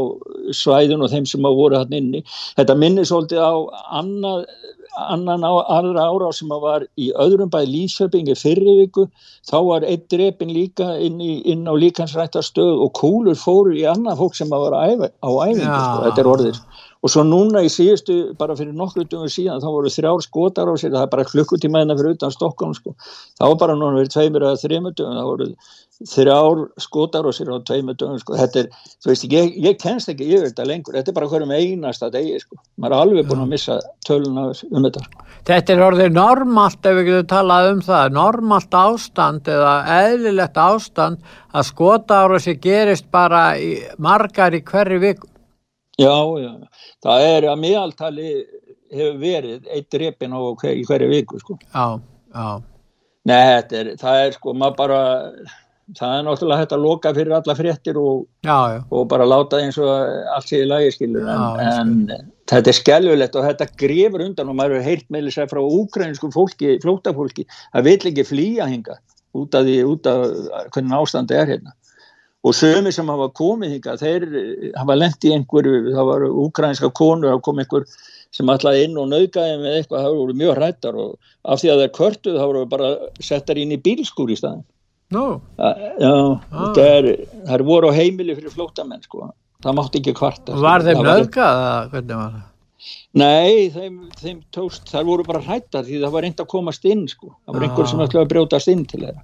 svæðun 0.51 1.07
og 1.07 1.12
þeim 1.14 1.28
sem 1.30 1.47
voru 1.47 1.78
hann 1.78 1.95
inni. 1.95 2.24
Þetta 2.59 2.78
minnir 2.78 3.07
svolítið 3.07 3.43
á 3.47 3.55
annað 4.03 4.47
annan 4.97 5.45
á, 5.45 5.53
aðra 5.79 6.07
ára 6.09 6.31
sem 6.35 6.53
að 6.53 6.65
var 6.65 6.87
í 6.97 7.11
öðrum 7.21 7.51
bæði 7.53 7.73
Lísfjöpingi 7.73 8.37
fyrri 8.39 8.77
viku 8.81 9.07
þá 9.49 9.57
var 9.69 9.87
eitt 9.87 10.07
drepin 10.13 10.53
líka 10.55 10.97
inn, 11.03 11.21
í, 11.21 11.43
inn 11.45 11.69
á 11.69 11.75
líkansrættastöð 11.77 12.83
og 12.87 12.93
kúlur 12.97 13.39
fóru 13.39 13.77
í 13.77 13.85
annað 13.89 14.23
fólk 14.23 14.39
sem 14.39 14.53
að 14.53 14.67
var 14.67 14.79
á 14.81 14.83
æfingu 14.89 15.11
sko, 15.69 16.03
þetta 16.07 16.23
er 16.23 16.31
orðir 16.33 16.61
og 17.03 17.13
svo 17.13 17.25
núna 17.27 17.63
í 17.65 17.71
síðustu 17.73 18.19
bara 18.39 18.57
fyrir 18.59 18.77
nokkru 18.77 19.05
dögum 19.07 19.31
síðan 19.31 19.63
þá 19.63 19.69
voru 19.69 19.93
þrjár 19.93 20.23
skotar 20.25 20.71
á 20.71 20.75
sér 20.81 20.95
það 20.95 21.03
er 21.05 21.11
bara 21.13 21.27
klukkutíma 21.29 21.83
hérna 21.83 21.97
fyrir 21.99 22.17
utan 22.17 22.33
Stokkólm 22.35 22.75
sko. 22.77 22.95
þá 23.39 23.45
var 23.45 23.59
bara 23.63 23.77
núna 23.77 24.01
fyrir 24.01 24.15
tveimur 24.15 24.47
eða 24.47 24.63
þreimur 24.63 24.97
dögum 24.97 25.19
þá 25.19 25.27
voru 25.29 25.49
þrjár 25.97 26.63
skotar 26.81 27.29
og 27.29 27.37
sér 27.37 27.53
á 27.53 27.57
tveimu 27.69 27.95
dögum 27.97 28.19
sko. 28.21 28.37
þetta 28.41 28.63
er, 28.63 28.71
þú 29.05 29.13
veist, 29.13 29.29
ég, 29.33 29.53
ég 29.65 29.79
kennst 29.81 30.11
ekki 30.13 30.29
yfir 30.29 30.51
þetta 30.51 30.67
lengur, 30.69 30.97
þetta 30.97 31.13
er 31.13 31.19
bara 31.21 31.31
hverjum 31.31 31.55
einasta 31.57 32.11
degi 32.13 32.41
sko, 32.43 32.59
maður 32.81 32.97
er 32.97 33.05
alveg 33.05 33.31
búin 33.31 33.45
að 33.45 33.55
missa 33.55 33.79
töluna 34.09 34.49
um 34.51 34.89
þetta 34.89 35.05
sko. 35.07 35.25
Þetta 35.47 35.73
er 35.73 35.85
orðið 35.87 36.13
normalt 36.17 36.91
ef 36.91 36.99
við 36.99 37.09
getum 37.11 37.31
talað 37.31 37.71
um 37.71 37.81
það 37.87 38.17
normalt 38.17 38.77
ástand 38.81 39.49
eða 39.53 39.77
eðlilegt 40.01 40.59
ástand 40.59 41.33
að 41.55 41.71
skotára 41.71 42.43
sér 42.43 42.61
gerist 42.61 43.09
bara 43.15 43.47
í, 43.57 43.77
margar 44.03 44.57
í 44.57 44.65
hverju 44.67 45.01
viku 45.05 45.36
Já, 45.97 46.17
já, 46.43 46.51
það 47.05 47.27
er 47.27 47.49
að 47.51 47.61
miðaltali 47.63 48.31
hefur 48.93 49.21
verið 49.21 49.71
eitt 49.73 50.01
repin 50.03 50.35
á 50.37 50.41
hver, 50.61 50.81
hverju 50.89 51.13
viku 51.13 51.41
sko. 51.41 51.59
Já, 51.73 52.01
já. 52.35 52.49
Nei, 53.27 53.39
er, 53.59 53.95
það 53.99 54.25
er 54.25 54.37
sko, 54.37 54.53
maður 54.55 54.77
bara 54.79 55.01
það 55.95 56.13
er 56.13 56.25
náttúrulega 56.27 56.61
hægt 56.61 56.75
að 56.75 56.85
loka 56.85 57.13
fyrir 57.15 57.35
alla 57.37 57.55
fréttir 57.55 57.99
og, 58.01 58.25
já, 58.47 58.59
já. 58.75 58.79
og 58.91 59.09
bara 59.11 59.27
láta 59.29 59.61
eins 59.63 59.79
og 59.79 59.91
allt 60.35 60.51
sé 60.51 60.63
í 60.65 60.69
lagi 60.69 60.93
skilur 60.97 61.29
en, 61.31 61.43
já, 61.63 61.75
en 61.81 62.25
þetta 62.51 62.73
er 62.73 62.79
skellulegt 62.81 63.39
og 63.39 63.47
þetta 63.47 63.69
grefur 63.79 64.25
undan 64.27 64.51
og 64.51 64.59
maður 64.59 64.81
hefur 64.81 64.89
heyrt 64.91 65.11
með 65.15 65.29
þess 65.29 65.45
að 65.45 65.53
frá 65.55 65.63
úkrænsku 65.63 66.31
fólki, 66.35 66.73
flótafólki 66.83 67.47
það 67.49 67.87
vil 67.87 67.99
ekki 68.11 68.27
flýja 68.27 68.69
hinga 68.71 68.99
út 69.37 69.55
af 69.55 69.67
því, 69.67 69.77
út 69.87 70.11
af 70.11 70.25
hvernig 70.75 70.99
ástandi 70.99 71.39
er 71.39 71.55
hérna 71.55 71.77
og 72.47 72.55
sömi 72.55 72.93
sem 72.95 73.09
hafa 73.11 73.27
komið 73.35 73.75
hinga 73.77 73.97
þeir 74.01 74.29
hafa 74.79 74.99
lendt 74.99 75.27
í 75.27 75.33
einhverju 75.35 75.97
það 75.97 76.11
var 76.13 76.29
úkrænska 76.31 76.93
konur, 76.95 77.33
það 77.33 77.43
kom 77.49 77.63
einhver 77.63 77.89
sem 78.37 78.53
ætlaði 78.53 78.87
inn 78.87 78.97
og 79.01 79.11
nauðgæði 79.11 79.59
með 79.63 79.77
eitthvað 79.81 80.07
það 80.07 80.17
voru 80.21 80.39
mjög 80.39 80.57
hrættar 80.61 81.03
og 81.03 81.35
af 81.47 81.61
því 81.63 81.73
að 81.73 81.77
það 81.81 81.87
er 81.89 81.95
körtuð 81.99 82.41
þá 82.41 82.47
voru 82.47 82.65
bara 82.71 82.91
settar 83.29 83.61
inn 83.61 83.75
í 83.75 83.83
bílskúr 83.83 84.33
í 84.35 84.39
staðin 84.39 84.65
No. 85.15 85.41
Já, 86.03 86.11
ah. 86.11 86.73
það 86.75 86.81
er, 86.83 87.09
er 87.55 87.63
voru 87.67 87.93
á 87.95 87.95
heimili 87.95 88.35
fyrir 88.35 88.51
flótamenn 88.51 89.05
sko, 89.07 89.29
það 89.63 89.77
mátti 89.79 90.01
ekki 90.01 90.15
kvarta. 90.19 90.57
Var 90.59 90.83
þeim 90.83 91.03
eða 91.05 91.19
hvernig 91.93 92.19
var 92.19 92.33
það? 92.35 92.45
Nei, 93.17 93.71
þeim, 93.73 93.95
þeim 94.19 94.41
tóst, 94.55 94.91
það 94.91 95.07
voru 95.09 95.27
bara 95.27 95.43
hrættar 95.45 95.87
því 95.87 96.03
það 96.03 96.17
var 96.17 96.27
reynd 96.27 96.43
að 96.43 96.51
komast 96.51 96.85
inn 96.91 97.07
sko, 97.11 97.31
það 97.47 97.57
var 97.57 97.67
einhver 97.69 97.91
sem 97.91 98.03
ætlaði 98.03 98.25
að 98.25 98.33
brjótast 98.35 98.73
inn 98.73 98.85
til 98.91 99.01
þeirra. 99.05 99.23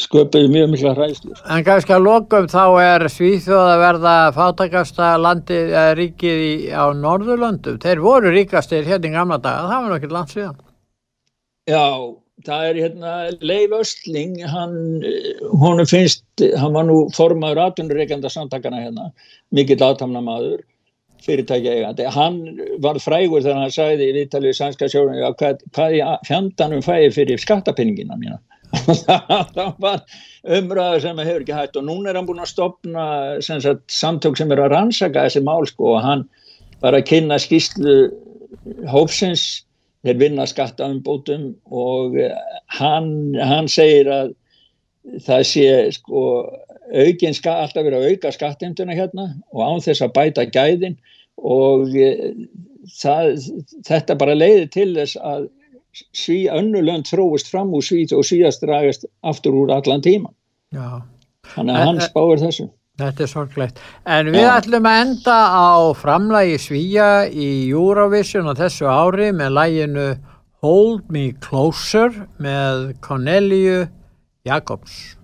Sköpuði 0.00 0.48
mjög 0.52 0.72
mikla 0.72 0.94
hræðslu. 0.96 1.36
En 1.50 1.64
kannski 1.66 1.94
að 1.96 2.06
lokum 2.06 2.48
þá 2.50 2.64
er 2.82 3.06
Svíþjóð 3.10 3.70
að 3.74 3.82
verða 3.82 4.16
fátakasta 4.36 5.12
landi 5.20 5.60
eða 5.68 5.94
ríkið 5.98 6.42
í, 6.46 6.54
á 6.72 6.84
Norðurlöndum. 6.96 7.78
Þeir 7.82 8.02
voru 8.04 8.34
ríkastir 8.34 8.88
hérna 8.88 9.10
í 9.10 9.14
gamla 9.16 9.40
daga, 9.42 9.70
það 9.70 9.86
var 9.86 9.94
nokkið 9.94 10.16
land 10.16 10.34
síðan. 10.34 10.58
Já, 11.70 11.86
það 12.46 12.66
er 12.68 12.80
hérna 12.82 13.14
Leif 13.44 13.76
Östling 13.78 14.36
hann, 14.50 14.76
hún 15.62 15.86
finnst 15.86 16.44
hann 16.58 16.76
var 16.76 16.86
nú 16.88 16.98
formaður 17.14 17.62
aðtunurreikanda 17.66 18.30
samtakana 18.32 18.82
hérna, 18.82 19.10
mikill 19.54 19.80
aðtamna 19.82 20.22
maður 20.24 20.62
fyrirtækja 21.22 21.76
eigandi 21.76 22.08
hann 22.10 22.38
var 22.82 22.98
frægur 23.02 23.44
þegar 23.44 23.60
hann 23.62 23.74
sagði 23.74 24.08
í 24.08 24.16
viðtalið 24.18 24.56
sænska 24.58 24.88
sjóðan 24.90 25.36
hvað, 25.38 25.62
hvað 25.76 25.98
fjandanum 26.26 26.82
fæði 26.84 27.12
fyrir 27.14 27.42
skattapinningina 27.42 28.18
mína 28.18 28.40
það 29.56 29.74
var 29.82 30.02
umræður 30.42 31.02
sem 31.04 31.18
hefur 31.22 31.44
ekki 31.44 31.56
hægt 31.56 31.78
og 31.78 31.86
núna 31.86 32.10
er 32.10 32.18
hann 32.18 32.28
búin 32.28 32.42
að 32.42 32.52
stopna 32.52 33.06
sagt, 33.44 33.84
samtök 33.92 34.38
sem 34.40 34.52
er 34.54 34.64
að 34.64 34.72
rannsaka 34.74 35.26
þessi 35.26 35.44
mál 35.44 35.66
sko, 35.68 35.96
og 35.96 36.06
hann 36.06 36.24
var 36.82 36.96
að 36.96 37.06
kynna 37.10 37.38
skýslu 37.42 37.96
hópsins 38.90 39.64
þeir 40.02 40.18
vinna 40.18 40.46
skattaumbótum 40.50 41.52
og 41.70 42.16
hann, 42.78 43.12
hann 43.38 43.70
segir 43.70 44.10
að 44.10 44.34
það 45.26 45.46
sé 45.50 45.68
sko 45.98 46.24
aukinn 46.92 47.36
skal 47.36 47.64
alltaf 47.64 47.86
vera 47.86 48.00
að 48.00 48.12
auka 48.12 48.32
skatteimtuna 48.34 48.96
hérna 48.96 49.28
og 49.52 49.64
án 49.64 49.82
þess 49.84 50.04
að 50.04 50.14
bæta 50.18 50.46
gæðin 50.52 50.98
og 51.42 51.94
eh, 51.96 52.32
það, 52.98 53.32
þetta 53.88 54.18
bara 54.20 54.36
leiði 54.36 54.68
til 54.74 54.90
þess 54.98 55.18
að 55.20 55.48
sví 56.16 56.44
önnulönd 56.52 57.08
þróist 57.10 57.50
fram 57.52 57.72
úr 57.76 57.84
svít 57.84 58.14
og 58.16 58.24
svíast 58.26 58.64
dragast 58.64 59.08
aftur 59.22 59.56
úr 59.64 59.74
allan 59.74 60.04
tíman 60.04 60.32
Já. 60.72 61.02
þannig 61.54 61.76
að 61.76 61.88
hann 61.88 62.06
spáir 62.06 62.40
þessu 62.42 62.70
Þetta 63.00 63.24
er 63.24 63.30
sorglegt. 63.30 63.78
En 64.04 64.28
við 64.34 64.42
ja. 64.44 64.58
ætlum 64.60 64.84
að 64.84 64.98
enda 65.00 65.36
á 65.48 65.66
framlægi 65.96 66.58
svíja 66.60 67.06
í 67.32 67.48
Eurovision 67.72 68.50
á 68.52 68.54
þessu 68.58 68.84
ári 68.84 69.30
með 69.32 69.54
læginu 69.56 70.04
Hold 70.62 71.08
Me 71.10 71.30
Closer 71.42 72.12
með 72.42 72.92
Corneliu 73.02 73.86
Jakobs. 74.46 75.16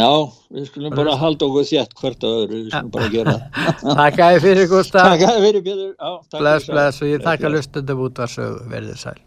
Já, 0.00 0.08
við 0.48 0.70
skulum 0.70 0.94
bara 0.96 1.18
halda 1.20 1.46
okkur 1.50 1.66
þétt 1.68 1.92
hvert 2.00 2.24
að 2.24 2.38
öðru, 2.38 2.60
við 2.62 2.70
skulum 2.72 2.94
bara 2.94 3.10
gera 3.12 3.34
það. 3.36 3.66
Takk 4.00 4.22
að 4.24 4.32
þið 4.32 4.46
fyrir 4.46 4.70
Gustaf. 4.72 5.10
Takk 5.10 5.26
að 5.26 5.34
þið 5.36 5.46
fyrir 5.46 5.66
Björður. 5.66 5.92
Bless, 6.38 6.70
bless 6.72 7.04
og 7.04 7.12
ég 7.12 7.28
takk 7.28 7.44
að 7.44 7.54
lustundum 7.58 8.02
út 8.06 8.24
að 8.24 8.32
sögu 8.38 8.72
verðið 8.72 8.98
sæl. 9.04 9.18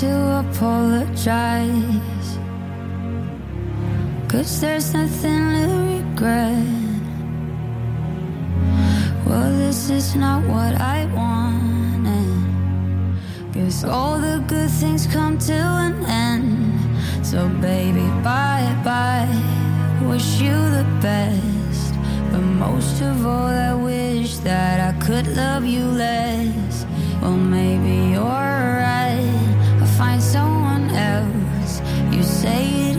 To 0.00 0.44
apologize 0.46 2.12
Cause 4.32 4.62
there's 4.62 4.94
nothing 4.94 5.52
to 5.52 5.66
regret. 5.92 6.64
Well, 9.26 9.52
this 9.58 9.90
is 9.90 10.16
not 10.16 10.42
what 10.48 10.80
I 10.80 11.04
wanted. 11.12 12.32
Guess 13.52 13.84
all 13.84 14.18
the 14.18 14.42
good 14.48 14.70
things 14.70 15.06
come 15.06 15.36
to 15.36 15.52
an 15.52 16.06
end. 16.06 16.80
So, 17.26 17.46
baby, 17.60 18.08
bye 18.24 18.74
bye. 18.82 19.28
Wish 20.08 20.40
you 20.40 20.56
the 20.78 20.86
best. 21.02 21.92
But 22.30 22.40
most 22.40 23.02
of 23.02 23.26
all, 23.26 23.52
I 23.52 23.74
wish 23.74 24.38
that 24.38 24.80
I 24.80 24.98
could 24.98 25.26
love 25.36 25.66
you 25.66 25.84
less. 25.84 26.86
Well, 27.20 27.36
maybe 27.36 28.12
you're 28.14 28.80
say 32.42 32.91